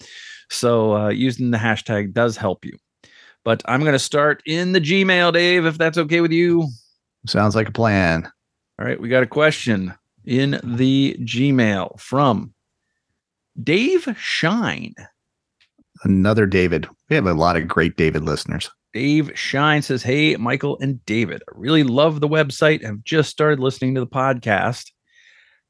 So 0.49 0.97
uh, 0.97 1.09
using 1.09 1.51
the 1.51 1.59
hashtag 1.59 2.13
does 2.13 2.37
help 2.37 2.65
you. 2.65 2.79
But 3.45 3.63
I'm 3.67 3.81
going 3.81 3.93
to 3.93 3.99
start 3.99 4.43
in 4.47 4.73
the 4.73 4.81
Gmail, 4.81 5.33
Dave, 5.33 5.67
if 5.67 5.79
that's 5.79 5.99
okay 5.99 6.21
with 6.21 6.33
you. 6.33 6.69
Sounds 7.27 7.57
like 7.57 7.69
a 7.69 7.73
plan. 7.73 8.31
All 8.79 8.87
right, 8.87 9.01
we 9.01 9.09
got 9.09 9.23
a 9.23 9.29
question 9.29 9.95
in 10.25 10.61
the 10.63 11.17
Gmail 11.21 11.99
from 12.01 12.55
Dave 13.63 14.09
Shine. 14.19 14.95
Another 16.05 16.47
David. 16.47 16.89
We 17.09 17.17
have 17.17 17.27
a 17.27 17.35
lot 17.35 17.57
of 17.57 17.69
great 17.69 17.97
David 17.97 18.25
listeners. 18.25 18.71
Dave 18.93 19.31
Shine 19.35 19.83
says, 19.83 20.03
Hey, 20.03 20.37
Michael 20.37 20.79
and 20.81 21.05
David, 21.07 21.43
I 21.49 21.53
really 21.55 21.83
love 21.83 22.21
the 22.21 22.29
website 22.29 22.79
and 22.79 22.87
have 22.87 23.05
just 23.05 23.31
started 23.31 23.61
listening 23.61 23.95
to 23.95 24.01
the 24.01 24.07
podcast. 24.07 24.91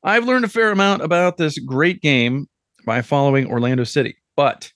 I've 0.02 0.24
learned 0.24 0.44
a 0.44 0.48
fair 0.48 0.70
amount 0.70 1.02
about 1.02 1.36
this 1.36 1.58
great 1.58 2.00
game 2.00 2.48
by 2.84 3.02
following 3.02 3.46
Orlando 3.46 3.84
City, 3.84 4.16
but 4.36 4.72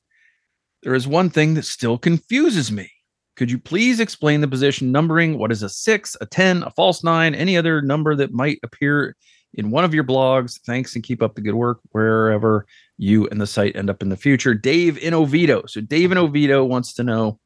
there 0.86 0.94
is 0.94 1.08
one 1.08 1.30
thing 1.30 1.54
that 1.54 1.64
still 1.64 1.98
confuses 1.98 2.70
me. 2.70 2.88
Could 3.34 3.50
you 3.50 3.58
please 3.58 3.98
explain 3.98 4.40
the 4.40 4.46
position 4.46 4.92
numbering? 4.92 5.36
What 5.36 5.50
is 5.50 5.64
a 5.64 5.68
six, 5.68 6.16
a 6.20 6.26
10, 6.26 6.62
a 6.62 6.70
false 6.70 7.02
nine, 7.02 7.34
any 7.34 7.56
other 7.56 7.82
number 7.82 8.14
that 8.14 8.32
might 8.32 8.60
appear 8.62 9.16
in 9.54 9.72
one 9.72 9.82
of 9.82 9.92
your 9.92 10.04
blogs? 10.04 10.60
Thanks 10.64 10.94
and 10.94 11.02
keep 11.02 11.24
up 11.24 11.34
the 11.34 11.40
good 11.40 11.56
work 11.56 11.80
wherever 11.90 12.66
you 12.98 13.26
and 13.26 13.40
the 13.40 13.48
site 13.48 13.74
end 13.74 13.90
up 13.90 14.00
in 14.00 14.10
the 14.10 14.16
future. 14.16 14.54
Dave 14.54 14.96
in 14.98 15.12
Oviedo. 15.12 15.64
So, 15.66 15.80
Dave 15.80 16.12
in 16.12 16.18
Oviedo 16.18 16.64
wants 16.64 16.94
to 16.94 17.02
know 17.02 17.40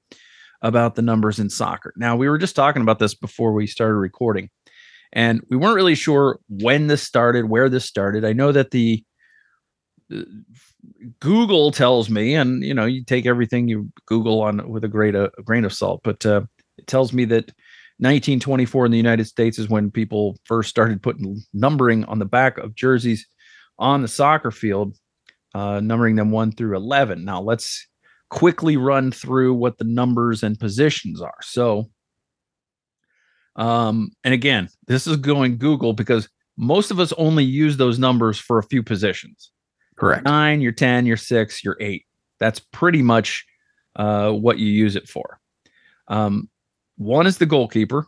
about 0.60 0.94
the 0.94 1.00
numbers 1.00 1.38
in 1.38 1.48
soccer. 1.48 1.94
Now, 1.96 2.16
we 2.16 2.28
were 2.28 2.36
just 2.36 2.54
talking 2.54 2.82
about 2.82 2.98
this 2.98 3.14
before 3.14 3.54
we 3.54 3.66
started 3.66 3.94
recording, 3.94 4.50
and 5.14 5.40
we 5.48 5.56
weren't 5.56 5.76
really 5.76 5.94
sure 5.94 6.40
when 6.50 6.88
this 6.88 7.02
started, 7.02 7.46
where 7.46 7.70
this 7.70 7.86
started. 7.86 8.26
I 8.26 8.34
know 8.34 8.52
that 8.52 8.70
the 8.70 9.02
Google 11.20 11.70
tells 11.70 12.10
me, 12.10 12.34
and 12.34 12.62
you 12.62 12.74
know, 12.74 12.84
you 12.86 13.04
take 13.04 13.26
everything 13.26 13.68
you 13.68 13.90
Google 14.06 14.42
on 14.42 14.68
with 14.70 14.84
a 14.84 14.88
great 14.88 15.14
a, 15.14 15.30
a 15.38 15.42
grain 15.42 15.64
of 15.64 15.72
salt, 15.72 16.00
but 16.04 16.24
uh, 16.24 16.42
it 16.78 16.86
tells 16.86 17.12
me 17.12 17.24
that 17.26 17.46
1924 17.98 18.86
in 18.86 18.92
the 18.92 18.96
United 18.96 19.26
States 19.26 19.58
is 19.58 19.68
when 19.68 19.90
people 19.90 20.38
first 20.44 20.70
started 20.70 21.02
putting 21.02 21.42
numbering 21.52 22.04
on 22.06 22.18
the 22.18 22.24
back 22.24 22.56
of 22.58 22.74
jerseys 22.74 23.26
on 23.78 24.02
the 24.02 24.08
soccer 24.08 24.50
field, 24.50 24.96
uh, 25.54 25.80
numbering 25.80 26.16
them 26.16 26.30
one 26.30 26.52
through 26.52 26.76
11. 26.76 27.24
Now 27.24 27.42
let's 27.42 27.86
quickly 28.30 28.76
run 28.76 29.12
through 29.12 29.54
what 29.54 29.76
the 29.76 29.84
numbers 29.84 30.42
and 30.42 30.58
positions 30.58 31.20
are. 31.20 31.36
So, 31.42 31.90
um, 33.56 34.12
and 34.24 34.32
again, 34.32 34.68
this 34.86 35.06
is 35.06 35.16
going 35.16 35.58
Google 35.58 35.92
because 35.92 36.28
most 36.56 36.90
of 36.90 37.00
us 37.00 37.12
only 37.18 37.44
use 37.44 37.76
those 37.76 37.98
numbers 37.98 38.38
for 38.38 38.58
a 38.58 38.62
few 38.62 38.82
positions. 38.82 39.50
Correct. 40.00 40.24
Nine, 40.24 40.60
you're 40.60 40.72
10, 40.72 41.04
you're 41.06 41.16
six, 41.18 41.62
you're 41.62 41.76
eight. 41.78 42.06
That's 42.38 42.58
pretty 42.58 43.02
much 43.02 43.44
uh, 43.96 44.30
what 44.32 44.58
you 44.58 44.66
use 44.66 44.96
it 44.96 45.08
for. 45.08 45.38
Um, 46.08 46.48
one 46.96 47.26
is 47.26 47.38
the 47.38 47.46
goalkeeper. 47.46 48.06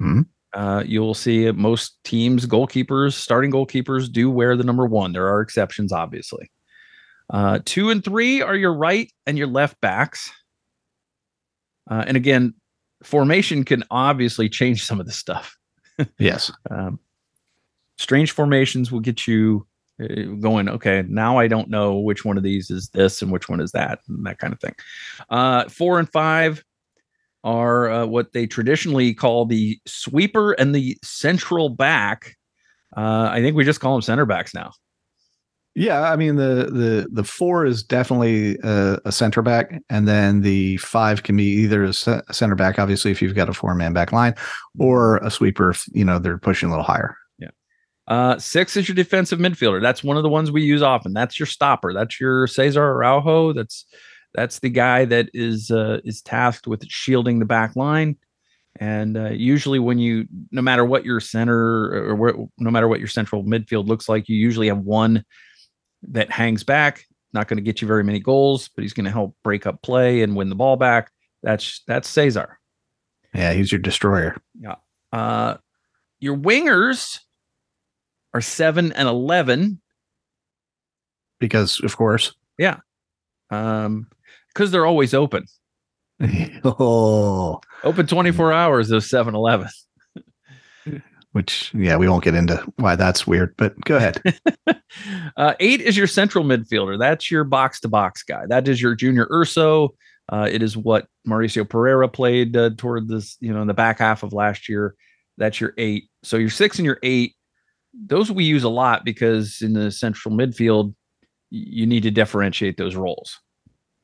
Mhm. 0.00 0.26
Uh, 0.52 0.82
you'll 0.84 1.14
see 1.14 1.50
most 1.52 1.96
teams, 2.04 2.44
goalkeepers, 2.44 3.12
starting 3.14 3.50
goalkeepers 3.52 4.10
do 4.12 4.30
wear 4.30 4.56
the 4.56 4.64
number 4.64 4.84
one. 4.84 5.12
There 5.12 5.28
are 5.28 5.40
exceptions, 5.40 5.92
obviously. 5.92 6.50
Uh, 7.30 7.60
two 7.64 7.88
and 7.90 8.04
three 8.04 8.42
are 8.42 8.56
your 8.56 8.74
right 8.74 9.10
and 9.26 9.38
your 9.38 9.46
left 9.46 9.80
backs. 9.80 10.30
Uh, 11.90 12.04
and 12.06 12.16
again, 12.16 12.52
formation 13.02 13.64
can 13.64 13.84
obviously 13.90 14.48
change 14.48 14.84
some 14.84 15.00
of 15.00 15.06
the 15.06 15.12
stuff. 15.12 15.56
Yes. 16.18 16.50
Um, 16.70 16.98
strange 17.98 18.32
formations 18.32 18.90
will 18.90 19.00
get 19.00 19.26
you 19.28 19.66
going. 20.40 20.68
Okay, 20.68 21.04
now 21.08 21.38
I 21.38 21.48
don't 21.48 21.70
know 21.70 21.98
which 21.98 22.24
one 22.24 22.36
of 22.36 22.42
these 22.42 22.70
is 22.70 22.88
this 22.90 23.22
and 23.22 23.30
which 23.30 23.48
one 23.48 23.60
is 23.60 23.72
that, 23.72 24.00
and 24.08 24.24
that 24.26 24.38
kind 24.38 24.52
of 24.52 24.60
thing. 24.60 24.74
Uh, 25.30 25.68
four 25.68 25.98
and 25.98 26.10
five 26.10 26.64
are 27.44 27.90
uh, 27.90 28.06
what 28.06 28.32
they 28.32 28.46
traditionally 28.46 29.14
call 29.14 29.46
the 29.46 29.78
sweeper 29.86 30.52
and 30.52 30.74
the 30.74 30.96
central 31.02 31.68
back. 31.68 32.36
Uh, 32.96 33.28
I 33.32 33.40
think 33.40 33.56
we 33.56 33.64
just 33.64 33.80
call 33.80 33.94
them 33.94 34.02
center 34.02 34.26
backs 34.26 34.54
now. 34.54 34.72
Yeah, 35.74 36.02
I 36.02 36.16
mean 36.16 36.36
the 36.36 36.68
the 36.70 37.08
the 37.10 37.24
four 37.24 37.64
is 37.64 37.82
definitely 37.82 38.58
a, 38.62 38.98
a 39.06 39.12
center 39.12 39.40
back, 39.40 39.80
and 39.88 40.06
then 40.06 40.42
the 40.42 40.76
five 40.76 41.22
can 41.22 41.34
be 41.34 41.44
either 41.44 41.84
a 41.84 41.94
center 41.94 42.54
back, 42.54 42.78
obviously 42.78 43.10
if 43.10 43.22
you've 43.22 43.34
got 43.34 43.48
a 43.48 43.54
four 43.54 43.74
man 43.74 43.94
back 43.94 44.12
line, 44.12 44.34
or 44.78 45.16
a 45.18 45.30
sweeper 45.30 45.70
if 45.70 45.86
you 45.92 46.04
know 46.04 46.18
they're 46.18 46.36
pushing 46.36 46.68
a 46.68 46.72
little 46.72 46.84
higher. 46.84 47.16
Uh, 48.08 48.38
six 48.38 48.76
is 48.76 48.88
your 48.88 48.94
defensive 48.94 49.38
midfielder. 49.38 49.80
That's 49.80 50.02
one 50.02 50.16
of 50.16 50.22
the 50.22 50.28
ones 50.28 50.50
we 50.50 50.62
use 50.62 50.82
often. 50.82 51.12
That's 51.12 51.38
your 51.38 51.46
stopper. 51.46 51.92
That's 51.92 52.20
your 52.20 52.46
Cesar 52.46 52.82
Araujo. 52.82 53.52
That's 53.52 53.86
that's 54.34 54.58
the 54.58 54.70
guy 54.70 55.04
that 55.04 55.28
is 55.34 55.70
uh, 55.70 56.00
is 56.04 56.22
tasked 56.22 56.66
with 56.66 56.84
shielding 56.86 57.38
the 57.38 57.44
back 57.44 57.76
line. 57.76 58.16
And 58.80 59.16
uh, 59.16 59.30
usually, 59.30 59.78
when 59.78 59.98
you, 59.98 60.26
no 60.50 60.62
matter 60.62 60.84
what 60.84 61.04
your 61.04 61.20
center 61.20 62.10
or 62.10 62.14
where, 62.16 62.34
no 62.58 62.70
matter 62.70 62.88
what 62.88 63.00
your 63.00 63.08
central 63.08 63.44
midfield 63.44 63.86
looks 63.86 64.08
like, 64.08 64.28
you 64.28 64.36
usually 64.36 64.68
have 64.68 64.78
one 64.78 65.24
that 66.08 66.30
hangs 66.30 66.64
back. 66.64 67.04
Not 67.34 67.48
going 67.48 67.58
to 67.58 67.62
get 67.62 67.82
you 67.82 67.88
very 67.88 68.02
many 68.02 68.18
goals, 68.18 68.68
but 68.68 68.82
he's 68.82 68.94
going 68.94 69.04
to 69.04 69.10
help 69.10 69.36
break 69.44 69.66
up 69.66 69.82
play 69.82 70.22
and 70.22 70.34
win 70.34 70.48
the 70.48 70.54
ball 70.54 70.76
back. 70.76 71.10
That's 71.42 71.82
that's 71.86 72.08
Cesar. 72.08 72.58
Yeah, 73.34 73.52
he's 73.52 73.70
your 73.70 73.80
destroyer. 73.80 74.36
Yeah. 74.58 74.76
Uh, 75.12 75.56
your 76.20 76.36
wingers 76.36 77.20
are 78.34 78.40
seven 78.40 78.92
and 78.92 79.08
eleven. 79.08 79.80
Because 81.38 81.80
of 81.80 81.96
course. 81.96 82.34
Yeah. 82.58 82.78
Um 83.50 84.08
because 84.48 84.70
they're 84.70 84.86
always 84.86 85.14
open 85.14 85.46
oh, 86.64 87.60
open 87.82 88.06
24 88.06 88.52
hours 88.52 88.88
those 88.88 89.08
7-eleven 89.08 89.68
which 91.32 91.72
yeah, 91.74 91.96
we 91.96 92.08
won't 92.08 92.22
get 92.22 92.34
into 92.34 92.62
why 92.76 92.94
that's 92.94 93.26
weird, 93.26 93.54
but 93.56 93.80
go 93.80 93.96
ahead. 93.96 94.20
uh 95.36 95.54
eight 95.58 95.80
is 95.80 95.96
your 95.96 96.06
central 96.06 96.44
midfielder 96.44 96.98
that's 96.98 97.30
your 97.30 97.44
box 97.44 97.80
to 97.80 97.88
box 97.88 98.22
guy 98.22 98.44
that 98.46 98.68
is 98.68 98.80
your 98.80 98.94
junior 98.94 99.26
urso 99.32 99.94
uh 100.30 100.46
it 100.50 100.62
is 100.62 100.76
what 100.76 101.06
mauricio 101.26 101.66
pereira 101.66 102.06
played 102.08 102.54
uh, 102.54 102.70
toward 102.76 103.08
this 103.08 103.38
you 103.40 103.52
know 103.52 103.62
in 103.62 103.66
the 103.66 103.74
back 103.74 103.98
half 103.98 104.22
of 104.22 104.34
last 104.34 104.68
year 104.68 104.94
that's 105.38 105.60
your 105.60 105.72
eight 105.78 106.10
so 106.22 106.36
your 106.36 106.50
six 106.50 106.78
and 106.78 106.84
your 106.84 106.98
eight 107.02 107.34
those 107.94 108.30
we 108.30 108.44
use 108.44 108.64
a 108.64 108.68
lot 108.68 109.04
because 109.04 109.60
in 109.60 109.72
the 109.74 109.90
central 109.90 110.34
midfield 110.34 110.94
you 111.50 111.86
need 111.86 112.02
to 112.02 112.10
differentiate 112.10 112.76
those 112.78 112.96
roles 112.96 113.38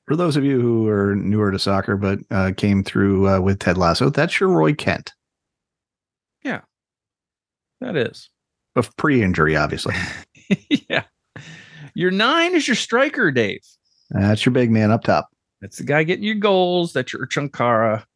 For 0.06 0.16
those 0.16 0.36
of 0.36 0.44
you 0.44 0.60
who 0.60 0.88
are 0.88 1.14
newer 1.16 1.50
to 1.50 1.58
soccer 1.58 1.96
but 1.96 2.18
uh, 2.30 2.52
came 2.56 2.84
through 2.84 3.28
uh, 3.28 3.40
with 3.40 3.58
Ted 3.58 3.78
Lasso, 3.78 4.10
that's 4.10 4.38
your 4.40 4.50
Roy 4.50 4.74
Kent, 4.74 5.12
Yeah, 6.44 6.60
that 7.80 7.96
is 7.96 8.28
of 8.76 8.94
pre-injury, 8.96 9.56
obviously. 9.56 9.94
yeah 10.88 11.02
your 11.94 12.10
nine 12.10 12.54
is 12.54 12.68
your 12.68 12.76
striker 12.76 13.30
dave 13.30 13.60
That's 14.10 14.44
your 14.46 14.52
big 14.52 14.70
man 14.70 14.90
up 14.90 15.04
top. 15.04 15.28
That's 15.60 15.78
the 15.78 15.84
guy 15.84 16.04
getting 16.04 16.24
your 16.24 16.36
goals. 16.36 16.92
That's 16.92 17.12
your 17.12 17.26
Ercan 17.26 17.52
Kara. 17.52 18.06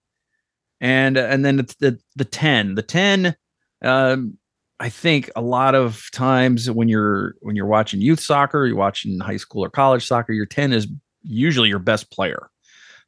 And 0.80 1.16
and 1.16 1.44
then 1.44 1.58
it's 1.58 1.74
the 1.76 1.98
the 2.16 2.24
10. 2.24 2.76
The 2.76 2.82
10 2.82 3.36
um 3.82 4.38
I 4.82 4.88
think 4.88 5.30
a 5.36 5.40
lot 5.40 5.76
of 5.76 6.10
times 6.10 6.68
when 6.68 6.88
you're 6.88 7.36
when 7.40 7.54
you're 7.54 7.66
watching 7.66 8.00
youth 8.00 8.18
soccer, 8.18 8.66
you're 8.66 8.74
watching 8.74 9.20
high 9.20 9.36
school 9.36 9.64
or 9.64 9.70
college 9.70 10.04
soccer, 10.04 10.32
your 10.32 10.44
10 10.44 10.72
is 10.72 10.88
usually 11.22 11.68
your 11.68 11.78
best 11.78 12.10
player. 12.10 12.50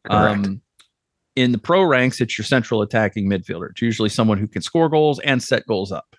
Correct. 0.06 0.46
Um, 0.46 0.60
in 1.34 1.50
the 1.50 1.58
pro 1.58 1.82
ranks, 1.82 2.20
it's 2.20 2.38
your 2.38 2.44
central 2.44 2.80
attacking 2.80 3.28
midfielder. 3.28 3.70
It's 3.70 3.82
usually 3.82 4.08
someone 4.08 4.38
who 4.38 4.46
can 4.46 4.62
score 4.62 4.88
goals 4.88 5.18
and 5.18 5.42
set 5.42 5.66
goals 5.66 5.90
up. 5.90 6.14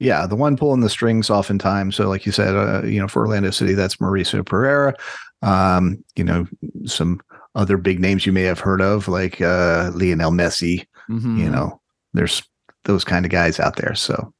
Yeah, 0.00 0.26
the 0.26 0.34
one 0.34 0.56
pulling 0.56 0.80
the 0.80 0.90
strings 0.90 1.30
oftentimes. 1.30 1.94
So, 1.94 2.08
like 2.08 2.26
you 2.26 2.32
said, 2.32 2.56
uh, 2.56 2.82
you 2.82 3.00
know, 3.00 3.06
for 3.06 3.22
Orlando 3.22 3.50
City, 3.50 3.74
that's 3.74 3.96
Mauricio 3.98 4.44
Pereira. 4.44 4.96
Um, 5.42 6.04
you 6.16 6.24
know, 6.24 6.48
some 6.86 7.20
other 7.54 7.76
big 7.76 8.00
names 8.00 8.26
you 8.26 8.32
may 8.32 8.42
have 8.42 8.58
heard 8.58 8.80
of, 8.80 9.06
like 9.06 9.40
uh, 9.40 9.92
Lionel 9.94 10.32
Messi. 10.32 10.88
Mhm. 11.08 11.38
You 11.38 11.50
know, 11.50 11.80
there's 12.14 12.42
those 12.84 13.04
kind 13.04 13.24
of 13.24 13.30
guys 13.30 13.58
out 13.60 13.76
there. 13.76 13.94
So, 13.94 14.32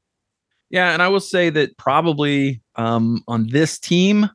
Yeah, 0.70 0.92
and 0.92 1.02
I 1.02 1.08
will 1.08 1.20
say 1.20 1.50
that 1.50 1.76
probably 1.76 2.62
um, 2.76 3.22
on 3.28 3.48
this 3.48 3.78
team, 3.78 4.28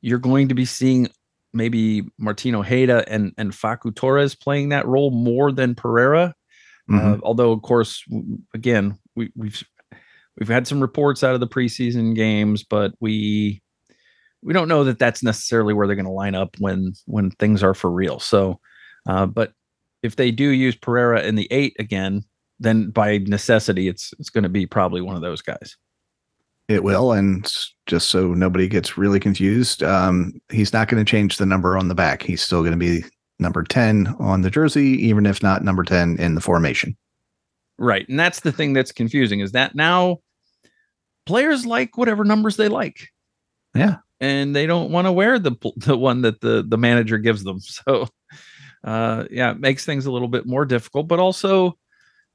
you're 0.00 0.18
going 0.18 0.48
to 0.48 0.54
be 0.54 0.64
seeing 0.64 1.08
maybe 1.52 2.02
Martín 2.20 2.54
Ojeda 2.54 3.04
and 3.08 3.32
and 3.38 3.52
Facu 3.52 3.94
Torres 3.94 4.34
playing 4.34 4.68
that 4.70 4.86
role 4.86 5.10
more 5.10 5.52
than 5.52 5.74
Pereira. 5.74 6.34
mhm. 6.88 7.16
Uh, 7.16 7.20
although, 7.22 7.52
of 7.52 7.62
course, 7.62 8.04
again, 8.54 8.98
we, 9.14 9.32
we've 9.34 9.62
we've 10.38 10.48
had 10.48 10.66
some 10.66 10.80
reports 10.80 11.24
out 11.24 11.34
of 11.34 11.40
the 11.40 11.48
preseason 11.48 12.14
games, 12.14 12.62
but 12.62 12.92
we 13.00 13.62
we 14.42 14.52
don't 14.52 14.68
know 14.68 14.84
that 14.84 14.98
that's 14.98 15.22
necessarily 15.22 15.74
where 15.74 15.86
they're 15.86 15.96
going 15.96 16.06
to 16.06 16.12
line 16.12 16.34
up 16.34 16.56
when 16.58 16.92
when 17.06 17.30
things 17.32 17.62
are 17.62 17.74
for 17.74 17.90
real. 17.90 18.20
So, 18.20 18.60
uh, 19.08 19.26
but 19.26 19.52
if 20.02 20.16
they 20.16 20.30
do 20.30 20.48
use 20.50 20.76
Pereira 20.76 21.22
in 21.22 21.34
the 21.34 21.48
eight 21.50 21.74
again, 21.78 22.22
then 22.58 22.90
by 22.90 23.18
necessity, 23.18 23.88
it's 23.88 24.12
it's 24.18 24.30
going 24.30 24.44
to 24.44 24.48
be 24.50 24.66
probably 24.66 25.00
one 25.00 25.16
of 25.16 25.22
those 25.22 25.42
guys. 25.42 25.76
it 26.68 26.82
will. 26.82 27.12
And 27.12 27.50
just 27.86 28.10
so 28.10 28.34
nobody 28.34 28.68
gets 28.68 28.98
really 28.98 29.20
confused, 29.20 29.82
um, 29.82 30.32
he's 30.50 30.72
not 30.72 30.88
going 30.88 31.04
to 31.04 31.08
change 31.10 31.36
the 31.36 31.46
number 31.46 31.76
on 31.76 31.88
the 31.88 31.94
back. 31.94 32.22
He's 32.22 32.42
still 32.42 32.60
going 32.62 32.72
to 32.72 32.78
be 32.78 33.04
number 33.38 33.62
10 33.62 34.16
on 34.18 34.42
the 34.42 34.50
jersey, 34.50 35.06
even 35.06 35.26
if 35.26 35.42
not 35.42 35.62
number 35.62 35.84
10 35.84 36.18
in 36.18 36.34
the 36.34 36.40
formation. 36.40 36.96
Right. 37.78 38.08
And 38.08 38.18
that's 38.18 38.40
the 38.40 38.52
thing 38.52 38.72
that's 38.72 38.90
confusing 38.92 39.40
is 39.40 39.52
that 39.52 39.74
now 39.74 40.18
players 41.26 41.66
like 41.66 41.98
whatever 41.98 42.24
numbers 42.24 42.56
they 42.56 42.68
like. 42.68 43.10
Yeah. 43.74 43.96
And 44.20 44.56
they 44.56 44.66
don't 44.66 44.90
want 44.90 45.06
to 45.06 45.12
wear 45.12 45.38
the 45.38 45.52
the 45.76 45.98
one 45.98 46.22
that 46.22 46.40
the 46.40 46.64
the 46.66 46.78
manager 46.78 47.18
gives 47.18 47.44
them. 47.44 47.60
So 47.84 48.08
uh 48.84 49.24
yeah, 49.30 49.50
it 49.50 49.60
makes 49.60 49.84
things 49.84 50.06
a 50.06 50.12
little 50.12 50.28
bit 50.28 50.46
more 50.46 50.64
difficult, 50.64 51.08
but 51.08 51.18
also 51.18 51.76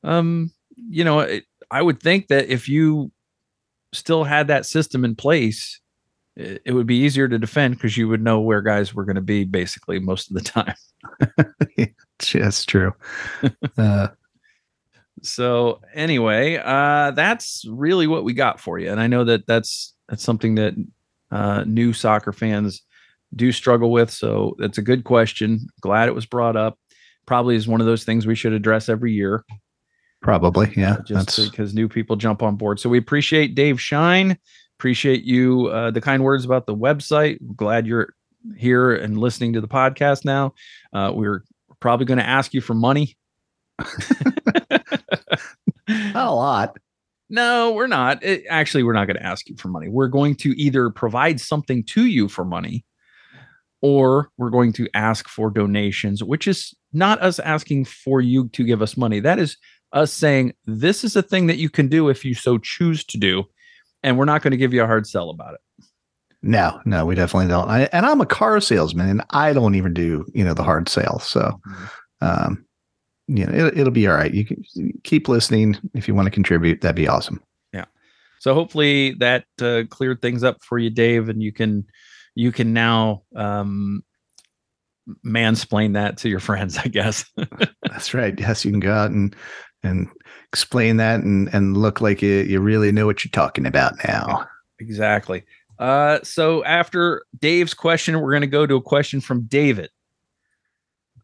um 0.04 0.52
you 0.76 1.04
know, 1.04 1.20
it, 1.20 1.46
I 1.70 1.82
would 1.82 2.02
think 2.02 2.28
that 2.28 2.50
if 2.50 2.68
you 2.68 3.12
still 3.94 4.24
had 4.24 4.48
that 4.48 4.66
system 4.66 5.06
in 5.06 5.16
place, 5.16 5.80
it, 6.36 6.62
it 6.66 6.74
would 6.74 6.88
be 6.88 6.98
easier 6.98 7.28
to 7.28 7.38
defend 7.38 7.76
because 7.76 7.98
you 7.98 8.08
would 8.08 8.24
know 8.24 8.40
where 8.40 8.62
guys 8.62 8.94
were 8.94 9.06
going 9.06 9.16
to 9.16 9.22
be 9.22 9.44
basically 9.44 10.00
most 10.00 10.30
of 10.30 10.36
the 10.36 10.42
time. 10.42 10.76
That's 12.34 12.66
true. 12.66 12.94
uh, 13.78 14.08
so 15.22 15.80
anyway 15.94 16.58
uh 16.64 17.12
that's 17.12 17.64
really 17.70 18.08
what 18.08 18.24
we 18.24 18.34
got 18.34 18.60
for 18.60 18.80
you 18.80 18.90
and 18.90 19.00
i 19.00 19.08
know 19.08 19.24
that 19.24 19.46
that's 19.46 19.94
that's 20.10 20.24
something 20.24 20.56
that 20.56 20.74
uh 21.32 21.64
new 21.68 21.94
soccer 21.94 22.34
fans 22.34 22.82
do 23.36 23.52
struggle 23.52 23.92
with 23.92 24.10
so 24.10 24.56
that's 24.58 24.78
a 24.78 24.82
good 24.82 25.04
question 25.04 25.68
glad 25.80 26.10
it 26.10 26.16
was 26.16 26.26
brought 26.26 26.56
up 26.56 26.78
probably 27.26 27.56
is 27.56 27.68
one 27.68 27.82
of 27.82 27.88
those 27.88 28.04
things 28.04 28.26
we 28.26 28.36
should 28.36 28.54
address 28.54 28.90
every 28.90 29.12
year 29.12 29.46
probably. 30.22 30.72
Yeah. 30.76 30.98
just 31.06 31.38
That's 31.38 31.50
because 31.50 31.74
new 31.74 31.88
people 31.88 32.16
jump 32.16 32.44
on 32.44 32.56
board 32.56 32.80
so 32.80 32.90
we 32.90 32.98
appreciate 32.98 33.56
dave 33.56 33.82
shine 33.82 34.38
appreciate 34.82 35.24
you 35.24 35.68
uh, 35.68 35.92
the 35.92 36.02
kind 36.02 36.24
words 36.24 36.44
about 36.44 36.66
the 36.66 36.76
website. 36.76 37.38
Glad 37.56 37.86
you're 37.86 38.16
here 38.58 38.96
and 38.96 39.16
listening 39.16 39.54
to 39.54 39.62
the 39.62 39.68
podcast 39.68 40.26
now. 40.26 40.56
Uh, 40.92 41.12
we're 41.14 41.44
probably 41.80 42.08
going 42.08 42.18
to 42.18 42.28
ask 42.28 42.52
you 42.52 42.62
for 42.62 42.74
money. 42.74 43.16
Not 45.88 46.16
a 46.16 46.32
lot. 46.32 46.78
No, 47.30 47.74
we're 47.74 47.86
not. 47.86 48.24
It, 48.24 48.44
actually, 48.50 48.82
we're 48.82 48.94
not 48.94 49.06
going 49.06 49.18
to 49.18 49.26
ask 49.26 49.48
you 49.48 49.56
for 49.56 49.68
money. 49.68 49.88
We're 49.88 50.08
going 50.08 50.36
to 50.38 50.50
either 50.60 50.90
provide 50.90 51.40
something 51.40 51.84
to 51.86 52.08
you 52.08 52.28
for 52.28 52.44
money 52.44 52.84
or 53.82 54.30
we're 54.38 54.50
going 54.50 54.74
to 54.74 54.88
ask 54.96 55.30
for 55.30 55.52
donations, 55.52 56.24
which 56.24 56.48
is 56.48 56.74
not 56.92 57.22
us 57.22 57.38
asking 57.38 57.86
for 57.86 58.20
you 58.20 58.50
to 58.50 58.64
give 58.64 58.82
us 58.82 58.98
money. 58.98 59.20
That 59.20 59.38
is 59.38 59.58
us 59.94 60.12
saying 60.14 60.54
this 60.66 61.04
is 61.04 61.16
a 61.16 61.22
thing 61.22 61.48
that 61.48 61.58
you 61.58 61.70
can 61.70 61.88
do 61.88 62.10
if 62.10 62.24
you 62.26 62.34
so 62.34 62.58
choose 62.58 63.04
to 63.06 63.18
do. 63.18 63.44
And 64.04 64.18
we're 64.18 64.26
not 64.26 64.42
going 64.42 64.52
to 64.52 64.58
give 64.58 64.74
you 64.74 64.84
a 64.84 64.88
hard 64.88 65.06
sell 65.06 65.30
about 65.30 65.54
it. 65.54 65.60
No, 66.42 66.82
no, 66.86 67.06
we 67.06 67.14
definitely 67.14 67.50
don't. 67.50 67.70
I, 67.70 67.82
and 67.94 68.04
I'm 68.04 68.20
a 68.20 68.26
car 68.26 68.60
salesman, 68.60 69.08
and 69.08 69.22
I 69.30 69.54
don't 69.54 69.76
even 69.76 69.94
do 69.94 70.26
you 70.34 70.44
know 70.44 70.56
the 70.56 70.64
hard 70.64 70.90
sale. 70.90 71.20
So, 71.20 71.60
Mhm. 71.68 71.90
um, 72.22 72.66
you 73.28 73.46
know, 73.46 73.68
it, 73.68 73.78
it'll 73.78 73.92
be 73.92 74.08
all 74.08 74.16
right. 74.16 74.34
You 74.34 74.44
can 74.44 74.64
keep 75.04 75.30
listening 75.30 75.78
if 75.94 76.08
you 76.08 76.16
want 76.16 76.26
to 76.26 76.32
contribute. 76.32 76.82
That'd 76.82 76.96
be 76.96 77.08
awesome. 77.08 77.44
Yeah. 77.74 77.86
So 78.40 78.56
hopefully 78.56 79.14
that 79.20 79.46
uh, 79.62 79.84
cleared 79.92 80.20
things 80.24 80.44
up 80.44 80.64
for 80.64 80.80
you, 80.80 80.90
Dave, 80.90 81.30
and 81.30 81.44
you 81.44 81.52
can 81.54 81.86
you 82.34 82.52
can 82.52 82.74
now 82.74 83.22
um, 83.36 84.04
mansplain 85.24 85.94
that 85.94 86.18
to 86.18 86.30
your 86.30 86.40
friends, 86.50 86.78
I 86.78 86.88
guess. 86.88 87.24
That's 87.84 88.16
right. 88.16 88.38
Yes, 88.40 88.66
you 88.66 88.72
can 88.72 88.80
go 88.80 88.92
out 88.94 89.12
and 89.12 89.36
and 89.84 90.08
explain 90.50 90.98
that 90.98 91.22
and 91.22 91.54
and 91.54 91.78
look 91.78 92.02
like 92.02 92.22
you 92.22 92.42
you 92.42 92.60
really 92.60 92.92
know 92.92 93.06
what 93.06 93.24
you're 93.24 93.32
talking 93.32 93.66
about 93.66 93.94
now. 94.08 94.48
exactly. 94.80 95.44
Uh, 95.80 96.20
so 96.22 96.64
after 96.64 97.24
Dave's 97.40 97.74
question, 97.74 98.20
we're 98.22 98.32
going 98.32 98.42
to 98.42 98.48
go 98.48 98.68
to 98.68 98.76
a 98.76 98.82
question 98.82 99.20
from 99.20 99.42
David. 99.44 99.90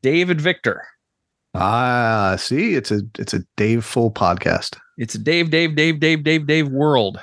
David 0.01 0.41
Victor. 0.41 0.84
Ah, 1.53 2.36
see, 2.39 2.74
it's 2.74 2.91
a 2.91 3.01
it's 3.20 3.34
a 3.34 3.43
Dave 3.55 3.86
full 3.86 4.12
podcast. 4.12 4.78
It's 4.97 5.16
a 5.16 5.20
Dave, 5.20 5.51
Dave, 5.51 5.76
Dave, 5.76 5.99
Dave, 5.99 6.24
Dave, 6.24 6.47
Dave 6.47 6.70
world. 6.70 7.20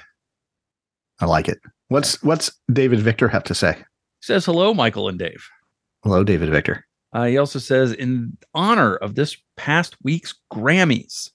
I 1.20 1.26
like 1.26 1.48
it. 1.48 1.58
What's 1.88 2.22
what's 2.22 2.52
David 2.72 3.00
Victor 3.00 3.28
have 3.28 3.44
to 3.44 3.54
say? 3.54 3.82
Says 4.20 4.44
hello, 4.44 4.72
Michael 4.72 5.08
and 5.08 5.18
Dave. 5.18 5.46
Hello, 6.02 6.24
David 6.24 6.50
Victor. 6.50 6.86
Uh, 7.14 7.26
he 7.26 7.38
also 7.38 7.60
says, 7.60 7.92
in 7.92 8.36
honor 8.54 8.96
of 8.96 9.14
this 9.14 9.36
past 9.56 9.96
week's 10.02 10.34
Grammys, 10.52 11.30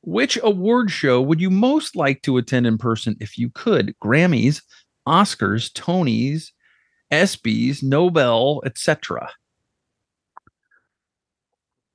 which 0.00 0.38
award 0.42 0.90
show 0.90 1.20
would 1.20 1.40
you 1.40 1.50
most 1.50 1.94
like 1.94 2.22
to 2.22 2.38
attend 2.38 2.66
in 2.66 2.78
person 2.78 3.16
if 3.20 3.36
you 3.36 3.50
could? 3.50 3.94
Grammys, 4.02 4.62
Oscars, 5.06 5.70
Tonys, 5.72 6.52
ESPYS, 7.12 7.82
Nobel, 7.82 8.62
etc. 8.64 9.28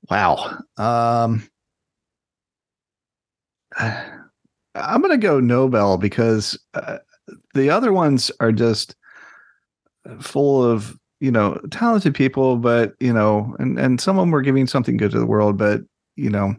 Wow. 0.09 0.59
Um, 0.77 1.47
I'm 4.75 5.01
going 5.01 5.11
to 5.11 5.17
go 5.17 5.39
Nobel 5.39 5.97
because 5.97 6.57
uh, 6.75 6.99
the 7.55 7.71
other 7.71 7.91
ones 7.91 8.31
are 8.39 8.51
just 8.51 8.95
full 10.19 10.63
of 10.63 10.98
you 11.19 11.31
know 11.31 11.59
talented 11.71 12.15
people, 12.15 12.57
but 12.57 12.93
you 12.99 13.13
know, 13.13 13.55
and 13.59 13.79
and 13.79 14.01
some 14.01 14.17
of 14.17 14.23
them 14.23 14.35
are 14.35 14.41
giving 14.41 14.67
something 14.67 14.97
good 14.97 15.11
to 15.11 15.19
the 15.19 15.25
world, 15.27 15.57
but 15.57 15.81
you 16.15 16.29
know. 16.29 16.55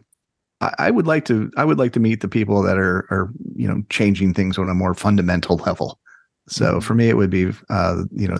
I 0.61 0.73
I 0.79 0.91
would 0.91 1.07
like 1.07 1.25
to. 1.25 1.51
I 1.57 1.65
would 1.65 1.79
like 1.79 1.93
to 1.93 1.99
meet 1.99 2.21
the 2.21 2.27
people 2.27 2.61
that 2.63 2.77
are, 2.77 3.07
are 3.11 3.31
you 3.55 3.67
know, 3.67 3.83
changing 3.89 4.33
things 4.33 4.57
on 4.57 4.69
a 4.69 4.73
more 4.75 4.93
fundamental 4.93 5.57
level. 5.65 5.99
So 6.47 6.79
Mhm. 6.79 6.81
for 6.81 6.93
me, 6.95 7.09
it 7.09 7.17
would 7.17 7.29
be, 7.29 7.51
uh, 7.69 8.03
you 8.11 8.27
know, 8.27 8.37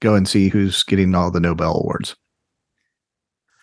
go 0.00 0.14
and 0.14 0.28
see 0.28 0.48
who's 0.48 0.82
getting 0.84 1.14
all 1.14 1.30
the 1.30 1.40
Nobel 1.40 1.76
awards. 1.78 2.16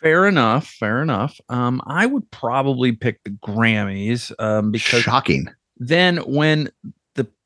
Fair 0.01 0.27
enough. 0.27 0.67
Fair 0.67 1.01
enough. 1.01 1.39
Um, 1.49 1.81
I 1.85 2.05
would 2.05 2.29
probably 2.31 2.91
pick 2.91 3.23
the 3.23 3.29
Grammys 3.31 4.31
um, 4.39 4.71
because 4.71 5.03
Shocking. 5.03 5.47
then 5.77 6.17
when 6.17 6.69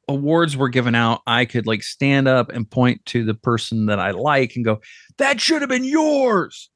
awards 0.07 0.55
were 0.57 0.69
given 0.69 0.95
out, 0.95 1.21
I 1.27 1.45
could 1.45 1.67
like 1.67 1.83
stand 1.83 2.27
up 2.27 2.49
and 2.49 2.69
point 2.69 3.05
to 3.07 3.23
the 3.23 3.33
person 3.33 3.87
that 3.87 3.99
I 3.99 4.11
like 4.11 4.55
and 4.55 4.63
go, 4.65 4.79
"That 5.17 5.39
should 5.41 5.61
have 5.61 5.69
been 5.69 5.83
yours. 5.83 6.69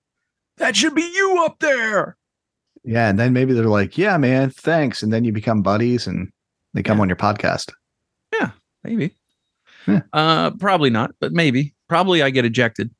That 0.57 0.75
should 0.75 0.95
be 0.95 1.01
you 1.01 1.43
up 1.45 1.59
there." 1.59 2.17
Yeah, 2.83 3.09
and 3.09 3.19
then 3.19 3.33
maybe 3.33 3.53
they're 3.53 3.65
like, 3.65 3.97
"Yeah, 3.97 4.17
man, 4.17 4.49
thanks," 4.49 5.03
and 5.03 5.13
then 5.13 5.23
you 5.23 5.31
become 5.31 5.61
buddies, 5.61 6.07
and 6.07 6.31
they 6.73 6.83
come 6.83 6.97
Yeah. 6.97 7.01
on 7.03 7.09
your 7.09 7.15
podcast. 7.15 7.71
Yeah, 8.33 8.51
maybe. 8.83 9.13
Yeah. 9.87 10.01
Uh, 10.13 10.51
probably 10.51 10.89
not, 10.89 11.11
but 11.19 11.31
maybe. 11.31 11.73
Probably 11.89 12.21
I 12.21 12.29
get 12.29 12.45
ejected. 12.45 12.91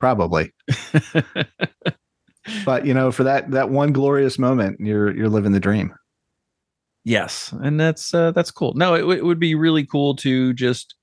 Probably, 0.00 0.52
but 2.64 2.86
you 2.86 2.94
know, 2.94 3.10
for 3.12 3.24
that 3.24 3.50
that 3.50 3.70
one 3.70 3.92
glorious 3.92 4.38
moment, 4.38 4.80
you're 4.80 5.14
you're 5.14 5.28
living 5.28 5.52
the 5.52 5.60
dream. 5.60 5.92
Yes, 7.08 7.54
and 7.62 7.80
that's 7.80 8.12
uh, 8.12 8.30
that's 8.32 8.50
cool. 8.50 8.74
No, 8.74 8.94
it, 8.94 9.00
w- 9.00 9.18
it 9.18 9.24
would 9.24 9.40
be 9.40 9.54
really 9.54 9.84
cool 9.84 10.14
to 10.16 10.52
just 10.52 10.94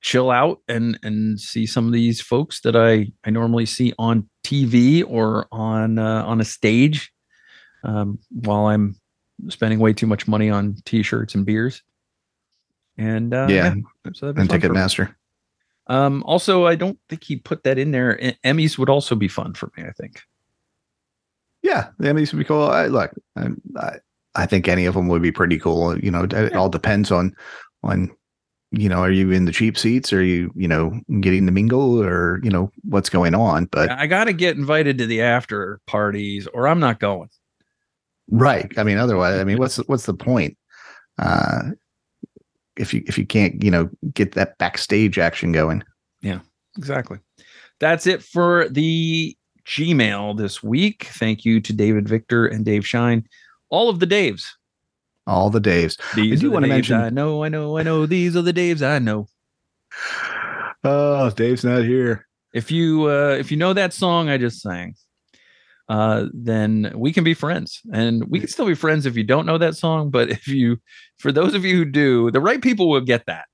chill 0.00 0.30
out 0.30 0.60
and 0.68 0.98
and 1.02 1.40
see 1.40 1.66
some 1.66 1.86
of 1.86 1.92
these 1.92 2.20
folks 2.20 2.60
that 2.60 2.76
I 2.76 3.12
I 3.24 3.30
normally 3.30 3.66
see 3.66 3.92
on 3.98 4.28
TV 4.44 5.04
or 5.06 5.46
on 5.50 5.98
uh, 5.98 6.24
on 6.24 6.40
a 6.40 6.44
stage 6.44 7.12
um, 7.82 8.18
while 8.30 8.66
I'm 8.66 8.96
spending 9.48 9.80
way 9.80 9.92
too 9.92 10.06
much 10.06 10.28
money 10.28 10.48
on 10.48 10.76
t-shirts 10.84 11.34
and 11.34 11.44
beers. 11.44 11.82
And 12.96 13.34
uh, 13.34 13.48
yeah, 13.50 13.74
so 14.14 14.26
that'd 14.26 14.36
be 14.36 14.42
and 14.42 14.50
fun 14.50 14.60
for 14.60 14.68
me. 14.68 14.78
Ticketmaster. 14.78 15.14
Um, 15.88 16.22
also, 16.24 16.66
I 16.66 16.76
don't 16.76 16.98
think 17.08 17.24
he 17.24 17.36
put 17.36 17.64
that 17.64 17.78
in 17.78 17.90
there. 17.90 18.16
Emmys 18.44 18.78
would 18.78 18.88
also 18.88 19.14
be 19.16 19.28
fun 19.28 19.54
for 19.54 19.70
me. 19.76 19.82
I 19.84 19.90
think. 19.90 20.22
Yeah, 21.62 21.88
the 21.98 22.08
Emmys 22.08 22.32
would 22.32 22.38
be 22.38 22.44
cool. 22.44 22.62
I, 22.62 22.86
look, 22.86 23.10
I, 23.36 23.48
I 23.76 23.96
I 24.34 24.46
think 24.46 24.68
any 24.68 24.86
of 24.86 24.94
them 24.94 25.08
would 25.08 25.22
be 25.22 25.32
pretty 25.32 25.58
cool. 25.58 25.98
You 25.98 26.10
know, 26.10 26.24
it 26.24 26.54
all 26.54 26.68
depends 26.68 27.10
on 27.10 27.34
on 27.82 28.10
you 28.70 28.88
know, 28.88 28.98
are 28.98 29.10
you 29.10 29.30
in 29.30 29.44
the 29.44 29.52
cheap 29.52 29.78
seats? 29.78 30.12
Are 30.12 30.22
you 30.22 30.50
you 30.54 30.66
know 30.66 31.00
getting 31.20 31.46
to 31.46 31.52
mingle 31.52 32.02
or 32.02 32.40
you 32.42 32.50
know 32.50 32.70
what's 32.82 33.10
going 33.10 33.34
on? 33.34 33.66
But 33.66 33.90
I 33.90 34.06
got 34.06 34.24
to 34.24 34.32
get 34.32 34.56
invited 34.56 34.98
to 34.98 35.06
the 35.06 35.22
after 35.22 35.80
parties, 35.86 36.48
or 36.52 36.66
I'm 36.66 36.80
not 36.80 37.00
going. 37.00 37.28
Right. 38.30 38.72
I 38.78 38.82
mean, 38.82 38.98
otherwise, 38.98 39.38
I 39.38 39.44
mean, 39.44 39.58
what's 39.60 39.76
what's 39.88 40.06
the 40.06 40.14
point? 40.14 40.56
Uh, 41.18 41.70
if 42.76 42.92
you 42.92 43.04
if 43.06 43.16
you 43.16 43.26
can't, 43.26 43.62
you 43.62 43.70
know, 43.70 43.88
get 44.12 44.32
that 44.32 44.58
backstage 44.58 45.18
action 45.18 45.52
going. 45.52 45.84
Yeah. 46.20 46.40
Exactly. 46.76 47.18
That's 47.80 48.06
it 48.06 48.22
for 48.22 48.68
the 48.68 49.36
Gmail 49.66 50.36
this 50.36 50.62
week. 50.62 51.04
Thank 51.12 51.44
you 51.44 51.60
to 51.60 51.72
David 51.72 52.08
Victor 52.08 52.46
and 52.46 52.64
Dave 52.64 52.86
Shine, 52.86 53.26
all 53.70 53.88
of 53.88 53.98
the 54.00 54.06
Daves. 54.06 54.44
All 55.26 55.48
the 55.50 55.60
Daves. 55.60 55.96
These 56.14 56.40
do 56.40 56.46
are 56.46 56.50
the 56.50 56.54
wanna 56.54 56.66
mention- 56.68 57.00
I 57.00 57.08
know, 57.10 57.42
I 57.44 57.48
know, 57.48 57.78
I 57.78 57.82
know. 57.82 58.04
These 58.06 58.36
are 58.36 58.42
the 58.42 58.52
Daves 58.52 58.82
I 58.86 58.98
know. 58.98 59.26
Oh, 60.86 61.30
Dave's 61.34 61.64
not 61.64 61.82
here. 61.84 62.26
If 62.52 62.70
you 62.70 63.04
uh, 63.10 63.36
if 63.40 63.50
you 63.50 63.56
know 63.56 63.72
that 63.72 63.94
song 63.94 64.28
I 64.28 64.36
just 64.36 64.60
sang, 64.60 64.94
uh, 65.88 66.26
then 66.34 66.92
we 66.94 67.10
can 67.10 67.24
be 67.24 67.32
friends, 67.32 67.80
and 67.90 68.24
we 68.28 68.38
can 68.38 68.48
still 68.48 68.66
be 68.66 68.74
friends 68.74 69.06
if 69.06 69.16
you 69.16 69.24
don't 69.24 69.46
know 69.46 69.56
that 69.56 69.76
song. 69.76 70.10
But 70.10 70.28
if 70.30 70.46
you, 70.46 70.76
for 71.18 71.32
those 71.32 71.54
of 71.54 71.64
you 71.64 71.76
who 71.76 71.84
do, 71.86 72.30
the 72.30 72.40
right 72.40 72.60
people 72.60 72.90
will 72.90 73.00
get 73.00 73.24
that. 73.26 73.46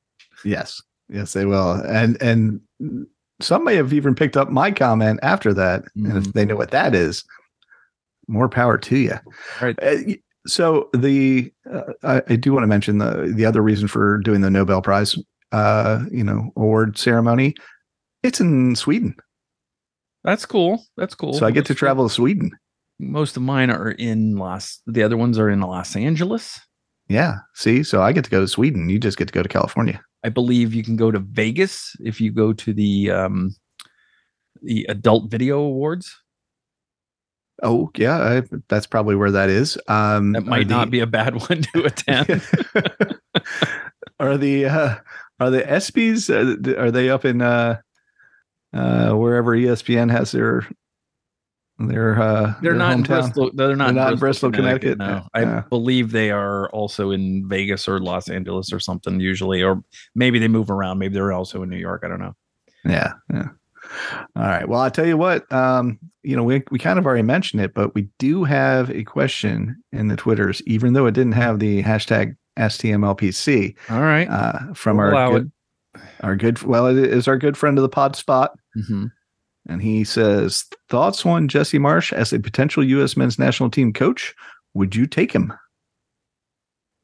Yes, 0.44 0.82
yes, 1.08 1.32
they 1.32 1.46
will. 1.46 1.72
And 1.86 2.20
and 2.20 2.60
some 3.40 3.62
may 3.62 3.76
have 3.76 3.92
even 3.92 4.14
picked 4.16 4.36
up 4.36 4.50
my 4.50 4.72
comment 4.72 5.20
after 5.22 5.54
that. 5.54 5.84
And 5.94 6.16
if 6.18 6.24
Mhm. 6.24 6.32
they 6.32 6.44
know 6.46 6.56
what 6.56 6.72
that 6.72 6.96
is, 6.96 7.22
more 8.30 8.48
power 8.48 8.78
to 8.78 8.96
you. 8.96 9.14
Right. 9.60 9.78
Uh, 9.82 10.14
so 10.46 10.88
the 10.94 11.52
uh, 11.70 11.92
I, 12.02 12.22
I 12.28 12.36
do 12.36 12.52
want 12.52 12.62
to 12.62 12.66
mention 12.68 12.98
the 12.98 13.32
the 13.34 13.44
other 13.44 13.60
reason 13.62 13.88
for 13.88 14.18
doing 14.18 14.40
the 14.40 14.50
Nobel 14.50 14.80
Prize, 14.80 15.18
uh, 15.52 16.02
you 16.10 16.24
know, 16.24 16.50
award 16.56 16.96
ceremony. 16.96 17.54
It's 18.22 18.40
in 18.40 18.76
Sweden, 18.76 19.14
That's 20.24 20.46
cool. 20.46 20.84
That's 20.96 21.14
cool. 21.14 21.32
so 21.32 21.46
I 21.46 21.50
get 21.50 21.66
to 21.66 21.74
travel 21.74 22.08
to 22.08 22.14
Sweden. 22.14 22.50
Most 22.98 23.36
of 23.36 23.42
mine 23.42 23.70
are 23.70 23.92
in 23.92 24.36
Los. 24.36 24.80
The 24.86 25.02
other 25.02 25.16
ones 25.16 25.38
are 25.38 25.48
in 25.48 25.60
Los 25.60 25.96
Angeles. 25.96 26.60
Yeah. 27.08 27.38
See, 27.54 27.82
so 27.82 28.02
I 28.02 28.12
get 28.12 28.24
to 28.24 28.30
go 28.30 28.40
to 28.40 28.48
Sweden. 28.48 28.88
You 28.88 28.98
just 28.98 29.16
get 29.18 29.26
to 29.28 29.32
go 29.32 29.42
to 29.42 29.48
California. 29.48 30.00
I 30.22 30.28
believe 30.28 30.74
you 30.74 30.84
can 30.84 30.96
go 30.96 31.10
to 31.10 31.18
Vegas 31.18 31.96
if 32.00 32.20
you 32.20 32.30
go 32.30 32.52
to 32.52 32.72
the 32.74 33.10
um, 33.10 33.54
the 34.62 34.84
Adult 34.88 35.30
Video 35.30 35.60
Awards. 35.60 36.14
Oh, 37.62 37.90
yeah. 37.96 38.16
I, 38.18 38.42
that's 38.68 38.86
probably 38.86 39.16
where 39.16 39.30
that 39.32 39.50
is. 39.50 39.76
Um, 39.88 40.32
That 40.32 40.46
might 40.46 40.68
not 40.68 40.90
be 40.90 41.00
a 41.00 41.06
bad 41.06 41.34
one 41.48 41.62
to 41.62 41.84
attend. 41.84 42.42
are 44.18 44.36
the 44.38 44.66
uh, 44.66 44.94
are 45.38 45.50
the 45.50 45.62
ESPYS? 45.62 46.30
Uh, 46.30 46.80
are 46.80 46.90
they 46.90 47.10
up 47.10 47.24
in 47.24 47.42
uh, 47.42 47.78
uh, 48.74 49.12
wherever 49.12 49.56
ESPN 49.56 50.10
has 50.10 50.32
their 50.32 50.66
They're 51.78 52.20
uh, 52.20 52.54
They're 52.62 52.72
their 52.72 52.74
not 52.74 52.92
in 52.92 53.02
hometown. 53.04 53.06
Bristol. 53.06 53.50
They're 53.54 53.76
not, 53.76 53.84
They're 53.84 53.88
in 53.90 53.94
not 53.96 54.12
in 54.14 54.18
Bristol, 54.18 54.50
Connecticut? 54.52 54.98
No, 54.98 55.26
Yeah. 55.34 55.58
I 55.58 55.60
believe 55.68 56.12
they 56.12 56.30
are 56.30 56.68
also 56.70 57.10
in 57.10 57.48
Vegas 57.48 57.88
or 57.88 58.00
Los 58.00 58.28
Angeles 58.28 58.72
or 58.72 58.80
something 58.80 59.18
usually, 59.20 59.62
or 59.62 59.82
maybe 60.14 60.38
they 60.38 60.48
move 60.48 60.70
around. 60.70 60.98
Maybe 60.98 61.14
they're 61.14 61.32
also 61.32 61.62
in 61.62 61.70
New 61.70 61.78
York. 61.78 62.02
I 62.04 62.08
don't 62.08 62.20
know. 62.20 62.34
Yeah, 62.84 63.12
yeah. 63.32 63.48
All 64.36 64.42
right. 64.42 64.68
Well, 64.68 64.80
I'll 64.80 64.90
tell 64.90 65.06
you 65.06 65.16
what. 65.16 65.50
Um, 65.52 65.98
you 66.22 66.36
know, 66.36 66.42
we 66.44 66.62
we 66.70 66.78
kind 66.78 66.98
of 66.98 67.06
already 67.06 67.22
mentioned 67.22 67.62
it, 67.62 67.74
but 67.74 67.94
we 67.94 68.08
do 68.18 68.44
have 68.44 68.90
a 68.90 69.04
question 69.04 69.82
in 69.92 70.08
the 70.08 70.16
Twitters, 70.16 70.62
even 70.66 70.92
though 70.92 71.06
it 71.06 71.12
didn't 71.14 71.32
have 71.32 71.58
the 71.58 71.82
hashtag 71.82 72.36
AskTMLPC 72.58 73.74
All 73.88 74.00
right. 74.02 74.28
uh, 74.28 74.74
from 74.74 74.98
We'll 74.98 75.16
our 75.16 75.32
good, 75.32 75.52
our 76.20 76.36
good. 76.36 76.62
Well, 76.62 76.86
it 76.86 76.98
is 76.98 77.26
our 77.26 77.38
good 77.38 77.56
friend 77.56 77.78
of 77.78 77.82
the 77.82 77.88
pod 77.88 78.16
spot. 78.16 78.52
Mhm. 78.76 79.10
And 79.68 79.82
he 79.82 80.04
says, 80.04 80.64
thoughts 80.88 81.24
on 81.26 81.46
Jesse 81.46 81.78
Marsch 81.78 82.12
as 82.12 82.32
a 82.32 82.40
potential 82.40 82.82
U.S. 82.82 83.16
men's 83.16 83.38
national 83.38 83.70
team 83.70 83.92
coach? 83.92 84.34
Would 84.74 84.96
you 84.96 85.06
take 85.06 85.32
him? 85.32 85.52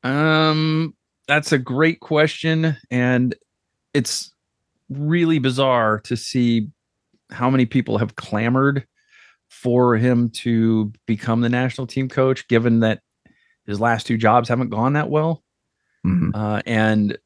Um, 0.03 0.95
that's 1.29 1.53
a 1.53 1.59
great 1.59 2.01
question, 2.01 2.77
and 2.91 3.35
it's 3.93 4.33
really 4.89 5.39
bizarre 5.39 6.01
to 6.05 6.17
see 6.17 6.69
how 7.31 7.51
many 7.51 7.67
people 7.67 7.99
have 7.99 8.17
clamored 8.17 8.87
for 9.49 9.97
him 9.97 10.31
to 10.31 10.93
become 11.07 11.41
the 11.41 11.49
national 11.49 11.87
team 11.87 12.09
coach, 12.09 12.47
given 12.49 12.81
that 12.81 13.01
his 13.67 13.81
last 13.81 14.07
two 14.07 14.17
jobs 14.17 14.49
haven't 14.49 14.71
gone 14.71 14.95
that 14.95 15.11
well. 15.11 15.43
Mhm. 16.05 16.31
Uh, 16.35 16.63
and 16.67 17.19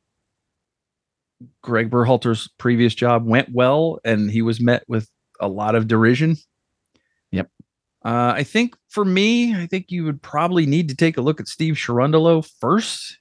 Greg 1.62 1.90
Berhalter's 1.90 2.48
previous 2.58 2.94
job 2.94 3.26
went 3.26 3.50
well, 3.52 3.98
and 4.04 4.30
he 4.30 4.42
was 4.42 4.60
met 4.60 4.84
with 4.88 5.08
a 5.40 5.48
lot 5.48 5.74
of 5.74 5.88
derision. 5.88 6.36
Yep. 7.32 7.50
Uh, 8.04 8.32
I 8.36 8.42
think 8.42 8.76
for 8.88 9.04
me, 9.04 9.54
I 9.54 9.66
think 9.66 9.90
you 9.90 10.04
would 10.04 10.22
probably 10.22 10.66
need 10.66 10.88
to 10.90 10.96
take 10.96 11.16
a 11.16 11.22
look 11.22 11.40
at 11.40 11.48
Steve 11.48 11.74
Cherundolo 11.74 12.46
first. 12.60 13.18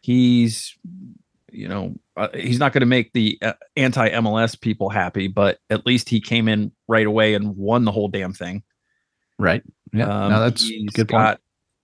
He's, 0.00 0.76
you 1.50 1.68
know, 1.68 1.94
uh, 2.16 2.28
he's 2.34 2.58
not 2.58 2.72
going 2.72 2.80
to 2.80 2.86
make 2.86 3.12
the 3.12 3.38
uh, 3.42 3.52
anti 3.76 4.08
MLS 4.10 4.60
people 4.60 4.88
happy, 4.88 5.28
but 5.28 5.58
at 5.70 5.86
least 5.86 6.08
he 6.08 6.20
came 6.20 6.48
in 6.48 6.72
right 6.88 7.06
away 7.06 7.34
and 7.34 7.56
won 7.56 7.84
the 7.84 7.92
whole 7.92 8.08
damn 8.08 8.32
thing. 8.32 8.62
Right. 9.38 9.62
Yeah. 9.92 10.08
Um, 10.08 10.32
no, 10.32 10.40
that's 10.40 10.70
good 10.94 11.08
point. 11.08 11.38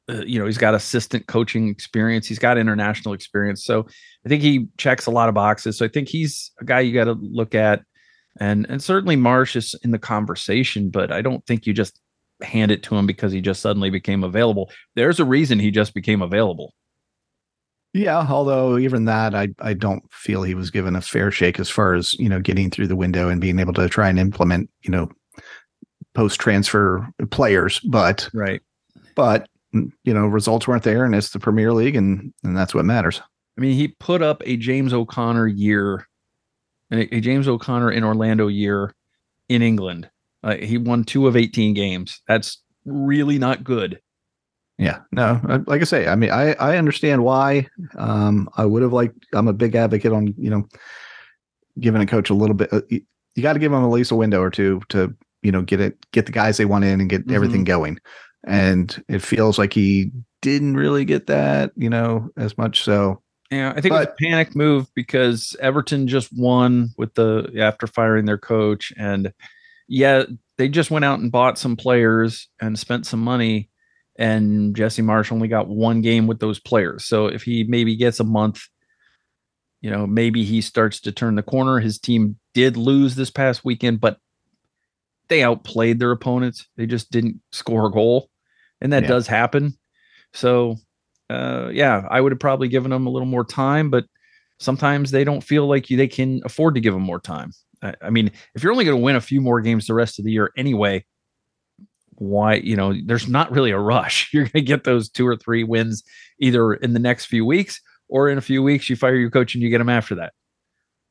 uh, 0.08 0.22
you 0.26 0.38
know, 0.38 0.46
he's 0.46 0.58
got 0.58 0.74
assistant 0.74 1.26
coaching 1.26 1.68
experience. 1.68 2.26
He's 2.26 2.38
got 2.38 2.58
international 2.58 3.14
experience. 3.14 3.64
So 3.64 3.86
I 4.24 4.28
think 4.28 4.42
he 4.42 4.66
checks 4.76 5.06
a 5.06 5.10
lot 5.10 5.28
of 5.28 5.34
boxes. 5.34 5.78
So 5.78 5.84
I 5.84 5.88
think 5.88 6.08
he's 6.08 6.50
a 6.60 6.64
guy 6.64 6.80
you 6.80 6.92
got 6.92 7.04
to 7.04 7.12
look 7.12 7.54
at. 7.54 7.82
And 8.40 8.66
and 8.68 8.82
certainly 8.82 9.16
Marsch 9.16 9.54
is 9.54 9.74
in 9.82 9.92
the 9.92 9.98
conversation, 9.98 10.90
but 10.90 11.12
I 11.12 11.22
don't 11.22 11.46
think 11.46 11.66
you 11.66 11.72
just 11.72 12.00
hand 12.42 12.72
it 12.72 12.82
to 12.82 12.96
him 12.96 13.06
because 13.06 13.30
he 13.32 13.40
just 13.40 13.62
suddenly 13.62 13.90
became 13.90 14.24
available. 14.24 14.70
There's 14.96 15.20
a 15.20 15.24
reason 15.24 15.60
he 15.60 15.70
just 15.70 15.94
became 15.94 16.20
available. 16.20 16.74
Yeah, 17.95 18.26
although 18.28 18.76
even 18.76 19.05
that, 19.07 19.34
I 19.34 19.49
I 19.61 19.72
don't 19.72 20.03
feel 20.12 20.42
he 20.42 20.55
was 20.55 20.70
given 20.70 20.97
a 20.97 21.01
fair 21.01 21.30
shake 21.30 21.61
as 21.61 21.70
far 21.70 21.95
as 21.95 22.12
you 22.14 22.28
know 22.28 22.40
getting 22.40 22.68
through 22.68 22.88
the 22.88 22.97
window 22.97 23.28
and 23.28 23.40
being 23.40 23.61
able 23.61 23.72
to 23.74 23.88
try 23.88 24.09
and 24.09 24.18
implement 24.18 24.68
you 24.82 24.90
know 24.90 25.11
post 26.12 26.40
transfer 26.40 27.09
players. 27.30 27.80
But 27.80 28.28
Right. 28.34 28.61
but 29.14 29.49
you 29.72 29.92
know 30.12 30.26
results 30.26 30.66
weren't 30.66 30.82
there, 30.82 31.05
and 31.05 31.14
it's 31.14 31.30
the 31.30 31.38
Premier 31.38 31.72
League, 31.72 31.97
and 31.97 32.34
and 32.42 32.57
that's 32.57 32.74
what 32.74 32.84
matters. 32.84 33.22
I 33.57 33.61
mean, 33.61 33.74
he 33.76 33.88
put 33.88 34.20
up 34.22 34.42
a 34.45 34.57
James 34.57 34.92
O'Connor 34.92 35.47
year, 35.47 36.09
a, 36.92 37.14
a 37.14 37.20
James 37.20 37.47
O'Connor 37.47 37.92
in 37.92 38.03
Orlando 38.03 38.49
year 38.49 38.92
in 39.49 39.62
England. 39.62 40.11
Uh, 40.42 40.57
he 40.57 40.76
won 40.78 41.05
two 41.05 41.28
of 41.28 41.36
18 41.36 41.72
games. 41.74 42.20
That's 42.26 42.61
really 42.84 43.38
not 43.38 43.62
good. 43.62 44.01
Yeah, 44.78 45.00
no, 45.12 45.40
like 45.66 45.80
I 45.80 45.84
say, 45.84 46.08
I 46.08 46.16
mean, 46.16 46.30
I 46.30 46.54
I 46.54 46.76
understand 46.78 47.22
why. 47.22 47.68
Um, 47.96 48.48
I 48.56 48.64
would 48.64 48.82
have 48.82 48.92
liked. 48.92 49.16
I'm 49.32 49.46
a 49.48 49.52
big 49.52 49.74
advocate 49.76 50.12
on 50.12 50.34
you 50.36 50.50
know 50.50 50.66
giving 51.78 52.02
a 52.02 52.06
coach 52.06 52.30
a 52.30 52.34
little 52.34 52.54
bit. 52.56 52.72
Uh, 52.72 52.80
you, 52.88 53.00
you 53.34 53.42
got 53.42 53.52
to 53.54 53.58
give 53.58 53.72
them 53.72 53.82
at 53.84 53.88
least 53.90 54.10
a 54.10 54.16
window 54.16 54.40
or 54.40 54.50
two 54.50 54.80
to 54.88 55.14
you 55.42 55.52
know 55.52 55.62
get 55.62 55.80
it, 55.80 55.96
get 56.12 56.26
the 56.26 56.32
guys 56.32 56.56
they 56.56 56.64
want 56.64 56.84
in, 56.84 57.00
and 57.00 57.08
get 57.10 57.26
Mhm. 57.26 57.34
everything 57.34 57.64
going. 57.64 57.98
And 58.46 59.02
it 59.08 59.22
feels 59.22 59.58
like 59.58 59.72
he 59.72 60.10
didn't 60.42 60.76
really 60.76 61.04
get 61.06 61.28
that, 61.28 61.72
you 61.76 61.88
know, 61.88 62.28
as 62.36 62.58
much. 62.58 62.82
So 62.82 63.22
Yeah, 63.50 63.70
I 63.70 63.74
think 63.80 63.86
it 63.86 63.98
was 63.98 64.06
a 64.06 64.14
panic 64.22 64.54
move 64.54 64.86
because 64.94 65.56
Everton 65.60 66.06
just 66.08 66.30
won 66.36 66.90
with 66.98 67.14
the 67.14 67.50
after 67.58 67.86
firing 67.86 68.26
their 68.26 68.38
coach, 68.38 68.92
and 68.98 69.32
yeah, 69.88 70.24
they 70.58 70.68
just 70.68 70.90
went 70.90 71.04
out 71.04 71.20
and 71.20 71.30
bought 71.32 71.58
some 71.58 71.76
players 71.76 72.48
and 72.60 72.78
spent 72.78 73.06
some 73.06 73.20
money, 73.20 73.70
and 74.16 74.74
Jesse 74.76 75.02
Marsch 75.02 75.32
only 75.32 75.48
got 75.48 75.68
one 75.68 76.00
game 76.00 76.26
with 76.26 76.38
those 76.38 76.58
players. 76.58 77.04
So 77.04 77.26
if 77.26 77.42
he 77.42 77.64
maybe 77.64 77.96
gets 77.96 78.20
a 78.20 78.24
month, 78.24 78.62
you 79.80 79.90
know, 79.90 80.06
maybe 80.06 80.44
he 80.44 80.60
starts 80.60 81.00
to 81.00 81.12
turn 81.12 81.34
the 81.34 81.42
corner. 81.42 81.78
His 81.80 81.98
team 81.98 82.38
did 82.54 82.76
lose 82.76 83.14
this 83.16 83.30
past 83.30 83.64
weekend, 83.64 84.00
but 84.00 84.18
they 85.28 85.42
outplayed 85.42 85.98
their 85.98 86.10
opponents. 86.10 86.66
They 86.76 86.86
just 86.86 87.10
didn't 87.10 87.40
score 87.52 87.86
a 87.86 87.90
goal, 87.90 88.30
and 88.80 88.92
that 88.92 89.02
Yeah. 89.02 89.08
does 89.08 89.26
happen. 89.26 89.76
So 90.32 90.76
uh, 91.30 91.70
yeah, 91.72 92.06
I 92.10 92.20
would 92.20 92.32
have 92.32 92.40
probably 92.40 92.68
given 92.68 92.90
them 92.90 93.06
a 93.06 93.10
little 93.10 93.26
more 93.26 93.44
time, 93.44 93.90
but 93.90 94.04
sometimes 94.58 95.10
they 95.10 95.24
don't 95.24 95.42
feel 95.42 95.66
like 95.66 95.90
you, 95.90 95.96
they 95.96 96.08
can 96.08 96.40
afford 96.44 96.74
to 96.74 96.80
give 96.80 96.94
them 96.94 97.02
more 97.02 97.20
time. 97.20 97.50
I, 97.82 97.94
I 98.02 98.10
mean, 98.10 98.30
if 98.54 98.62
you're 98.62 98.72
only 98.72 98.84
going 98.84 98.96
to 98.96 99.02
win 99.02 99.16
a 99.16 99.20
few 99.20 99.40
more 99.40 99.60
games 99.60 99.86
the 99.86 99.94
rest 99.94 100.18
of 100.18 100.24
the 100.24 100.32
year 100.32 100.50
anyway, 100.56 101.04
why, 102.16 102.54
you 102.54 102.76
know, 102.76 102.94
there's 103.04 103.28
not 103.28 103.50
really 103.50 103.70
a 103.70 103.78
rush. 103.78 104.30
You're 104.32 104.44
going 104.44 104.52
to 104.52 104.62
get 104.62 104.84
those 104.84 105.08
two 105.08 105.26
or 105.26 105.36
three 105.36 105.64
wins 105.64 106.02
either 106.38 106.74
in 106.74 106.92
the 106.92 106.98
next 106.98 107.26
few 107.26 107.44
weeks 107.44 107.80
or 108.08 108.28
in 108.28 108.38
a 108.38 108.42
few 108.42 108.62
weeks, 108.62 108.88
you 108.88 108.96
fire 108.96 109.16
your 109.16 109.30
coach 109.30 109.54
and 109.54 109.62
you 109.62 109.70
get 109.70 109.78
them 109.78 109.88
after 109.88 110.14
that. 110.14 110.32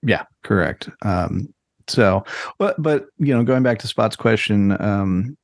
Yeah, 0.01 0.23
correct. 0.43 0.89
Um, 1.01 1.53
so, 1.87 2.23
but 2.59 2.81
but 2.81 3.07
you 3.17 3.33
know, 3.33 3.43
going 3.43 3.63
back 3.63 3.79
to 3.79 3.87
Spot's 3.87 4.15
question, 4.15 4.79
um, 4.81 5.37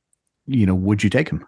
you 0.46 0.66
know, 0.66 0.74
would 0.74 1.02
you 1.02 1.10
take 1.10 1.28
him? 1.28 1.44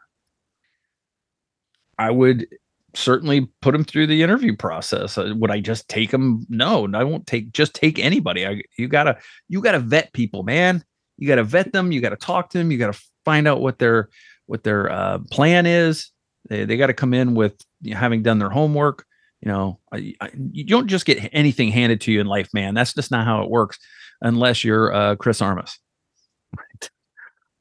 I 1.98 2.10
would 2.10 2.46
certainly 2.94 3.48
put 3.60 3.74
him 3.74 3.84
through 3.84 4.06
the 4.06 4.22
interview 4.22 4.56
process. 4.56 5.16
Uh, 5.16 5.32
would 5.36 5.50
I 5.50 5.60
just 5.60 5.88
take 5.88 6.12
him? 6.12 6.46
No, 6.48 6.88
I 6.94 7.04
won't 7.04 7.26
take 7.26 7.52
just 7.52 7.74
take 7.74 7.98
anybody. 7.98 8.46
I, 8.46 8.62
you 8.78 8.88
gotta 8.88 9.18
you 9.48 9.60
gotta 9.60 9.78
vet 9.78 10.12
people, 10.12 10.42
man. 10.42 10.84
You 11.18 11.28
gotta 11.28 11.44
vet 11.44 11.72
them. 11.72 11.92
You 11.92 12.00
gotta 12.00 12.16
talk 12.16 12.50
to 12.50 12.58
them. 12.58 12.70
You 12.70 12.78
gotta 12.78 12.98
find 13.24 13.46
out 13.48 13.60
what 13.60 13.78
their 13.78 14.08
what 14.46 14.62
their 14.62 14.90
uh, 14.90 15.18
plan 15.30 15.66
is. 15.66 16.10
They 16.48 16.64
they 16.64 16.76
got 16.76 16.88
to 16.88 16.94
come 16.94 17.14
in 17.14 17.34
with 17.34 17.54
you 17.80 17.94
know, 17.94 18.00
having 18.00 18.22
done 18.22 18.38
their 18.38 18.50
homework. 18.50 19.04
You 19.40 19.50
know, 19.50 19.80
I, 19.92 20.14
I, 20.20 20.30
you 20.52 20.64
don't 20.64 20.86
just 20.86 21.04
get 21.04 21.28
anything 21.32 21.68
handed 21.68 22.00
to 22.02 22.12
you 22.12 22.20
in 22.20 22.26
life, 22.26 22.48
man. 22.54 22.74
That's 22.74 22.94
just 22.94 23.10
not 23.10 23.26
how 23.26 23.42
it 23.42 23.50
works, 23.50 23.78
unless 24.20 24.62
you're 24.62 24.92
uh, 24.92 25.16
Chris 25.16 25.42
Armas. 25.42 25.78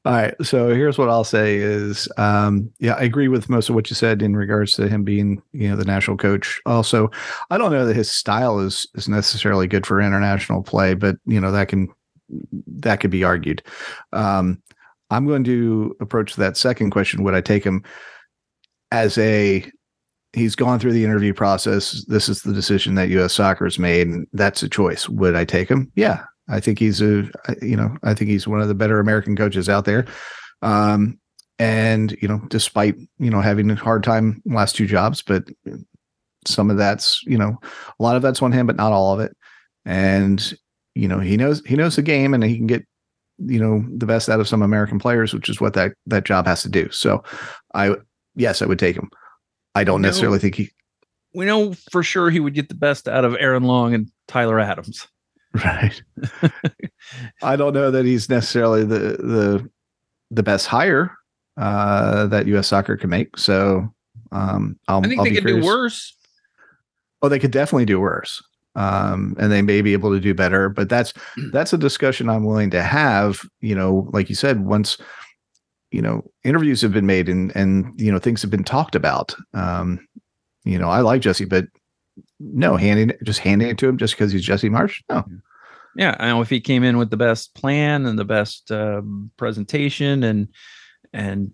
All 0.04 0.12
right. 0.12 0.34
So 0.42 0.74
here's 0.74 0.98
what 0.98 1.08
I'll 1.08 1.22
say 1.22 1.56
is, 1.56 2.08
um, 2.16 2.72
yeah, 2.80 2.94
I 2.94 3.02
agree 3.02 3.28
with 3.28 3.48
most 3.48 3.68
of 3.68 3.76
what 3.76 3.88
you 3.88 3.94
said 3.94 4.20
in 4.20 4.34
regards 4.34 4.74
to 4.74 4.88
him 4.88 5.04
being, 5.04 5.40
you 5.52 5.68
know, 5.68 5.76
the 5.76 5.84
national 5.84 6.16
coach. 6.16 6.60
Also, 6.66 7.08
I 7.50 7.58
don't 7.58 7.70
know 7.70 7.86
that 7.86 7.94
his 7.94 8.10
style 8.10 8.58
is 8.58 8.84
is 8.96 9.08
necessarily 9.08 9.68
good 9.68 9.86
for 9.86 10.00
international 10.00 10.62
play, 10.62 10.94
but 10.94 11.16
you 11.24 11.40
know 11.40 11.52
that 11.52 11.68
can 11.68 11.88
that 12.66 12.98
could 12.98 13.12
be 13.12 13.22
argued. 13.22 13.62
Um, 14.12 14.60
I'm 15.12 15.26
going 15.26 15.44
to 15.44 15.96
approach 16.00 16.36
that 16.36 16.56
second 16.56 16.90
question. 16.90 17.22
Would 17.22 17.34
I 17.34 17.40
take 17.40 17.64
him 17.64 17.84
as 18.90 19.16
a 19.18 19.64
he's 20.32 20.54
gone 20.54 20.78
through 20.78 20.92
the 20.92 21.04
interview 21.04 21.34
process. 21.34 22.04
This 22.08 22.28
is 22.28 22.42
the 22.42 22.52
decision 22.52 22.94
that 22.94 23.08
U.S. 23.10 23.34
Soccer 23.34 23.64
has 23.64 23.78
made, 23.78 24.08
and 24.08 24.26
that's 24.32 24.62
a 24.62 24.68
choice. 24.68 25.08
Would 25.08 25.36
I 25.36 25.44
take 25.44 25.68
him? 25.68 25.90
Yeah, 25.94 26.24
I 26.48 26.60
think 26.60 26.78
he's 26.78 27.00
a, 27.00 27.28
you 27.60 27.76
know, 27.76 27.96
I 28.02 28.14
think 28.14 28.30
he's 28.30 28.48
one 28.48 28.60
of 28.60 28.68
the 28.68 28.74
better 28.74 28.98
American 28.98 29.36
coaches 29.36 29.68
out 29.68 29.84
there. 29.84 30.06
Um, 30.62 31.18
and 31.58 32.12
you 32.20 32.28
know, 32.28 32.40
despite 32.48 32.96
you 33.18 33.30
know 33.30 33.40
having 33.40 33.70
a 33.70 33.74
hard 33.74 34.02
time 34.02 34.42
last 34.46 34.74
two 34.74 34.86
jobs, 34.86 35.22
but 35.22 35.44
some 36.46 36.70
of 36.70 36.76
that's 36.76 37.22
you 37.24 37.38
know 37.38 37.58
a 37.98 38.02
lot 38.02 38.16
of 38.16 38.22
that's 38.22 38.42
on 38.42 38.52
him, 38.52 38.66
but 38.66 38.76
not 38.76 38.92
all 38.92 39.12
of 39.12 39.20
it. 39.20 39.36
And 39.84 40.54
you 40.94 41.08
know, 41.08 41.20
he 41.20 41.36
knows 41.36 41.62
he 41.66 41.76
knows 41.76 41.96
the 41.96 42.02
game, 42.02 42.34
and 42.34 42.42
he 42.42 42.56
can 42.56 42.66
get 42.66 42.86
you 43.38 43.58
know 43.60 43.84
the 43.96 44.06
best 44.06 44.28
out 44.28 44.40
of 44.40 44.48
some 44.48 44.62
American 44.62 44.98
players, 44.98 45.32
which 45.34 45.48
is 45.48 45.60
what 45.60 45.74
that 45.74 45.92
that 46.06 46.24
job 46.24 46.46
has 46.46 46.62
to 46.62 46.68
do. 46.68 46.90
So, 46.90 47.22
I 47.74 47.94
yes, 48.34 48.62
I 48.62 48.66
would 48.66 48.78
take 48.78 48.96
him. 48.96 49.10
I 49.74 49.84
don't 49.84 50.02
No. 50.02 50.08
necessarily 50.08 50.38
think 50.38 50.54
he 50.56 50.70
We 51.34 51.44
know 51.46 51.74
for 51.90 52.02
sure 52.02 52.30
he 52.30 52.40
would 52.40 52.54
get 52.54 52.68
the 52.68 52.74
best 52.74 53.08
out 53.08 53.24
of 53.24 53.34
Aaron 53.40 53.62
Long 53.64 53.94
and 53.94 54.08
Tyler 54.28 54.60
Adams. 54.60 55.06
Right. 55.64 56.02
I 57.42 57.56
don't 57.56 57.74
know 57.74 57.90
that 57.90 58.04
he's 58.04 58.28
necessarily 58.28 58.84
the 58.84 58.98
the 58.98 59.70
the 60.30 60.42
best 60.42 60.66
hire 60.66 61.14
uh, 61.58 62.26
that 62.28 62.46
U.S. 62.46 62.68
Soccer 62.68 62.96
can 62.96 63.10
make. 63.10 63.36
So 63.36 63.92
um, 64.30 64.78
I'll, 64.88 65.04
I 65.04 65.08
think 65.08 65.18
I'll 65.18 65.24
they 65.24 65.30
could 65.32 65.40
curious. 65.44 65.62
do 65.64 65.66
worse. 65.66 66.16
Oh, 67.20 67.28
they 67.28 67.38
could 67.38 67.50
definitely 67.50 67.84
do 67.84 68.00
worse, 68.00 68.42
um, 68.74 69.36
and 69.38 69.52
they 69.52 69.62
may 69.62 69.82
be 69.82 69.92
able 69.92 70.12
to 70.12 70.20
do 70.20 70.34
better. 70.34 70.68
But 70.68 70.88
that's 70.88 71.12
that's 71.52 71.72
a 71.72 71.78
discussion 71.78 72.28
I'm 72.28 72.44
willing 72.44 72.70
to 72.70 72.82
have. 72.82 73.40
You 73.60 73.74
know, 73.74 74.08
like 74.12 74.28
you 74.28 74.34
said, 74.34 74.64
once 74.64 74.98
you 75.92 76.00
know, 76.00 76.24
interviews 76.42 76.80
have 76.80 76.92
been 76.92 77.06
made 77.06 77.28
and 77.28 77.54
and 77.54 77.92
you 78.00 78.10
know 78.10 78.18
things 78.18 78.42
have 78.42 78.50
been 78.50 78.64
talked 78.64 78.94
about. 78.94 79.34
Um, 79.54 80.06
you 80.64 80.78
know, 80.78 80.88
I 80.88 81.00
like 81.00 81.20
Jesse, 81.20 81.44
but 81.44 81.66
no, 82.40 82.76
handing 82.76 83.12
just 83.22 83.40
handing 83.40 83.68
it 83.68 83.78
to 83.78 83.88
him 83.88 83.98
just 83.98 84.14
because 84.14 84.32
he's 84.32 84.44
Jesse 84.44 84.70
Marsch, 84.70 85.02
No. 85.08 85.24
Yeah, 85.94 86.16
I 86.18 86.28
know 86.28 86.40
if 86.40 86.48
he 86.48 86.60
came 86.60 86.84
in 86.84 86.96
with 86.96 87.10
the 87.10 87.18
best 87.18 87.54
plan 87.54 88.06
and 88.06 88.18
the 88.18 88.24
best 88.24 88.72
um, 88.72 89.30
presentation 89.36 90.22
and 90.22 90.48
and 91.12 91.52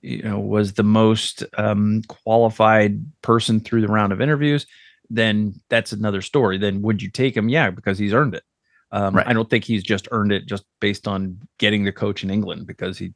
you 0.00 0.22
know 0.22 0.40
was 0.40 0.72
the 0.72 0.82
most 0.82 1.44
um, 1.58 2.02
qualified 2.08 3.04
person 3.20 3.60
through 3.60 3.82
the 3.82 3.88
round 3.88 4.14
of 4.14 4.22
interviews, 4.22 4.66
then 5.10 5.60
that's 5.68 5.92
another 5.92 6.22
story. 6.22 6.58
Then 6.58 6.82
would 6.82 7.02
you 7.02 7.10
take 7.10 7.36
him? 7.36 7.48
Yeah, 7.48 7.70
because 7.70 7.98
he's 7.98 8.12
earned 8.12 8.34
it. 8.34 8.44
Um, 8.92 9.16
Right. 9.16 9.26
I 9.26 9.32
don't 9.32 9.50
think 9.50 9.64
he's 9.64 9.82
just 9.82 10.08
earned 10.12 10.32
it 10.32 10.46
just 10.46 10.64
based 10.80 11.08
on 11.08 11.38
getting 11.58 11.84
the 11.84 11.92
coach 11.92 12.22
in 12.22 12.30
England 12.30 12.66
because 12.66 12.98
he 12.98 13.12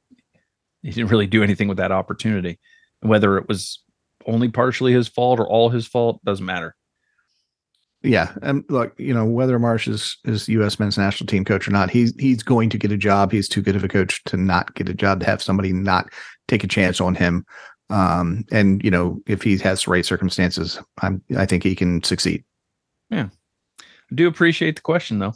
he 0.83 0.91
didn't 0.91 1.11
really 1.11 1.27
do 1.27 1.43
anything 1.43 1.69
with 1.69 1.79
that 1.79 1.93
opportunity. 1.93 2.59
Whether 3.01 3.39
it 3.39 3.49
was 3.49 3.83
only 4.27 4.49
partially 4.49 4.93
his 4.93 5.09
fault 5.09 5.41
or 5.41 5.49
all 5.49 5.71
his 5.71 5.87
fault 5.87 6.25
doesn't 6.25 6.45
matter. 6.45 6.75
Yeah, 8.03 8.33
and 8.43 8.65
look, 8.69 8.95
you 8.97 9.13
know 9.13 9.25
whether 9.25 9.59
Marsch 9.59 9.89
is 9.89 10.19
is 10.25 10.49
U.S. 10.51 10.79
men's 10.79 10.97
national 10.97 11.27
team 11.27 11.45
coach 11.45 11.67
or 11.67 11.73
not, 11.73 11.91
he's 11.91 12.15
he's 12.19 12.45
going 12.45 12.71
to 12.71 12.79
get 12.79 12.93
a 12.93 12.97
job. 12.97 13.33
He's 13.33 13.49
too 13.49 13.61
good 13.61 13.75
of 13.75 13.83
a 13.83 13.89
coach 13.89 14.23
to 14.25 14.37
not 14.37 14.75
get 14.75 14.89
a 14.89 14.95
job. 14.95 15.21
To 15.21 15.27
have 15.27 15.43
somebody 15.43 15.73
not 15.73 16.09
take 16.47 16.63
a 16.63 16.69
chance 16.69 17.01
on 17.01 17.17
him, 17.17 17.45
um, 17.91 18.45
and 18.53 18.83
you 18.85 18.91
know 18.91 19.21
if 19.27 19.43
he 19.43 19.57
has 19.59 19.85
the 19.85 19.91
right 19.91 20.05
circumstances, 20.05 20.79
I'm 21.03 21.23
I 21.37 21.47
think 21.47 21.63
he 21.63 21.75
can 21.75 22.03
succeed. 22.03 22.45
Yeah, 23.11 23.29
I 23.81 24.15
do 24.15 24.29
appreciate 24.29 24.77
the 24.77 24.83
question 24.83 25.19
though. 25.19 25.35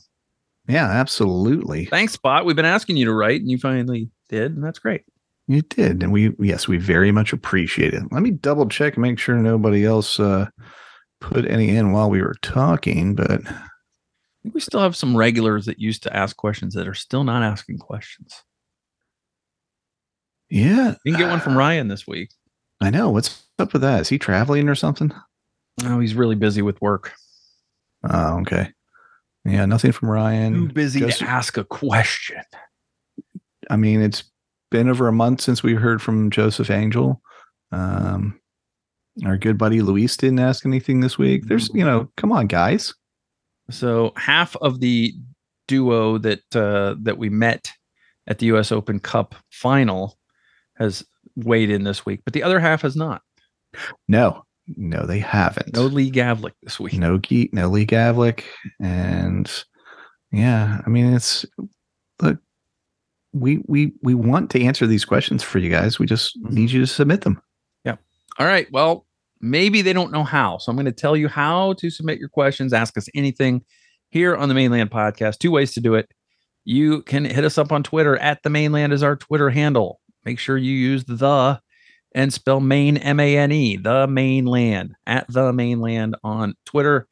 Yeah, 0.68 0.86
absolutely. 0.86 1.86
Thanks, 1.86 2.12
Spot. 2.12 2.44
We've 2.44 2.54
been 2.56 2.64
asking 2.64 2.96
you 2.96 3.06
to 3.06 3.12
write, 3.12 3.40
and 3.40 3.50
you 3.50 3.58
finally 3.58 4.10
did, 4.28 4.54
and 4.54 4.62
that's 4.64 4.78
great. 4.78 5.02
You 5.48 5.62
did, 5.62 6.02
and 6.02 6.12
we 6.12 6.34
yes, 6.38 6.68
we 6.68 6.76
very 6.76 7.10
much 7.10 7.32
appreciate 7.32 7.94
it. 7.94 8.02
Let 8.12 8.22
me 8.22 8.30
double 8.30 8.68
check 8.68 8.94
and 8.94 9.02
make 9.02 9.18
sure 9.18 9.36
nobody 9.36 9.84
else 9.84 10.20
uh, 10.20 10.48
put 11.20 11.50
any 11.50 11.74
in 11.74 11.92
while 11.92 12.10
we 12.10 12.22
were 12.22 12.36
talking. 12.42 13.14
But 13.16 13.40
we 14.44 14.60
still 14.60 14.80
have 14.80 14.94
some 14.96 15.16
regulars 15.16 15.66
that 15.66 15.80
used 15.80 16.04
to 16.04 16.16
ask 16.16 16.36
questions 16.36 16.74
that 16.74 16.86
are 16.86 16.94
still 16.94 17.24
not 17.24 17.42
asking 17.42 17.78
questions. 17.78 18.42
yeah, 20.50 20.94
You 21.04 21.12
can 21.12 21.20
get 21.20 21.30
one 21.30 21.40
from 21.40 21.56
Ryan 21.56 21.88
this 21.88 22.06
week. 22.06 22.30
I 22.82 22.90
know 22.90 23.10
what's 23.10 23.44
up 23.58 23.72
with 23.72 23.82
that. 23.82 24.00
Is 24.00 24.08
he 24.08 24.18
traveling 24.18 24.68
or 24.68 24.74
something? 24.74 25.12
Oh, 25.84 26.00
he's 26.00 26.14
really 26.14 26.34
busy 26.34 26.62
with 26.62 26.80
work. 26.82 27.12
Oh, 28.08 28.40
okay. 28.40 28.70
Yeah, 29.44 29.64
nothing 29.66 29.92
from 29.92 30.10
Ryan. 30.10 30.54
Too 30.54 30.72
busy 30.72 31.00
Just- 31.00 31.20
to 31.20 31.28
ask 31.28 31.56
a 31.56 31.64
question. 31.64 32.42
I 33.70 33.76
mean, 33.76 34.00
it's 34.02 34.24
been 34.70 34.88
over 34.88 35.08
a 35.08 35.12
month 35.12 35.40
since 35.40 35.62
we 35.62 35.74
heard 35.74 36.02
from 36.02 36.30
Joseph 36.30 36.70
Angel. 36.70 37.22
Um, 37.70 38.40
our 39.24 39.36
good 39.36 39.58
buddy 39.58 39.80
Luis 39.80 40.16
didn't 40.16 40.40
ask 40.40 40.66
anything 40.66 41.00
this 41.00 41.18
week. 41.18 41.46
There's, 41.46 41.68
you 41.74 41.84
know, 41.84 42.08
come 42.16 42.32
on, 42.32 42.46
guys. 42.46 42.94
So 43.70 44.12
half 44.16 44.56
of 44.56 44.80
the 44.80 45.14
duo 45.68 46.18
that 46.18 46.40
uh, 46.56 46.96
that 47.02 47.18
we 47.18 47.28
met 47.30 47.70
at 48.26 48.38
the 48.38 48.46
U.S. 48.46 48.72
Open 48.72 48.98
Cup 48.98 49.34
final 49.50 50.18
has 50.76 51.04
weighed 51.36 51.70
in 51.70 51.84
this 51.84 52.04
week, 52.06 52.20
but 52.24 52.32
the 52.34 52.42
other 52.42 52.60
half 52.60 52.82
has 52.82 52.96
not. 52.96 53.22
No, 54.08 54.44
no, 54.76 55.06
they 55.06 55.18
haven't. 55.18 55.74
No 55.74 55.82
Lee 55.84 56.10
Gavlik 56.10 56.52
this 56.62 56.78
week. 56.78 56.94
no 56.94 57.18
Geet, 57.18 57.52
no 57.54 57.68
Lee 57.68 57.86
Gavlik, 57.86 58.44
and 58.80 59.50
yeah, 60.30 60.80
I 60.86 60.90
mean, 60.90 61.12
it's 61.12 61.44
look, 62.20 62.38
we 63.32 63.62
we 63.66 63.92
we 64.02 64.14
want 64.14 64.50
to 64.50 64.62
answer 64.62 64.86
these 64.86 65.04
questions 65.04 65.42
for 65.42 65.58
you 65.58 65.70
guys. 65.70 65.98
We 65.98 66.06
just 66.06 66.38
Mhm. 66.42 66.52
need 66.52 66.70
you 66.70 66.80
to 66.80 66.86
submit 66.86 67.22
them. 67.22 67.40
Yeah. 67.84 67.96
All 68.38 68.46
right. 68.46 68.66
Well, 68.72 69.06
maybe 69.40 69.82
they 69.82 69.92
don't 69.92 70.12
know 70.12 70.24
how. 70.24 70.58
So 70.58 70.70
I'm 70.70 70.76
going 70.76 70.84
to 70.86 70.92
tell 70.92 71.16
you 71.16 71.28
how 71.28 71.72
to 71.74 71.90
submit 71.90 72.18
your 72.18 72.28
questions. 72.28 72.72
Ask 72.72 72.96
us 72.96 73.08
anything 73.14 73.62
here 74.10 74.36
on 74.36 74.48
the 74.48 74.54
Mane 74.54 74.70
Land 74.70 74.90
Podcast. 74.90 75.38
Two 75.38 75.50
ways 75.50 75.72
to 75.72 75.80
do 75.80 75.94
it. 75.94 76.08
You 76.64 77.02
can 77.02 77.24
hit 77.24 77.42
us 77.44 77.58
up 77.58 77.72
on 77.72 77.82
Twitter 77.82 78.16
at 78.18 78.42
the 78.44 78.50
Mane 78.50 78.70
Land 78.72 78.92
is 78.92 79.02
our 79.02 79.16
Twitter 79.16 79.50
handle. 79.50 79.98
Make 80.24 80.38
sure 80.38 80.56
you 80.56 80.72
use 80.72 81.04
the 81.04 81.60
and 82.14 82.32
spell 82.32 82.60
main 82.60 82.96
M 82.98 83.18
A 83.20 83.36
N 83.36 83.52
E, 83.52 83.76
the 83.76 84.06
Mane 84.06 84.46
Land 84.46 84.94
at 85.06 85.26
the 85.28 85.52
Mane 85.52 85.80
Land 85.80 86.16
on 86.22 86.54
Twitter. 86.64 87.08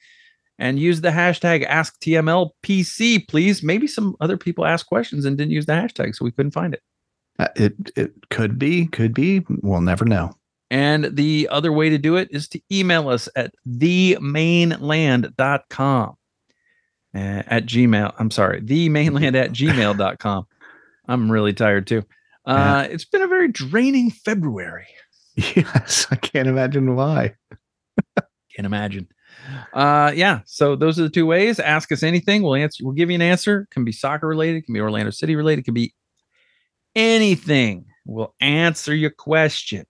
And 0.58 0.78
use 0.78 1.00
the 1.00 1.08
hashtag 1.08 1.66
AskTMLPC, 1.66 3.26
please. 3.28 3.62
Maybe 3.62 3.86
some 3.86 4.14
other 4.20 4.36
people 4.36 4.66
asked 4.66 4.84
questions 4.86 5.24
and 5.24 5.38
didn't 5.38 5.52
use 5.52 5.64
the 5.64 5.72
hashtag, 5.72 6.14
so 6.14 6.22
we 6.22 6.32
couldn't 6.32 6.50
find 6.50 6.74
it. 6.74 6.82
Uh, 7.38 7.48
It 7.56 7.74
it 7.96 8.12
could 8.28 8.58
be, 8.58 8.86
could 8.88 9.14
be. 9.14 9.42
We'll 9.62 9.80
never 9.80 10.04
know. 10.04 10.34
And 10.70 11.16
the 11.16 11.48
other 11.50 11.72
way 11.72 11.88
to 11.88 11.96
do 11.96 12.16
it 12.16 12.28
is 12.30 12.46
to 12.48 12.60
email 12.70 13.08
us 13.08 13.26
at 13.34 13.54
themaneland.com. 13.66 16.16
Uh, 17.12 17.42
at 17.48 17.66
Gmail. 17.66 18.14
I'm 18.18 18.30
sorry, 18.30 18.60
themaneland 18.60 19.34
at 19.34 19.50
gmail.com. 19.50 20.46
I'm 21.08 21.32
really 21.32 21.52
tired 21.52 21.88
too. 21.88 22.04
Uh, 22.44 22.86
It's 22.90 23.04
been 23.04 23.22
a 23.22 23.28
very 23.28 23.48
draining 23.48 24.10
February. 24.10 24.86
Yes, 25.56 26.06
I 26.10 26.16
can't 26.16 26.48
imagine 26.48 26.96
why. 26.96 27.34
Can't 28.54 28.66
imagine. 28.66 29.08
Uh, 29.72 30.12
yeah. 30.14 30.40
So 30.44 30.76
those 30.76 30.98
are 30.98 31.04
the 31.04 31.08
two 31.08 31.24
ways. 31.24 31.58
Ask 31.58 31.90
us 31.92 32.02
anything. 32.02 32.42
We'll 32.42 32.56
answer. 32.56 32.84
We'll 32.84 32.92
give 32.94 33.08
you 33.10 33.14
an 33.14 33.22
answer. 33.22 33.66
Can 33.70 33.84
be 33.84 33.92
soccer 33.92 34.26
related. 34.26 34.66
Can 34.66 34.74
be 34.74 34.80
Orlando 34.80 35.10
City 35.12 35.36
related. 35.36 35.64
Can 35.64 35.72
be 35.72 35.94
anything. 36.94 37.86
We'll 38.04 38.34
answer 38.40 38.94
your 38.94 39.10
question. 39.10 39.86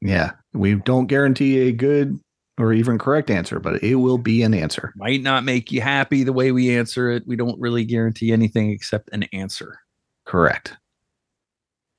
Yeah, 0.00 0.32
we 0.52 0.74
don't 0.76 1.06
guarantee 1.06 1.68
a 1.68 1.72
good 1.72 2.20
or 2.58 2.72
even 2.72 2.98
correct 2.98 3.30
answer, 3.30 3.58
but 3.58 3.82
it 3.82 3.96
will 3.96 4.18
be 4.18 4.42
an 4.42 4.54
answer. 4.54 4.92
might 4.96 5.22
not 5.22 5.42
make 5.44 5.72
you 5.72 5.80
happy 5.80 6.22
the 6.22 6.32
way 6.32 6.52
we 6.52 6.76
answer 6.76 7.10
it. 7.10 7.24
We 7.26 7.36
don't 7.36 7.58
really 7.60 7.84
guarantee 7.84 8.32
anything 8.32 8.70
except 8.70 9.08
an 9.12 9.24
answer. 9.32 9.80
Correct. 10.24 10.76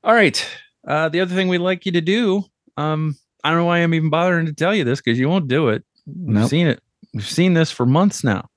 All 0.03 0.13
right. 0.13 0.45
Uh, 0.87 1.09
the 1.09 1.19
other 1.21 1.35
thing 1.35 1.47
we'd 1.47 1.57
like 1.59 1.85
you 1.85 1.91
to 1.93 2.01
do, 2.01 2.43
um, 2.77 3.15
I 3.43 3.49
don't 3.49 3.59
know 3.59 3.65
why 3.65 3.79
I'm 3.79 3.93
even 3.93 4.09
bothering 4.09 4.45
to 4.45 4.53
tell 4.53 4.73
you 4.73 4.83
this 4.83 5.01
because 5.01 5.19
you 5.19 5.27
won't 5.29 5.47
do 5.47 5.69
it. 5.69 5.83
We've 6.05 6.35
Nope. 6.35 6.49
seen 6.49 6.67
it. 6.67 6.81
We've 7.13 7.27
seen 7.27 7.53
this 7.53 7.71
for 7.71 7.85
months 7.85 8.23
now. 8.23 8.49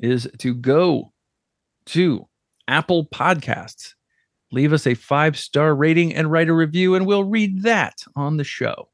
Is 0.00 0.28
to 0.38 0.54
go 0.54 1.12
to 1.86 2.26
Apple 2.68 3.06
Podcasts, 3.06 3.94
leave 4.50 4.72
us 4.72 4.86
a 4.86 4.94
five 4.94 5.38
star 5.38 5.74
rating 5.74 6.14
and 6.14 6.30
write 6.30 6.48
a 6.48 6.54
review, 6.54 6.94
and 6.94 7.06
we'll 7.06 7.24
read 7.24 7.62
that 7.62 8.02
on 8.16 8.36
the 8.38 8.44
show. 8.44 8.88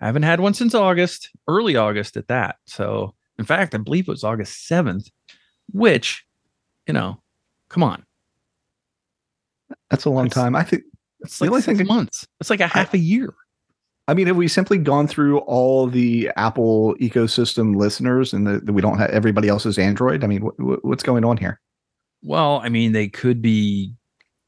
Haven't 0.00 0.22
had 0.22 0.40
one 0.40 0.54
since 0.54 0.74
August, 0.74 1.30
early 1.48 1.76
August 1.76 2.16
at 2.16 2.28
that. 2.28 2.56
So, 2.66 3.14
in 3.38 3.44
fact, 3.44 3.74
I 3.74 3.78
believe 3.78 4.06
it 4.06 4.10
was 4.12 4.22
August 4.24 4.68
7th, 4.70 5.10
which, 5.72 6.24
you 6.86 6.94
know, 6.94 7.20
come 7.68 7.82
on. 7.82 8.04
That's 9.90 10.04
a 10.04 10.10
long 10.10 10.24
That's- 10.24 10.42
time. 10.42 10.56
I 10.56 10.62
think. 10.62 10.82
It's 11.20 11.40
like 11.40 11.50
only 11.50 11.62
six 11.62 11.78
thing- 11.78 11.86
months. 11.86 12.26
It's 12.40 12.50
like 12.50 12.60
a 12.60 12.66
half 12.66 12.92
a 12.94 12.98
year. 12.98 13.32
I 14.06 14.12
mean, 14.12 14.26
have 14.26 14.36
we 14.36 14.48
simply 14.48 14.76
gone 14.76 15.08
through 15.08 15.38
all 15.38 15.86
the 15.86 16.30
Apple 16.36 16.94
ecosystem 17.00 17.74
listeners, 17.76 18.34
and 18.34 18.46
that 18.46 18.70
we 18.70 18.82
don't 18.82 18.98
have 18.98 19.08
everybody 19.10 19.48
else's 19.48 19.78
Android? 19.78 20.22
I 20.22 20.26
mean, 20.26 20.42
wh- 20.42 20.84
what's 20.84 21.02
going 21.02 21.24
on 21.24 21.38
here? 21.38 21.58
Well, 22.22 22.60
I 22.62 22.68
mean, 22.68 22.92
they 22.92 23.08
could 23.08 23.40
be 23.40 23.94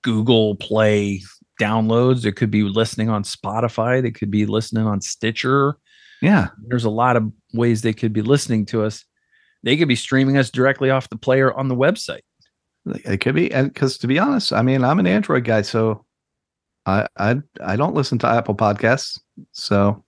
Google 0.02 0.56
Play 0.56 1.22
downloads. 1.58 2.20
They 2.22 2.32
could 2.32 2.50
be 2.50 2.62
listening 2.64 3.08
on 3.08 3.22
Spotify. 3.22 4.02
They 4.02 4.10
could 4.10 4.30
be 4.30 4.44
listening 4.44 4.86
on 4.86 5.00
Stitcher. 5.00 5.76
Yeah, 6.20 6.48
There's 6.66 6.84
a 6.84 6.90
lot 6.90 7.16
of 7.16 7.30
ways 7.54 7.80
they 7.82 7.92
could 7.94 8.12
be 8.12 8.22
listening 8.22 8.66
to 8.66 8.82
us. 8.84 9.04
They 9.62 9.76
could 9.78 9.88
be 9.88 9.96
streaming 9.96 10.36
us 10.36 10.50
directly 10.50 10.90
off 10.90 11.08
the 11.08 11.16
player 11.16 11.52
on 11.54 11.68
the 11.68 11.74
website. 11.76 12.20
It 12.86 13.20
could 13.20 13.34
be. 13.34 13.52
And 13.52 13.72
because 13.72 13.98
to 13.98 14.06
be 14.06 14.18
honest, 14.18 14.52
I 14.52 14.62
mean, 14.62 14.84
I'm 14.84 14.98
an 14.98 15.06
Android 15.06 15.44
guy, 15.44 15.62
so 15.62 16.04
I 16.86 17.06
I 17.16 17.36
I 17.60 17.76
don't 17.76 17.94
listen 17.94 18.18
to 18.20 18.28
Apple 18.28 18.54
podcasts. 18.54 19.18
So 19.52 20.04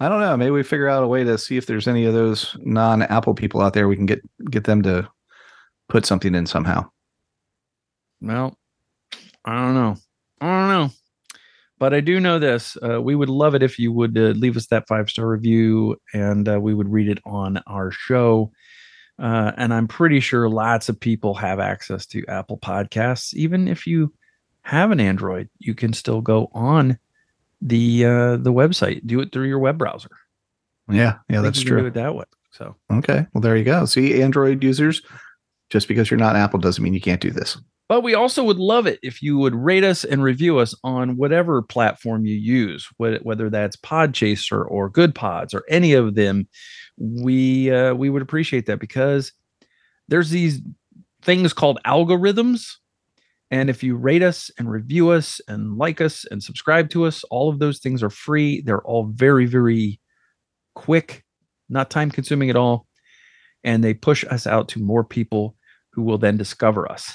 I 0.00 0.08
don't 0.08 0.20
know. 0.20 0.36
Maybe 0.36 0.50
we 0.50 0.62
figure 0.62 0.88
out 0.88 1.04
a 1.04 1.08
way 1.08 1.24
to 1.24 1.38
see 1.38 1.56
if 1.56 1.66
there's 1.66 1.88
any 1.88 2.04
of 2.04 2.14
those 2.14 2.56
non-Apple 2.60 3.34
people 3.34 3.60
out 3.60 3.74
there 3.74 3.88
we 3.88 3.96
can 3.96 4.06
get 4.06 4.20
get 4.50 4.64
them 4.64 4.82
to 4.82 5.08
put 5.88 6.04
something 6.04 6.34
in 6.34 6.46
somehow. 6.46 6.88
Well, 8.20 8.56
I 9.44 9.54
don't 9.56 9.74
know. 9.74 9.96
I 10.40 10.46
don't 10.46 10.68
know. 10.68 10.90
But 11.78 11.94
I 11.94 12.00
do 12.00 12.20
know 12.20 12.38
this. 12.38 12.76
Uh, 12.80 13.02
we 13.02 13.16
would 13.16 13.28
love 13.28 13.56
it 13.56 13.62
if 13.62 13.76
you 13.78 13.92
would 13.92 14.16
uh, 14.16 14.34
leave 14.36 14.56
us 14.56 14.68
that 14.68 14.86
five 14.86 15.10
star 15.10 15.28
review 15.28 15.96
and 16.14 16.48
uh, 16.48 16.60
we 16.60 16.74
would 16.74 16.88
read 16.88 17.08
it 17.08 17.18
on 17.24 17.60
our 17.66 17.90
show. 17.90 18.52
Uh, 19.22 19.52
and 19.56 19.72
I'm 19.72 19.86
pretty 19.86 20.18
sure 20.18 20.50
lots 20.50 20.88
of 20.88 20.98
people 20.98 21.32
have 21.34 21.60
access 21.60 22.06
to 22.06 22.26
Apple 22.26 22.58
Podcasts. 22.58 23.32
Even 23.34 23.68
if 23.68 23.86
you 23.86 24.12
have 24.62 24.90
an 24.90 24.98
Android, 24.98 25.48
you 25.60 25.74
can 25.74 25.92
still 25.92 26.20
go 26.20 26.50
on 26.52 26.98
the 27.60 28.04
uh, 28.04 28.36
the 28.38 28.52
website. 28.52 29.06
Do 29.06 29.20
it 29.20 29.30
through 29.30 29.46
your 29.46 29.60
web 29.60 29.78
browser. 29.78 30.10
Yeah, 30.90 31.18
yeah, 31.30 31.40
that's 31.40 31.60
you 31.60 31.66
can 31.66 31.76
Do 31.76 31.80
true. 31.82 31.88
it 31.88 31.94
that 31.94 32.16
way. 32.16 32.24
So 32.50 32.74
Okay, 32.92 33.24
well 33.32 33.40
there 33.40 33.56
you 33.56 33.64
go. 33.64 33.84
See, 33.84 34.20
Android 34.20 34.62
users, 34.62 35.00
just 35.70 35.86
because 35.86 36.10
you're 36.10 36.18
not 36.18 36.34
Apple 36.34 36.58
doesn't 36.58 36.82
mean 36.82 36.92
you 36.92 37.00
can't 37.00 37.20
do 37.20 37.30
this. 37.30 37.56
But 37.88 38.02
we 38.02 38.14
also 38.14 38.42
would 38.42 38.58
love 38.58 38.86
it 38.86 38.98
if 39.02 39.22
you 39.22 39.38
would 39.38 39.54
rate 39.54 39.84
us 39.84 40.02
and 40.02 40.22
review 40.22 40.58
us 40.58 40.74
on 40.82 41.16
whatever 41.16 41.62
platform 41.62 42.24
you 42.24 42.34
use, 42.34 42.88
whether 42.96 43.50
that's 43.50 43.76
Podchaser 43.76 44.64
or 44.68 44.88
Good 44.88 45.14
Pods 45.14 45.52
or 45.54 45.62
any 45.68 45.92
of 45.92 46.14
them. 46.14 46.48
We 46.98 47.70
uh, 47.70 47.94
we 47.94 48.10
would 48.10 48.22
appreciate 48.22 48.66
that 48.66 48.78
because 48.78 49.32
there's 50.08 50.30
these 50.30 50.60
things 51.22 51.52
called 51.52 51.80
algorithms, 51.86 52.66
and 53.50 53.70
if 53.70 53.82
you 53.82 53.96
rate 53.96 54.22
us 54.22 54.50
and 54.58 54.70
review 54.70 55.10
us 55.10 55.40
and 55.48 55.76
like 55.76 56.00
us 56.00 56.24
and 56.30 56.42
subscribe 56.42 56.90
to 56.90 57.06
us, 57.06 57.24
all 57.30 57.48
of 57.48 57.58
those 57.58 57.78
things 57.78 58.02
are 58.02 58.10
free. 58.10 58.62
They're 58.62 58.82
all 58.82 59.06
very 59.06 59.46
very 59.46 60.00
quick, 60.74 61.24
not 61.68 61.90
time 61.90 62.10
consuming 62.10 62.50
at 62.50 62.56
all, 62.56 62.86
and 63.64 63.82
they 63.82 63.94
push 63.94 64.24
us 64.24 64.46
out 64.46 64.68
to 64.68 64.80
more 64.80 65.04
people 65.04 65.56
who 65.92 66.02
will 66.02 66.18
then 66.18 66.36
discover 66.36 66.90
us. 66.90 67.12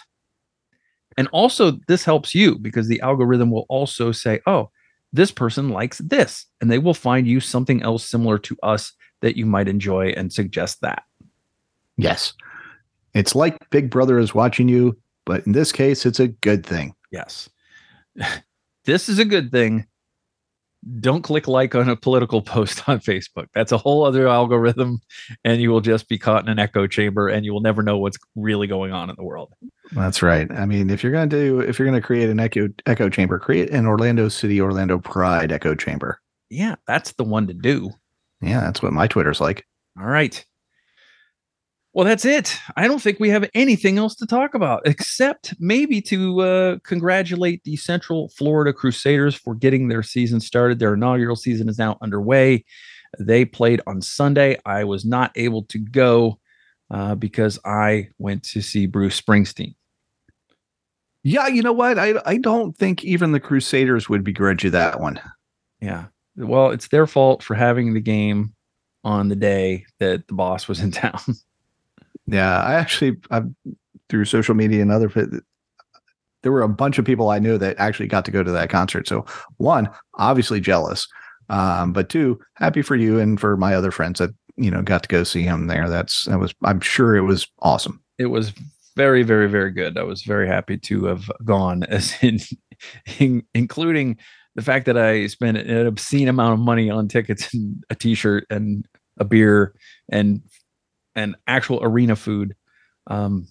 And 1.18 1.28
also, 1.32 1.80
this 1.88 2.04
helps 2.04 2.36
you 2.36 2.60
because 2.60 2.88
the 2.88 3.02
algorithm 3.02 3.50
will 3.50 3.66
also 3.70 4.12
say, 4.12 4.40
oh, 4.46 4.70
this 5.12 5.32
person 5.32 5.70
likes 5.70 5.98
this. 5.98 6.46
And 6.62 6.72
they 6.72 6.78
will 6.78 6.94
find 6.94 7.28
you 7.28 7.40
something 7.40 7.82
else 7.82 8.08
similar 8.08 8.38
to 8.40 8.56
us 8.62 8.94
that 9.22 9.38
you 9.38 9.45
might 9.45 9.68
enjoy 9.68 10.07
and 10.09 10.32
suggest 10.32 10.82
that. 10.82 11.03
Yes. 11.97 12.34
It's 13.13 13.36
like 13.36 13.70
Big 13.70 13.89
Brother 13.89 14.20
is 14.20 14.36
watching 14.36 14.70
you, 14.70 14.97
but 15.26 15.45
in 15.45 15.53
this 15.53 15.72
case, 15.72 16.05
it's 16.05 16.20
a 16.20 16.28
good 16.28 16.65
thing. 16.65 16.95
Yes. 17.11 17.49
this 18.86 19.09
is 19.09 19.20
a 19.20 19.26
good 19.26 19.51
thing 19.51 19.88
don't 20.99 21.22
click 21.22 21.47
like 21.47 21.76
on 21.76 21.89
a 21.89 21.95
political 21.95 22.41
post 22.43 22.88
on 22.88 22.99
Facebook. 22.99 23.47
That's 23.53 23.72
a 23.72 23.78
whole 23.78 24.03
other 24.03 24.28
algorithm, 24.28 25.01
and 25.43 25.61
you 25.61 25.70
will 25.70 25.82
just 25.82 26.07
be 26.07 26.18
caught 26.18 26.43
in 26.43 26.49
an 26.49 26.59
echo 26.59 26.88
chamber, 26.88 27.28
and 27.28 27.45
you 27.45 27.53
will 27.53 27.61
never 27.61 27.84
know 27.84 27.97
what's 27.97 28.18
really 28.36 28.68
going 28.68 28.91
on 28.91 29.09
in 29.09 29.15
the 29.15 29.24
world. 29.24 29.53
That's 29.91 30.22
right. 30.22 30.49
I 30.51 30.65
mean, 30.65 30.89
if 30.89 31.03
you're 31.03 31.11
going 31.11 31.30
to 31.30 31.36
do, 31.36 31.59
if 31.59 31.80
you're 31.80 31.88
going 31.88 31.99
to 31.99 32.05
create 32.05 32.30
an 32.30 32.39
echo 32.39 32.70
echo 32.86 33.09
chamber, 33.09 33.39
create 33.39 33.70
an 33.70 33.86
Orlando 33.86 34.30
City, 34.30 34.61
Orlando 34.61 34.99
Pride 34.99 35.51
echo 35.51 35.76
chamber. 35.76 36.22
Yeah, 36.49 36.76
that's 36.88 37.13
the 37.13 37.24
one 37.24 37.47
to 37.47 37.53
do. 37.53 37.91
Yeah, 38.42 38.62
that's 38.62 38.82
what 38.82 38.94
my 38.94 39.08
Twitter's 39.08 39.42
like. 39.42 39.66
All 40.00 40.06
right. 40.06 40.46
Well, 41.94 42.06
that's 42.06 42.26
it. 42.26 42.56
I 42.76 42.88
don't 42.88 43.02
think 43.02 43.20
we 43.20 43.30
have 43.30 43.50
anything 43.56 43.98
else 43.98 44.14
to 44.18 44.28
talk 44.28 44.54
about 44.54 44.84
except 44.86 45.56
maybe 45.60 46.00
to 46.02 46.42
uh, 46.42 46.78
congratulate 46.84 47.64
the 47.64 47.76
Central 47.76 48.30
Florida 48.30 48.72
Crusaders 48.72 49.34
for 49.34 49.56
getting 49.56 49.88
their 49.88 50.04
season 50.04 50.40
started. 50.40 50.78
Their 50.78 50.94
inaugural 50.94 51.36
season 51.36 51.68
is 51.68 51.80
now 51.80 51.98
underway. 52.02 52.64
They 53.18 53.46
played 53.46 53.82
on 53.88 54.04
Sunday. 54.04 54.60
I 54.64 54.84
was 54.84 55.06
not 55.06 55.32
able 55.36 55.64
to 55.64 55.80
go 55.80 56.40
uh, 56.92 57.16
because 57.16 57.58
I 57.66 58.10
went 58.20 58.44
to 58.44 58.62
see 58.62 58.86
Bruce 58.86 59.20
Springsteen. 59.20 59.74
Yeah, 61.24 61.48
you 61.48 61.64
know 61.64 61.74
what? 61.74 61.98
I 61.98 62.14
I 62.26 62.38
don't 62.38 62.78
think 62.78 63.04
even 63.04 63.32
the 63.32 63.40
Crusaders 63.40 64.08
would 64.08 64.24
begrudge 64.24 64.64
you 64.64 64.70
that 64.70 65.00
one. 65.00 65.20
Yeah. 65.82 66.06
Well, 66.38 66.72
it's 66.72 66.90
their 66.90 67.08
fault 67.08 67.44
for 67.44 67.56
having 67.56 67.94
the 67.94 68.00
game 68.00 68.54
on 69.04 69.30
the 69.30 69.36
day 69.36 69.86
that 70.00 70.28
the 70.28 70.34
boss 70.34 70.68
was 70.68 70.80
in 70.80 70.92
town. 71.04 71.20
Yeah, 72.28 72.62
I 72.62 72.74
actually 72.76 73.18
I, 73.32 73.44
through 74.10 74.26
social 74.26 74.56
media 74.56 74.82
and 74.82 74.92
other 74.92 75.10
there 76.44 76.52
were 76.52 76.62
a 76.62 76.70
bunch 76.70 76.98
of 76.98 77.06
people 77.06 77.30
I 77.30 77.40
knew 77.40 77.58
that 77.58 77.78
actually 77.80 78.08
got 78.08 78.26
to 78.26 78.32
go 78.32 78.44
to 78.44 78.52
that 78.52 78.70
concert. 78.70 79.08
So 79.08 79.26
one, 79.58 79.90
obviously 80.16 80.60
jealous, 80.60 81.08
um, 81.50 81.94
but 81.94 82.10
two, 82.10 82.40
happy 82.56 82.82
for 82.82 82.96
you 82.96 83.20
and 83.20 83.40
for 83.40 83.58
my 83.58 83.74
other 83.74 83.92
friends 83.92 84.20
that 84.20 84.32
you 84.56 84.70
know 84.70 84.82
got 84.82 85.04
to 85.04 85.10
go 85.10 85.24
see 85.24 85.44
him 85.44 85.68
there. 85.68 85.90
That's 85.90 86.26
that 86.26 86.40
was 86.40 86.54
I'm 86.64 86.82
sure 86.82 87.16
it 87.16 87.22
was 87.22 87.48
awesome. 87.60 88.02
It 88.18 88.28
was 88.28 88.54
very 88.96 89.24
very 89.24 89.50
very 89.50 89.72
good. 89.72 89.98
I 89.98 90.04
was 90.04 90.24
very 90.24 90.48
happy 90.48 90.78
to 90.78 91.06
have 91.06 91.30
gone, 91.46 91.84
as 91.84 92.14
in, 92.22 92.40
in 93.20 93.44
including 93.54 94.18
the 94.58 94.64
fact 94.64 94.88
that 94.88 94.97
I 94.97 95.28
spent 95.28 95.55
an 95.55 95.86
obscene 95.86 96.28
amount 96.28 96.53
of 96.53 96.60
money 96.60 96.89
on 96.89 97.08
tickets 97.08 97.53
and 97.53 97.84
a 97.91 97.95
T-shirt 97.95 98.45
and 98.49 98.86
a 99.20 99.24
beer 99.24 99.74
and 100.10 100.41
and 101.16 101.36
actual 101.47 101.80
arena 101.82 102.16
food. 102.16 102.55
Um, 103.05 103.47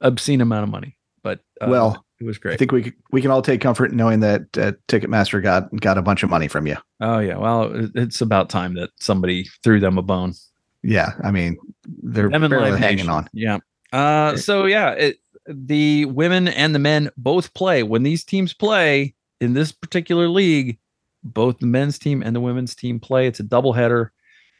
obscene 0.00 0.40
amount 0.40 0.64
of 0.64 0.68
money, 0.70 0.98
but 1.22 1.40
uh, 1.60 1.68
well, 1.68 2.04
it 2.20 2.24
was 2.24 2.38
great. 2.38 2.54
I 2.54 2.56
think 2.56 2.72
we 2.72 2.92
we 3.12 3.22
can 3.22 3.30
all 3.30 3.40
take 3.40 3.60
comfort 3.60 3.92
knowing 3.92 4.18
that 4.20 4.42
uh, 4.58 4.72
Ticketmaster 4.88 5.40
got 5.40 5.74
got 5.80 5.96
a 5.96 6.02
bunch 6.02 6.24
of 6.24 6.28
money 6.28 6.48
from 6.48 6.66
you. 6.66 6.76
Oh 7.00 7.20
yeah, 7.20 7.36
well, 7.36 7.70
it's 7.94 8.20
about 8.20 8.50
time 8.50 8.74
that 8.74 8.90
somebody 8.96 9.46
threw 9.62 9.78
them 9.78 9.96
a 9.96 10.02
bone. 10.02 10.34
Yeah, 10.82 11.12
I 11.22 11.30
mean 11.30 11.56
they're 12.02 12.28
them 12.28 12.50
barely 12.50 12.76
hanging 12.76 12.96
Nation. 12.96 13.10
on. 13.10 13.30
Yeah. 13.32 13.58
Uh, 13.92 14.36
so 14.36 14.66
yeah, 14.66 14.90
it, 14.90 15.18
the 15.46 16.06
women 16.06 16.48
and 16.48 16.74
the 16.74 16.80
men 16.80 17.10
both 17.16 17.54
play. 17.54 17.84
When 17.84 18.02
these 18.02 18.24
teams 18.24 18.52
play 18.52 19.14
in 19.40 19.54
this 19.54 19.72
particular 19.72 20.28
league, 20.28 20.78
both 21.22 21.58
the 21.58 21.66
men's 21.66 21.98
team 21.98 22.22
and 22.22 22.34
the 22.34 22.40
women's 22.40 22.74
team 22.74 23.00
play. 23.00 23.26
It's 23.26 23.40
a 23.40 23.44
doubleheader. 23.44 24.10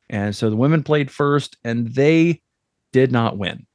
And 0.09 0.35
so 0.35 0.51
the 0.51 0.57
women 0.57 0.83
played 0.83 1.11
first 1.11 1.57
and 1.65 1.95
they 1.95 2.43
did 2.93 3.13
not 3.13 3.39
win. 3.39 3.67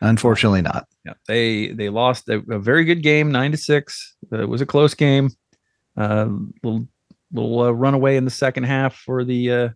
Unfortunately 0.00 0.62
not. 0.62 0.86
Yeah, 1.04 1.12
they 1.28 1.72
they 1.72 1.90
lost 1.90 2.28
a, 2.28 2.42
a 2.50 2.58
very 2.58 2.84
good 2.84 3.02
game, 3.02 3.30
9 3.30 3.52
to 3.52 3.56
6. 3.58 4.16
it 4.32 4.48
was 4.48 4.62
a 4.62 4.66
close 4.66 4.94
game. 4.94 5.30
Uh, 5.96 6.28
little 6.62 6.88
little 7.32 7.60
uh, 7.60 7.70
runaway 7.70 8.16
in 8.16 8.24
the 8.24 8.30
second 8.30 8.64
half 8.64 8.96
for 8.96 9.24
the 9.24 9.52
uh, 9.52 9.68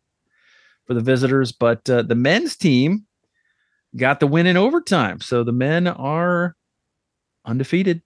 for 0.86 0.94
the 0.94 1.00
visitors, 1.00 1.52
but 1.52 1.88
uh, 1.90 2.02
the 2.02 2.14
men's 2.14 2.56
team 2.56 3.04
got 3.96 4.20
the 4.20 4.26
win 4.26 4.46
in 4.46 4.56
overtime. 4.56 5.20
So 5.20 5.44
the 5.44 5.52
men 5.52 5.86
are 5.86 6.56
undefeated. 7.44 8.02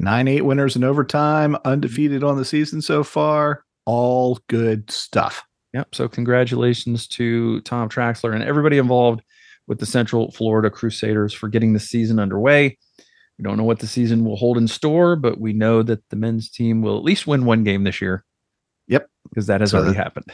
9 0.00 0.28
8 0.28 0.40
winners 0.42 0.76
in 0.76 0.84
overtime, 0.84 1.56
undefeated 1.64 2.24
on 2.24 2.36
the 2.36 2.44
season 2.44 2.80
so 2.80 3.04
far. 3.04 3.64
All 3.84 4.38
good 4.48 4.90
stuff. 4.90 5.42
Yep. 5.74 5.94
So 5.94 6.08
congratulations 6.08 7.06
to 7.08 7.60
Tom 7.62 7.88
Traxler 7.88 8.34
and 8.34 8.42
everybody 8.42 8.78
involved 8.78 9.22
with 9.68 9.78
the 9.78 9.86
Central 9.86 10.32
Florida 10.32 10.70
Crusaders 10.70 11.32
for 11.32 11.48
getting 11.48 11.74
the 11.74 11.80
season 11.80 12.18
underway. 12.18 12.76
We 13.38 13.42
don't 13.42 13.56
know 13.56 13.64
what 13.64 13.78
the 13.78 13.86
season 13.86 14.24
will 14.24 14.36
hold 14.36 14.58
in 14.58 14.68
store, 14.68 15.16
but 15.16 15.38
we 15.38 15.52
know 15.52 15.82
that 15.82 16.02
the 16.10 16.16
men's 16.16 16.50
team 16.50 16.82
will 16.82 16.96
at 16.96 17.04
least 17.04 17.26
win 17.26 17.44
one 17.44 17.62
game 17.62 17.84
this 17.84 18.00
year. 18.00 18.24
Yep. 18.88 19.08
Because 19.28 19.46
that 19.46 19.60
has 19.60 19.70
so 19.70 19.78
already 19.78 19.96
happened. 19.96 20.32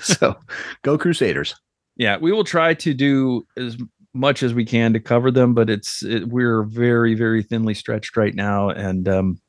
so 0.00 0.36
go 0.82 0.98
Crusaders. 0.98 1.54
Yeah, 1.96 2.16
we 2.16 2.32
will 2.32 2.44
try 2.44 2.74
to 2.74 2.94
do 2.94 3.46
as 3.56 3.76
much 4.14 4.42
as 4.42 4.54
we 4.54 4.64
can 4.64 4.92
to 4.92 5.00
cover 5.00 5.30
them, 5.30 5.54
but 5.54 5.70
it's 5.70 6.02
it, 6.02 6.28
we're 6.28 6.62
very 6.62 7.14
very 7.14 7.42
thinly 7.42 7.74
stretched 7.74 8.16
right 8.16 8.34
now, 8.34 8.70
and 8.70 9.08
um, 9.08 9.40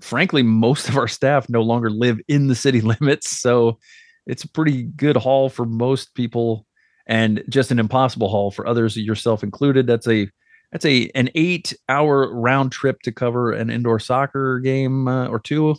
frankly, 0.00 0.42
most 0.42 0.88
of 0.88 0.96
our 0.96 1.08
staff 1.08 1.48
no 1.48 1.62
longer 1.62 1.90
live 1.90 2.20
in 2.28 2.48
the 2.48 2.54
city 2.54 2.80
limits. 3.00 3.40
So 3.40 3.78
it's 4.26 4.44
a 4.44 4.48
pretty 4.48 4.84
good 4.84 5.16
haul 5.16 5.48
for 5.48 5.64
most 5.64 6.14
people 6.14 6.66
and 7.06 7.42
just 7.48 7.70
an 7.70 7.78
impossible 7.78 8.28
haul 8.28 8.50
for 8.50 8.66
others, 8.66 8.96
yourself 8.96 9.42
included. 9.42 9.86
That's 9.86 10.06
a 10.06 10.28
that's 10.70 10.84
a 10.84 11.10
an 11.14 11.30
eight 11.34 11.74
hour 11.88 12.32
round 12.32 12.70
trip 12.72 13.00
to 13.02 13.12
cover 13.12 13.52
an 13.52 13.70
indoor 13.70 13.98
soccer 13.98 14.60
game 14.60 15.08
uh, 15.08 15.26
or 15.26 15.40
two, 15.40 15.74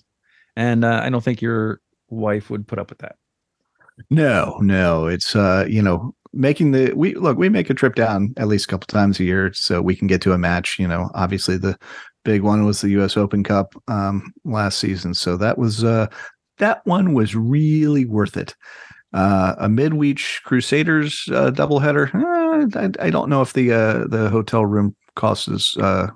and 0.56 0.84
uh, 0.84 1.02
I 1.04 1.10
don't 1.10 1.24
think 1.24 1.42
your 1.42 1.80
wife 2.10 2.50
would 2.50 2.68
put 2.68 2.80
up 2.80 2.90
with 2.90 3.00
that. 3.00 3.16
No, 4.10 4.58
no, 4.62 5.08
it's 5.08 5.36
uh, 5.36 5.66
you 5.70 5.82
know 5.82 6.14
making 6.34 6.72
the 6.72 6.94
we 6.94 7.14
look 7.16 7.38
we 7.38 7.50
make 7.50 7.70
a 7.70 7.74
trip 7.74 7.96
down 7.96 8.34
at 8.38 8.48
least 8.48 8.66
a 8.66 8.68
couple 8.68 8.88
times 8.88 9.20
a 9.20 9.24
year 9.24 9.52
so 9.54 9.82
we 9.82 9.96
can 9.96 10.08
get 10.08 10.22
to 10.22 10.34
a 10.34 10.38
match. 10.38 10.80
You 10.80 10.88
know, 10.88 11.10
obviously 11.14 11.58
the 11.58 11.78
big 12.24 12.42
one 12.42 12.66
was 12.66 12.82
the 12.82 12.90
U.S. 12.90 13.18
Open 13.18 13.44
Cup 13.44 13.74
um, 13.88 14.34
last 14.46 14.80
season. 14.80 15.14
So 15.14 15.38
that 15.38 15.58
was 15.58 15.84
uh, 15.84 16.08
that 16.58 16.86
one 16.86 17.14
was 17.14 17.36
really 17.36 18.06
worth 18.06 18.38
it. 18.38 18.56
Uh, 19.14 19.56
a 19.58 19.68
midweek 19.68 20.22
Crusaders 20.46 21.28
uh, 21.32 21.52
doubleheader. 21.52 22.14
Uh, 22.16 22.80
I, 22.80 23.08
I, 23.08 23.10
don't 23.10 23.30
know 23.30 23.42
if 23.42 23.52
the 23.52 23.74
uh, 23.74 24.08
the 24.08 24.30
hotel 24.30 24.66
room 24.66 24.96
cost 25.16 25.50
is 25.50 25.76
uh, 25.78 26.08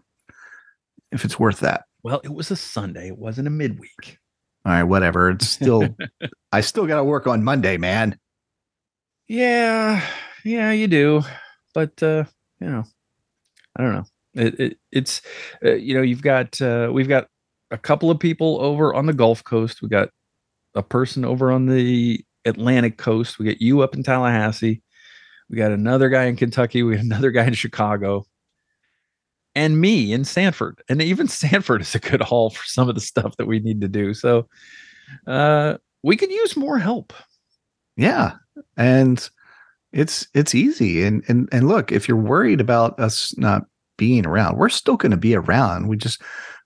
if 1.12 1.26
it's 1.26 1.38
worth 1.38 1.60
that. 1.60 1.84
Well, 2.04 2.22
it 2.24 2.34
was 2.34 2.52
a 2.52 2.56
Sunday. 2.56 3.08
It 3.08 3.18
wasn't 3.18 3.48
a 3.48 3.52
midweek. 3.52 4.20
All 4.66 4.72
right, 4.72 4.84
whatever. 4.84 5.32
It's 5.32 5.50
still, 5.50 5.96
I 6.52 6.62
still 6.62 6.88
got 6.88 6.98
to 6.98 7.04
work 7.04 7.28
on 7.28 7.44
Monday, 7.44 7.78
man. 7.78 8.18
Yeah, 9.28 10.06
yeah, 10.44 10.72
you 10.72 10.88
do. 10.88 11.22
But 11.74 12.02
uh, 12.04 12.26
you 12.60 12.68
know, 12.68 12.84
I 13.78 13.84
don't 13.84 13.94
know. 13.94 14.06
It, 14.36 14.60
it 14.60 14.78
it's 14.92 15.22
uh, 15.64 15.74
you 15.74 15.96
know 15.96 16.02
you've 16.02 16.22
got 16.22 16.62
uh, 16.62 16.90
we've 16.94 17.08
got 17.10 17.28
a 17.72 17.78
couple 17.78 18.12
of 18.12 18.20
people 18.20 18.60
over 18.62 18.94
on 18.94 19.06
the 19.08 19.14
Gulf 19.14 19.44
Coast. 19.44 19.82
We 19.82 19.90
got 19.90 20.10
a 20.76 20.84
person 20.84 21.26
over 21.26 21.52
on 21.52 21.68
the 21.68 22.24
Atlantic 22.46 22.98
Coast. 22.98 23.40
We 23.40 23.46
got 23.48 23.62
you 23.62 23.82
up 23.82 23.96
in 23.96 24.04
Tallahassee. 24.04 24.82
We 25.50 25.58
got 25.58 25.72
another 25.72 26.10
guy 26.10 26.26
in 26.26 26.36
Kentucky. 26.38 26.84
We 26.84 26.96
got 26.96 27.06
another 27.06 27.32
guy 27.32 27.46
in 27.46 27.54
Chicago, 27.54 28.26
and 29.56 29.80
me 29.80 30.14
in 30.14 30.24
Sanford. 30.26 30.82
And 30.90 31.02
even 31.02 31.28
Sanford 31.30 31.82
is 31.82 31.96
a 31.96 32.00
good 32.00 32.22
haul 32.22 32.50
for 32.50 32.66
some 32.66 32.90
of 32.90 32.96
the 32.96 33.02
stuff 33.02 33.36
that 33.38 33.48
we 33.48 33.60
need 33.60 33.82
to 33.82 33.88
do. 33.88 34.14
So 34.14 34.48
uh, 35.28 35.78
we 36.04 36.18
could 36.18 36.32
use 36.32 36.58
more 36.58 36.78
help. 36.80 37.14
Yeah, 37.98 38.34
and 38.78 39.28
it's 39.94 40.28
it's 40.34 40.56
easy. 40.56 41.04
And 41.04 41.24
and 41.28 41.50
and 41.52 41.68
look, 41.68 41.92
if 41.92 42.08
you're 42.08 42.18
worried 42.18 42.62
about 42.62 43.00
us 43.00 43.38
not 43.38 43.64
being 43.98 44.26
around. 44.26 44.58
We're 44.58 44.70
still 44.70 44.98
going 44.98 45.12
to 45.12 45.18
be 45.18 45.36
around. 45.36 45.88
We 45.88 45.98
just 45.98 46.22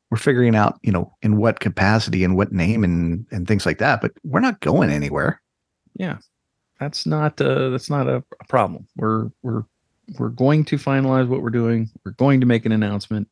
we're 0.09 0.17
figuring 0.17 0.55
out, 0.55 0.79
you 0.81 0.91
know, 0.91 1.15
in 1.21 1.37
what 1.37 1.59
capacity 1.59 2.23
and 2.23 2.35
what 2.35 2.51
name 2.51 2.83
and 2.83 3.25
and 3.31 3.47
things 3.47 3.65
like 3.65 3.77
that. 3.79 4.01
But 4.01 4.11
we're 4.23 4.39
not 4.39 4.59
going 4.59 4.89
anywhere. 4.89 5.41
Yeah, 5.95 6.17
that's 6.79 7.05
not 7.05 7.39
uh, 7.41 7.69
that's 7.69 7.89
not 7.89 8.07
a, 8.07 8.23
a 8.39 8.45
problem. 8.47 8.87
We're 8.95 9.29
we're 9.43 9.63
we're 10.17 10.29
going 10.29 10.65
to 10.65 10.77
finalize 10.77 11.27
what 11.27 11.41
we're 11.41 11.49
doing. 11.49 11.89
We're 12.03 12.11
going 12.13 12.39
to 12.39 12.47
make 12.47 12.65
an 12.65 12.71
announcement. 12.71 13.27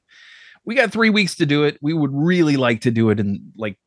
We 0.66 0.76
got 0.76 0.91
three 0.91 1.10
weeks 1.10 1.36
to 1.36 1.45
do 1.45 1.64
it. 1.64 1.78
We 1.82 1.93
would 1.93 2.12
really 2.14 2.58
like 2.58 2.82
to 2.82 2.91
do 2.91 3.10
it 3.10 3.20
in 3.20 3.52
like 3.56 3.80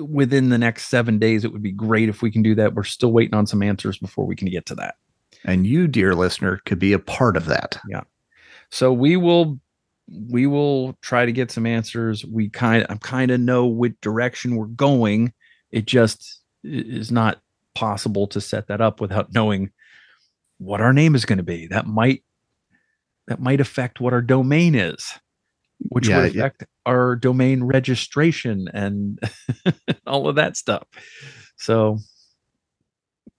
within 0.00 0.48
the 0.48 0.58
next 0.58 0.86
seven 0.86 1.18
days. 1.18 1.44
It 1.44 1.52
would 1.52 1.62
be 1.62 1.72
great 1.72 2.08
if 2.08 2.22
we 2.22 2.30
can 2.30 2.42
do 2.42 2.54
that. 2.56 2.74
We're 2.74 2.84
still 2.84 3.12
waiting 3.12 3.34
on 3.34 3.46
some 3.46 3.62
answers 3.62 3.98
before 3.98 4.26
we 4.26 4.36
can 4.36 4.48
get 4.48 4.66
to 4.66 4.74
that. 4.76 4.96
And 5.44 5.66
you, 5.66 5.86
dear 5.86 6.14
listener, 6.14 6.60
could 6.64 6.78
be 6.78 6.92
a 6.92 6.98
part 6.98 7.36
of 7.36 7.46
that. 7.46 7.78
Yeah. 7.88 8.02
So 8.70 8.92
we 8.92 9.16
will 9.16 9.60
we 10.30 10.46
will 10.46 10.94
try 11.02 11.26
to 11.26 11.32
get 11.32 11.50
some 11.50 11.66
answers. 11.66 12.24
We 12.24 12.48
kind 12.48 12.82
of 12.82 12.90
I 12.90 12.96
kind 12.96 13.30
of 13.30 13.40
know 13.40 13.66
which 13.66 13.94
direction 14.00 14.56
we're 14.56 14.66
going. 14.66 15.32
It 15.70 15.86
just 15.86 16.40
is 16.64 17.12
not 17.12 17.40
possible 17.74 18.26
to 18.28 18.40
set 18.40 18.68
that 18.68 18.80
up 18.80 19.00
without 19.00 19.32
knowing 19.32 19.70
what 20.58 20.80
our 20.80 20.92
name 20.92 21.14
is 21.14 21.24
going 21.24 21.38
to 21.38 21.44
be. 21.44 21.66
That 21.68 21.86
might 21.86 22.24
that 23.28 23.40
might 23.40 23.60
affect 23.60 24.00
what 24.00 24.12
our 24.12 24.22
domain 24.22 24.74
is, 24.74 25.12
which 25.90 26.08
Yeah, 26.08 26.22
would 26.22 26.30
affect 26.36 26.64
our 26.86 27.16
domain 27.16 27.64
registration 27.64 28.68
and 28.74 29.18
all 30.06 30.28
of 30.28 30.36
that 30.36 30.56
stuff. 30.56 30.84
So 31.56 31.98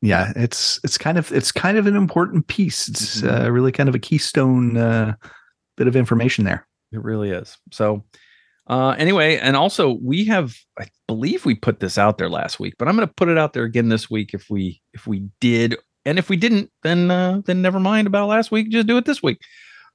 Yeah, 0.01 0.31
it's 0.35 0.79
it's 0.83 0.97
kind 0.97 1.17
of 1.17 1.31
it's 1.31 1.51
kind 1.51 1.77
of 1.77 1.85
an 1.87 1.95
important 1.95 2.47
piece. 2.47 2.87
It's 2.87 3.21
Mhm. 3.21 3.45
uh, 3.47 3.51
really 3.51 3.71
kind 3.71 3.89
of 3.89 3.95
a 3.95 3.99
keystone 3.99 4.77
uh, 4.77 5.15
bit 5.77 5.87
of 5.87 5.95
information 5.95 6.45
there. 6.45 6.65
It 6.91 7.03
really 7.03 7.31
is. 7.31 7.57
So, 7.71 8.03
uh, 8.67 8.95
anyway, 8.97 9.37
and 9.37 9.55
also 9.55 9.97
we 10.01 10.25
have, 10.25 10.55
I 10.79 10.87
believe 11.07 11.45
we 11.45 11.53
put 11.55 11.79
this 11.81 11.97
out 11.97 12.17
there 12.17 12.29
last 12.29 12.59
week, 12.59 12.75
but 12.79 12.87
I'm 12.87 12.95
going 12.95 13.07
to 13.07 13.13
put 13.13 13.29
it 13.29 13.37
out 13.37 13.53
there 13.53 13.63
again 13.63 13.89
this 13.89 14.09
week 14.09 14.33
if 14.33 14.49
we 14.49 14.81
if 14.93 15.05
we 15.05 15.27
did, 15.41 15.75
and 16.05 16.17
if 16.17 16.29
we 16.29 16.37
didn't, 16.37 16.71
then 16.83 17.11
uh, 17.11 17.41
then 17.45 17.61
never 17.61 17.79
mind 17.79 18.07
about 18.07 18.29
last 18.29 18.51
week. 18.51 18.69
Just 18.69 18.87
do 18.87 18.97
it 18.97 19.05
this 19.05 19.21
week. 19.21 19.39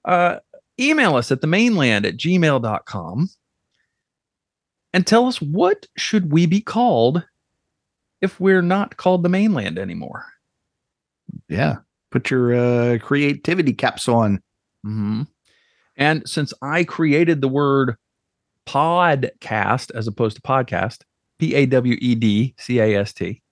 Uh, 0.04 0.36
email 0.78 1.16
us 1.16 1.30
at 1.30 1.40
themaneland 1.40 2.06
at 2.06 2.16
gmail.com 2.16 3.30
and 4.92 5.06
tell 5.06 5.26
us 5.26 5.42
what 5.42 5.86
should 5.96 6.32
we 6.32 6.46
be 6.46 6.60
called 6.60 7.24
if 8.20 8.40
we're 8.40 8.62
not 8.62 8.96
called 8.96 9.22
the 9.22 9.28
Mane 9.28 9.52
Land 9.52 9.78
anymore. 9.78 10.24
Yeah, 11.48 11.76
put 12.10 12.30
your 12.30 12.54
uh, 12.54 12.98
creativity 12.98 13.74
caps 13.74 14.08
on. 14.08 14.42
hmm 14.82 15.22
And 15.96 16.26
since 16.28 16.54
I 16.62 16.84
created 16.84 17.40
the 17.40 17.48
word 17.48 17.96
PawedCast 18.66 19.90
as 19.94 20.06
opposed 20.06 20.36
to 20.36 20.42
podcast, 20.42 21.02
P 21.38 21.54
A 21.54 21.66
W 21.66 21.96
E 22.00 22.14
D 22.14 22.54
C 22.56 22.78
A 22.78 23.00
S 23.00 23.12
T, 23.12 23.42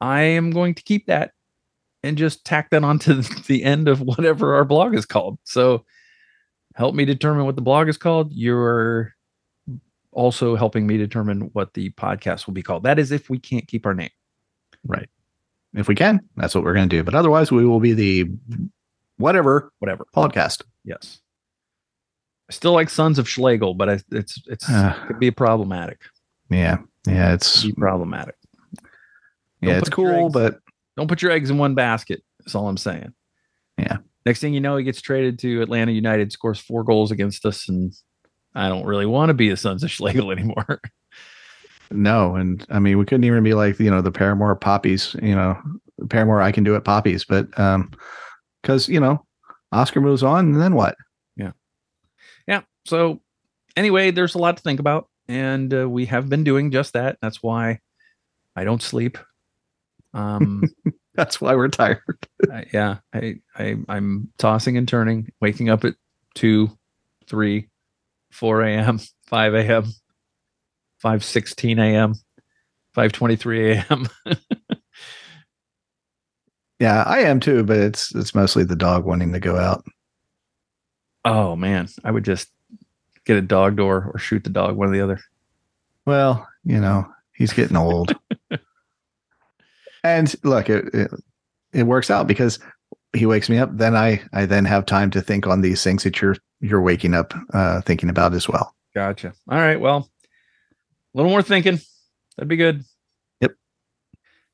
I 0.00 0.20
am 0.20 0.50
going 0.50 0.74
to 0.74 0.82
keep 0.82 1.06
that 1.06 1.32
and 2.02 2.16
just 2.16 2.44
tack 2.44 2.70
that 2.70 2.84
onto 2.84 3.14
the 3.46 3.64
end 3.64 3.88
of 3.88 4.00
whatever 4.00 4.54
our 4.54 4.64
blog 4.64 4.94
is 4.94 5.06
called. 5.06 5.38
So 5.42 5.84
help 6.76 6.94
me 6.94 7.04
determine 7.04 7.44
what 7.46 7.56
the 7.56 7.62
blog 7.62 7.88
is 7.88 7.96
called. 7.96 8.32
You're 8.32 9.14
also 10.12 10.56
helping 10.56 10.86
me 10.86 10.96
determine 10.96 11.50
what 11.52 11.74
the 11.74 11.90
podcast 11.90 12.46
will 12.46 12.54
be 12.54 12.62
called. 12.62 12.84
That 12.84 12.98
is 12.98 13.10
if 13.12 13.28
we 13.28 13.38
can't 13.38 13.66
keep 13.66 13.84
our 13.86 13.94
name. 13.94 14.10
Right. 14.86 15.08
If 15.74 15.88
we 15.88 15.94
can, 15.94 16.20
that's 16.36 16.54
what 16.54 16.64
we're 16.64 16.72
going 16.74 16.88
to 16.88 16.96
do. 16.96 17.02
But 17.02 17.14
otherwise, 17.14 17.50
we 17.52 17.66
will 17.66 17.80
be 17.80 17.92
the 17.92 18.30
whatever 19.18 19.72
Whatever. 19.78 20.06
podcast. 20.14 20.62
Yes. 20.84 21.20
I 22.48 22.52
still 22.52 22.72
like 22.72 22.88
Sons 22.88 23.18
of 23.18 23.28
Schlegel, 23.28 23.74
but 23.74 23.88
I, 23.90 23.98
it's 24.12 24.40
it's 24.46 24.64
Ah. 24.68 25.04
could 25.08 25.18
be 25.18 25.30
problematic. 25.32 25.98
Yeah, 26.48 26.78
yeah, 27.06 27.32
it's 27.34 27.64
Be 27.64 27.72
problematic. 27.72 28.36
yeah, 29.60 29.70
Don't 29.72 29.78
it's 29.78 29.88
cool, 29.90 30.26
eggs- 30.26 30.32
but 30.32 30.60
Don't 30.96 31.08
put 31.08 31.20
your 31.22 31.32
eggs 31.32 31.50
in 31.50 31.58
one 31.58 31.74
basket. 31.74 32.22
That's 32.38 32.54
all 32.54 32.68
I'm 32.68 32.76
saying. 32.76 33.12
Yeah. 33.78 33.96
Next 34.26 34.40
thing 34.40 34.52
you 34.52 34.60
know, 34.60 34.76
he 34.76 34.82
gets 34.82 35.00
traded 35.00 35.38
to 35.38 35.62
Atlanta 35.62 35.92
United, 35.92 36.32
scores 36.32 36.58
four 36.58 36.82
goals 36.82 37.12
against 37.12 37.46
us, 37.46 37.68
and 37.68 37.94
I 38.56 38.68
don't 38.68 38.84
really 38.84 39.06
want 39.06 39.30
to 39.30 39.34
be 39.34 39.48
the 39.48 39.56
Sons 39.56 39.84
of 39.84 39.90
Schlegel 39.92 40.32
anymore. 40.32 40.80
no, 41.92 42.34
and 42.34 42.66
I 42.68 42.80
mean, 42.80 42.98
we 42.98 43.04
couldn't 43.04 43.22
even 43.22 43.44
be 43.44 43.54
like 43.54 43.78
you 43.78 43.88
know 43.88 44.02
the 44.02 44.10
Paramore 44.10 44.56
Poppies, 44.56 45.14
you 45.22 45.36
know, 45.36 45.56
Paramore 46.10 46.42
I 46.42 46.50
can 46.50 46.64
do 46.64 46.74
it 46.74 46.84
Poppies, 46.84 47.24
but 47.24 47.56
um, 47.56 47.92
because 48.60 48.88
you 48.88 48.98
know, 48.98 49.24
Oscar 49.70 50.00
moves 50.00 50.24
on, 50.24 50.54
and 50.54 50.60
then 50.60 50.74
what? 50.74 50.96
yeah. 51.36 51.52
Yeah. 52.48 52.62
So 52.84 53.20
anyway, 53.76 54.10
there's 54.10 54.34
a 54.34 54.38
lot 54.38 54.56
to 54.56 54.62
think 54.64 54.80
about, 54.80 55.08
and 55.28 55.72
uh, 55.72 55.88
we 55.88 56.04
have 56.06 56.28
been 56.28 56.42
doing 56.42 56.72
just 56.72 56.94
that. 56.94 57.18
That's 57.22 57.44
why 57.44 57.78
I 58.56 58.64
don't 58.64 58.82
sleep. 58.82 59.18
Um, 60.14 60.64
That's 61.18 61.40
why 61.40 61.54
we're 61.54 61.68
tired. 61.68 62.00
I, 62.52 62.66
yeah, 62.72 62.98
I, 63.14 63.36
I 63.56 63.76
I'm 63.88 64.30
tossing 64.38 64.76
and 64.76 64.88
turning, 64.88 65.32
waking 65.40 65.70
up 65.70 65.84
at 65.84 65.94
two, 66.34 66.70
three, 67.26 67.68
four 68.30 68.62
a.m., 68.62 69.00
five 69.26 69.54
a.m., 69.54 69.86
five 70.98 71.24
sixteen 71.24 71.78
a.m., 71.78 72.14
five 72.94 73.12
twenty 73.12 73.36
three 73.36 73.72
a.m. 73.72 74.08
Yeah, 76.78 77.04
I 77.06 77.20
am 77.20 77.40
too, 77.40 77.64
but 77.64 77.78
it's 77.78 78.14
it's 78.14 78.34
mostly 78.34 78.64
the 78.64 78.76
dog 78.76 79.04
wanting 79.04 79.32
to 79.32 79.40
go 79.40 79.56
out. 79.56 79.84
Oh 81.24 81.56
man, 81.56 81.88
I 82.04 82.10
would 82.10 82.24
just 82.24 82.50
get 83.24 83.38
a 83.38 83.42
dog 83.42 83.76
door 83.76 84.10
or 84.12 84.18
shoot 84.18 84.44
the 84.44 84.50
dog, 84.50 84.76
one 84.76 84.88
or 84.88 84.92
the 84.92 85.00
other. 85.00 85.18
Well, 86.04 86.46
you 86.64 86.78
know, 86.78 87.08
he's 87.34 87.52
getting 87.52 87.76
old. 87.76 88.14
And 90.06 90.34
look, 90.44 90.70
it, 90.70 90.86
it 90.94 91.10
it 91.72 91.82
works 91.82 92.10
out 92.10 92.28
because 92.28 92.60
he 93.12 93.26
wakes 93.26 93.48
me 93.48 93.58
up. 93.58 93.76
Then 93.76 93.96
I 93.96 94.22
I 94.32 94.46
then 94.46 94.64
have 94.64 94.86
time 94.86 95.10
to 95.10 95.20
think 95.20 95.46
on 95.46 95.60
these 95.60 95.82
things 95.82 96.04
that 96.04 96.20
you're 96.20 96.36
you're 96.60 96.80
waking 96.80 97.12
up 97.12 97.34
uh, 97.52 97.80
thinking 97.80 98.08
about 98.08 98.34
as 98.34 98.48
well. 98.48 98.74
Gotcha. 98.94 99.32
All 99.50 99.58
right. 99.58 99.80
Well, 99.80 100.08
a 100.24 101.16
little 101.16 101.30
more 101.30 101.42
thinking. 101.42 101.80
That'd 102.36 102.48
be 102.48 102.56
good. 102.56 102.84
Yep. 103.40 103.52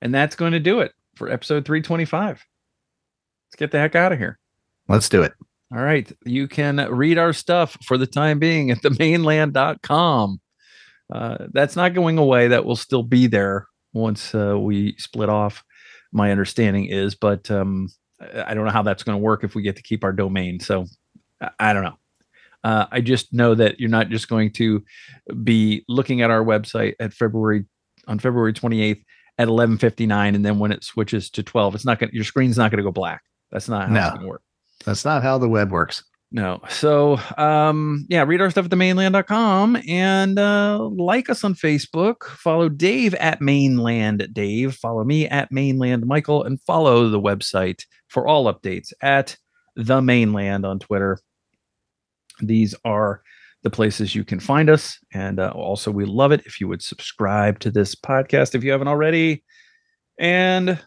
And 0.01 0.15
that's 0.15 0.37
going 0.37 0.53
to 0.53 0.61
do 0.61 0.81
it 0.81 0.93
for 1.17 1.29
episode 1.29 1.65
325. 1.65 2.29
Let's 2.29 3.57
get 3.57 3.71
the 3.71 3.79
heck 3.79 3.95
out 3.95 4.13
of 4.13 4.19
here. 4.19 4.39
Let's 4.89 5.09
do 5.09 5.23
it. 5.23 5.33
All 5.73 5.83
right. 5.83 6.11
You 6.25 6.49
can 6.49 6.77
read 6.91 7.19
our 7.19 7.33
stuff 7.33 7.77
for 7.85 7.99
the 7.99 8.07
time 8.07 8.39
being 8.39 8.71
at 8.71 8.79
themaneland.com. 8.79 10.41
Uh, 11.13 11.39
that's 11.53 11.77
not 11.77 11.95
going 11.95 12.19
away. 12.19 12.49
That 12.49 12.65
will 12.65 12.77
still 12.77 13.03
be 13.03 13.27
there 13.27 13.67
once 13.93 14.35
uh, 14.35 14.57
we 14.59 14.95
split 14.99 15.29
off, 15.29 15.65
my 16.13 16.31
understanding 16.31 16.87
is. 16.87 17.15
But 17.15 17.51
um, 17.51 17.89
I 18.21 18.55
don't 18.55 18.65
know 18.65 18.71
how 18.71 18.83
that's 18.83 19.03
going 19.03 19.17
to 19.19 19.23
work 19.23 19.45
if 19.45 19.55
we 19.55 19.63
get 19.63 19.77
to 19.77 19.83
keep 19.83 20.05
our 20.05 20.13
domain. 20.13 20.61
So 20.61 20.87
I- 21.41 21.51
I 21.59 21.73
don't 21.73 21.83
know. 21.85 21.99
Uh, 22.65 22.87
I 22.93 23.01
just 23.01 23.33
know 23.33 23.55
that 23.57 23.81
you're 23.81 23.91
not 23.91 24.09
just 24.09 24.29
going 24.29 24.53
to 24.53 24.85
be 25.43 25.85
looking 25.89 26.23
at 26.23 26.31
our 26.31 26.45
website 26.45 26.95
at 27.01 27.13
February 27.13 27.65
on 28.07 28.19
February 28.21 28.53
28th 28.53 29.03
at 29.39 29.49
11:59, 29.49 30.35
and 30.37 30.45
then 30.45 30.59
when 30.61 30.71
it 30.71 30.85
switches 30.85 31.29
to 31.31 31.43
12, 31.43 31.75
it's 31.75 31.85
not 31.85 31.99
going. 31.99 32.13
Your 32.13 32.23
screen's 32.25 32.57
not 32.57 32.71
going 32.71 32.79
to 32.79 32.85
go 32.85 32.93
black. 32.93 33.23
That's 33.51 33.69
not 33.69 33.89
how 33.89 33.95
No. 33.95 34.01
it's 34.01 34.11
going 34.11 34.21
to 34.23 34.29
work. 34.29 34.43
That's 34.85 35.05
not 35.05 35.23
how 35.25 35.39
the 35.39 35.49
web 35.49 35.73
works. 35.73 36.05
No. 36.35 36.63
So, 36.71 37.21
um, 37.37 38.07
yeah, 38.09 38.25
read 38.25 38.41
our 38.41 38.51
stuff 38.51 38.65
at 38.65 38.71
themaneland.com 38.71 39.77
and 39.87 40.39
uh, 40.39 40.79
like 40.79 41.29
us 41.29 41.45
on 41.45 41.55
Facebook. 41.55 42.25
Follow 42.25 42.71
Dave 42.71 43.13
at 43.15 43.43
Mane 43.43 43.77
Land 43.77 44.27
Dave. 44.33 44.75
Follow 44.75 45.05
me 45.05 45.29
at 45.29 45.53
Mane 45.53 45.79
Land 45.79 46.07
Michael 46.07 46.43
and 46.43 46.59
follow 46.63 47.11
the 47.11 47.21
website 47.21 47.85
for 48.09 48.27
all 48.27 48.53
updates 48.53 48.95
at 49.03 49.37
the 49.77 50.01
Mane 50.01 50.33
Land 50.33 50.65
on 50.65 50.79
Twitter. 50.79 51.19
These 52.41 52.75
are 52.83 53.23
the 53.63 53.71
places 53.71 54.15
you 54.15 54.25
can 54.25 54.41
find 54.41 54.71
us. 54.71 54.99
And 55.13 55.39
uh, 55.39 55.51
also, 55.51 55.91
we 55.91 56.07
love 56.07 56.33
it 56.33 56.47
if 56.47 56.63
you 56.63 56.69
would 56.69 56.83
subscribe 56.83 57.59
to 57.61 57.71
this 57.71 57.95
podcast 57.95 58.55
if 58.55 58.65
you 58.65 58.73
haven't 58.73 58.89
already. 58.89 59.45
And 60.19 60.83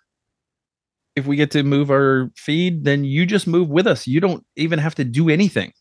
if 1.15 1.25
we 1.25 1.35
get 1.35 1.51
to 1.51 1.63
move 1.63 1.89
our 1.89 2.31
feed, 2.35 2.83
then 2.83 3.03
you 3.03 3.25
just 3.25 3.47
move 3.47 3.69
with 3.69 3.87
us. 3.87 4.05
You 4.05 4.19
don't 4.19 4.45
even 4.55 4.79
have 4.79 4.95
to 4.95 5.03
do 5.03 5.29
anything. 5.29 5.71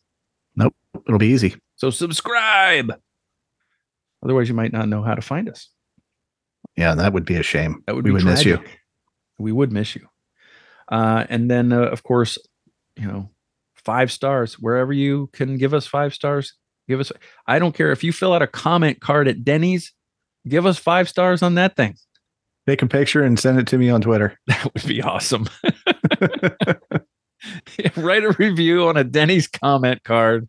Nope. 0.57 0.75
It'll 1.07 1.19
be 1.19 1.29
easy. 1.29 1.57
So 1.77 1.91
subscribe. 1.91 2.93
Otherwise, 4.23 4.49
you 4.49 4.55
might 4.55 4.73
not 4.73 4.89
know 4.89 5.03
how 5.03 5.15
to 5.15 5.23
find 5.23 5.49
us. 5.49 5.69
Yeah, 6.77 6.95
that 6.95 7.13
would 7.13 7.25
be 7.25 7.37
a 7.37 7.43
shame. 7.43 7.83
That 7.87 7.95
would 7.95 8.05
we 8.05 8.11
be 8.11 8.15
would 8.15 8.25
miss 8.25 8.45
you. 8.45 8.59
We 9.39 9.53
would 9.53 9.73
miss 9.73 9.95
you. 9.95 10.07
Uh, 10.91 11.25
and 11.29 11.51
then, 11.51 11.73
uh, 11.73 11.83
of 11.83 12.03
course, 12.03 12.39
you 12.97 13.07
know, 13.07 13.31
five 13.75 14.11
stars 14.11 14.55
wherever 14.55 14.93
you 14.93 15.29
can 15.33 15.59
give 15.59 15.75
us 15.75 15.87
five 15.87 16.15
stars. 16.15 16.55
Give 16.89 17.01
us. 17.01 17.11
I 17.47 17.59
don't 17.59 17.75
care 17.75 17.93
if 17.93 18.05
you 18.05 18.13
fill 18.13 18.33
out 18.33 18.43
a 18.43 18.47
comment 18.47 19.01
card 19.01 19.29
at 19.29 19.45
Denny's. 19.45 19.93
Give 20.47 20.67
us 20.67 20.79
five 20.79 21.09
stars 21.09 21.43
on 21.43 21.55
that 21.55 21.77
thing. 21.77 21.97
Take 22.67 22.83
a 22.83 22.87
picture 22.87 23.23
and 23.23 23.39
send 23.39 23.59
it 23.59 23.67
to 23.69 23.79
me 23.79 23.91
on 23.91 24.01
Twitter. 24.01 24.39
That 24.47 24.73
would 24.73 24.87
be 24.87 25.03
awesome. 25.03 25.49
write 27.97 28.25
a 28.25 28.35
review 28.39 28.89
on 28.89 28.97
a 28.97 29.05
Denny's 29.05 29.47
comment 29.47 30.03
card 30.05 30.49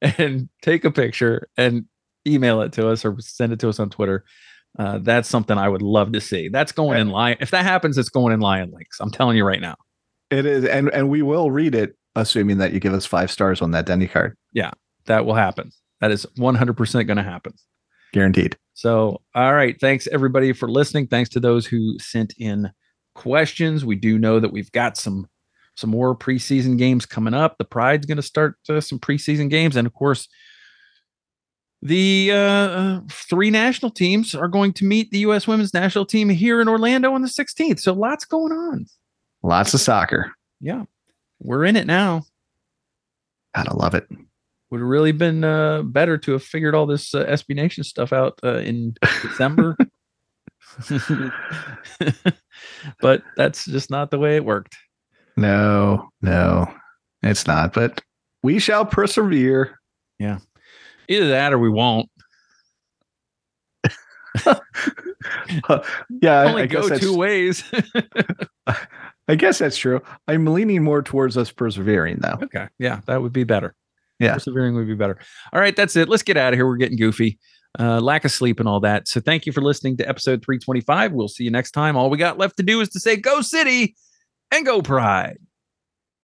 and 0.00 0.48
take 0.62 0.84
a 0.84 0.90
picture 0.90 1.48
and 1.56 1.86
email 2.26 2.62
it 2.62 2.72
to 2.72 2.88
us 2.88 3.04
or 3.04 3.16
send 3.20 3.52
it 3.52 3.60
to 3.60 3.68
us 3.68 3.78
on 3.78 3.90
Twitter. 3.90 4.24
Uh, 4.78 4.98
that's 4.98 5.28
something 5.28 5.56
I 5.56 5.68
would 5.68 5.82
love 5.82 6.12
to 6.12 6.20
see. 6.20 6.48
That's 6.48 6.72
going 6.72 7.00
in 7.00 7.08
line. 7.08 7.36
If 7.40 7.50
that 7.50 7.64
happens, 7.64 7.96
it's 7.96 8.10
going 8.10 8.32
in 8.32 8.40
Lion 8.40 8.70
Links. 8.72 9.00
I'm 9.00 9.10
telling 9.10 9.36
you 9.36 9.44
right 9.44 9.60
now. 9.60 9.76
It 10.30 10.44
is, 10.44 10.64
and 10.64 10.90
and 10.90 11.08
we 11.08 11.22
will 11.22 11.50
read 11.50 11.74
it, 11.74 11.96
assuming 12.14 12.58
that 12.58 12.72
you 12.72 12.80
give 12.80 12.92
us 12.92 13.06
five 13.06 13.30
stars 13.30 13.62
on 13.62 13.70
that 13.70 13.86
Denny 13.86 14.08
card. 14.08 14.36
Yeah, 14.52 14.72
that 15.06 15.24
will 15.24 15.34
happen. 15.34 15.70
That 16.00 16.10
is 16.10 16.26
100% 16.38 17.06
going 17.06 17.16
to 17.16 17.22
happen. 17.22 17.54
Guaranteed. 18.16 18.56
So, 18.72 19.20
all 19.34 19.52
right. 19.52 19.78
Thanks 19.78 20.06
everybody 20.06 20.54
for 20.54 20.70
listening. 20.70 21.06
Thanks 21.06 21.28
to 21.30 21.40
those 21.40 21.66
who 21.66 21.98
sent 21.98 22.32
in 22.38 22.72
questions. 23.14 23.84
We 23.84 23.94
do 23.94 24.18
know 24.18 24.40
that 24.40 24.52
we've 24.52 24.72
got 24.72 24.96
some 24.96 25.28
some 25.74 25.90
more 25.90 26.16
preseason 26.16 26.78
games 26.78 27.04
coming 27.04 27.34
up. 27.34 27.58
The 27.58 27.66
Pride's 27.66 28.06
going 28.06 28.16
to 28.16 28.22
start 28.22 28.56
uh, 28.70 28.80
some 28.80 28.98
preseason 28.98 29.50
games, 29.50 29.76
and 29.76 29.86
of 29.86 29.92
course, 29.92 30.28
the 31.82 32.30
uh, 32.32 32.36
uh, 32.36 33.00
three 33.10 33.50
national 33.50 33.90
teams 33.90 34.34
are 34.34 34.48
going 34.48 34.72
to 34.72 34.86
meet 34.86 35.10
the 35.10 35.18
U.S. 35.18 35.46
Women's 35.46 35.74
National 35.74 36.06
Team 36.06 36.30
here 36.30 36.62
in 36.62 36.68
Orlando 36.68 37.12
on 37.12 37.20
the 37.20 37.28
16th. 37.28 37.80
So 37.80 37.92
lots 37.92 38.24
going 38.24 38.52
on. 38.52 38.86
Lots 39.42 39.74
of 39.74 39.80
soccer. 39.82 40.32
Yeah, 40.58 40.84
we're 41.38 41.66
in 41.66 41.76
it 41.76 41.86
now. 41.86 42.22
Gotta 43.54 43.76
love 43.76 43.94
it. 43.94 44.08
Would 44.76 44.82
have 44.82 44.90
really 44.90 45.12
been 45.12 45.42
uh, 45.42 45.80
better 45.84 46.18
to 46.18 46.32
have 46.32 46.42
figured 46.42 46.74
all 46.74 46.84
this 46.84 47.14
uh, 47.14 47.24
SB 47.24 47.56
Nation 47.56 47.82
stuff 47.82 48.12
out 48.12 48.38
uh, 48.44 48.58
in 48.58 48.94
December. 49.22 49.74
but 53.00 53.22
that's 53.38 53.64
just 53.64 53.90
not 53.90 54.10
the 54.10 54.18
way 54.18 54.36
it 54.36 54.44
worked. 54.44 54.76
No, 55.38 56.10
no, 56.20 56.70
it's 57.22 57.46
not. 57.46 57.72
But 57.72 58.02
we 58.42 58.58
shall 58.58 58.84
persevere. 58.84 59.80
Yeah. 60.18 60.40
Either 61.08 61.28
that 61.28 61.54
or 61.54 61.58
we 61.58 61.70
won't. 61.70 62.10
yeah, 66.20 66.42
Only 66.42 66.64
I 66.64 66.66
go 66.66 66.98
two 66.98 67.16
ways. 67.16 67.64
I 69.26 69.36
guess 69.36 69.56
that's 69.56 69.78
true. 69.78 70.02
I'm 70.28 70.44
leaning 70.44 70.84
more 70.84 71.00
towards 71.00 71.38
us 71.38 71.50
persevering, 71.50 72.18
though. 72.18 72.40
okay. 72.42 72.68
Yeah, 72.78 73.00
that 73.06 73.22
would 73.22 73.32
be 73.32 73.44
better. 73.44 73.74
Yeah. 74.18 74.34
Persevering 74.34 74.74
would 74.74 74.86
be 74.86 74.94
better. 74.94 75.18
All 75.52 75.60
right, 75.60 75.76
that's 75.76 75.96
it. 75.96 76.08
Let's 76.08 76.22
get 76.22 76.36
out 76.36 76.52
of 76.52 76.58
here. 76.58 76.66
We're 76.66 76.76
getting 76.76 76.96
goofy. 76.96 77.38
Uh, 77.78 78.00
lack 78.00 78.24
of 78.24 78.30
sleep 78.30 78.58
and 78.58 78.68
all 78.68 78.80
that. 78.80 79.06
So 79.06 79.20
thank 79.20 79.44
you 79.44 79.52
for 79.52 79.60
listening 79.60 79.98
to 79.98 80.08
episode 80.08 80.42
325. 80.42 81.12
We'll 81.12 81.28
see 81.28 81.44
you 81.44 81.50
next 81.50 81.72
time. 81.72 81.96
All 81.96 82.08
we 82.08 82.16
got 82.16 82.38
left 82.38 82.56
to 82.56 82.62
do 82.62 82.80
is 82.80 82.88
to 82.90 83.00
say 83.00 83.16
go 83.16 83.42
city 83.42 83.94
and 84.50 84.64
go 84.64 84.80
pride. 84.80 85.38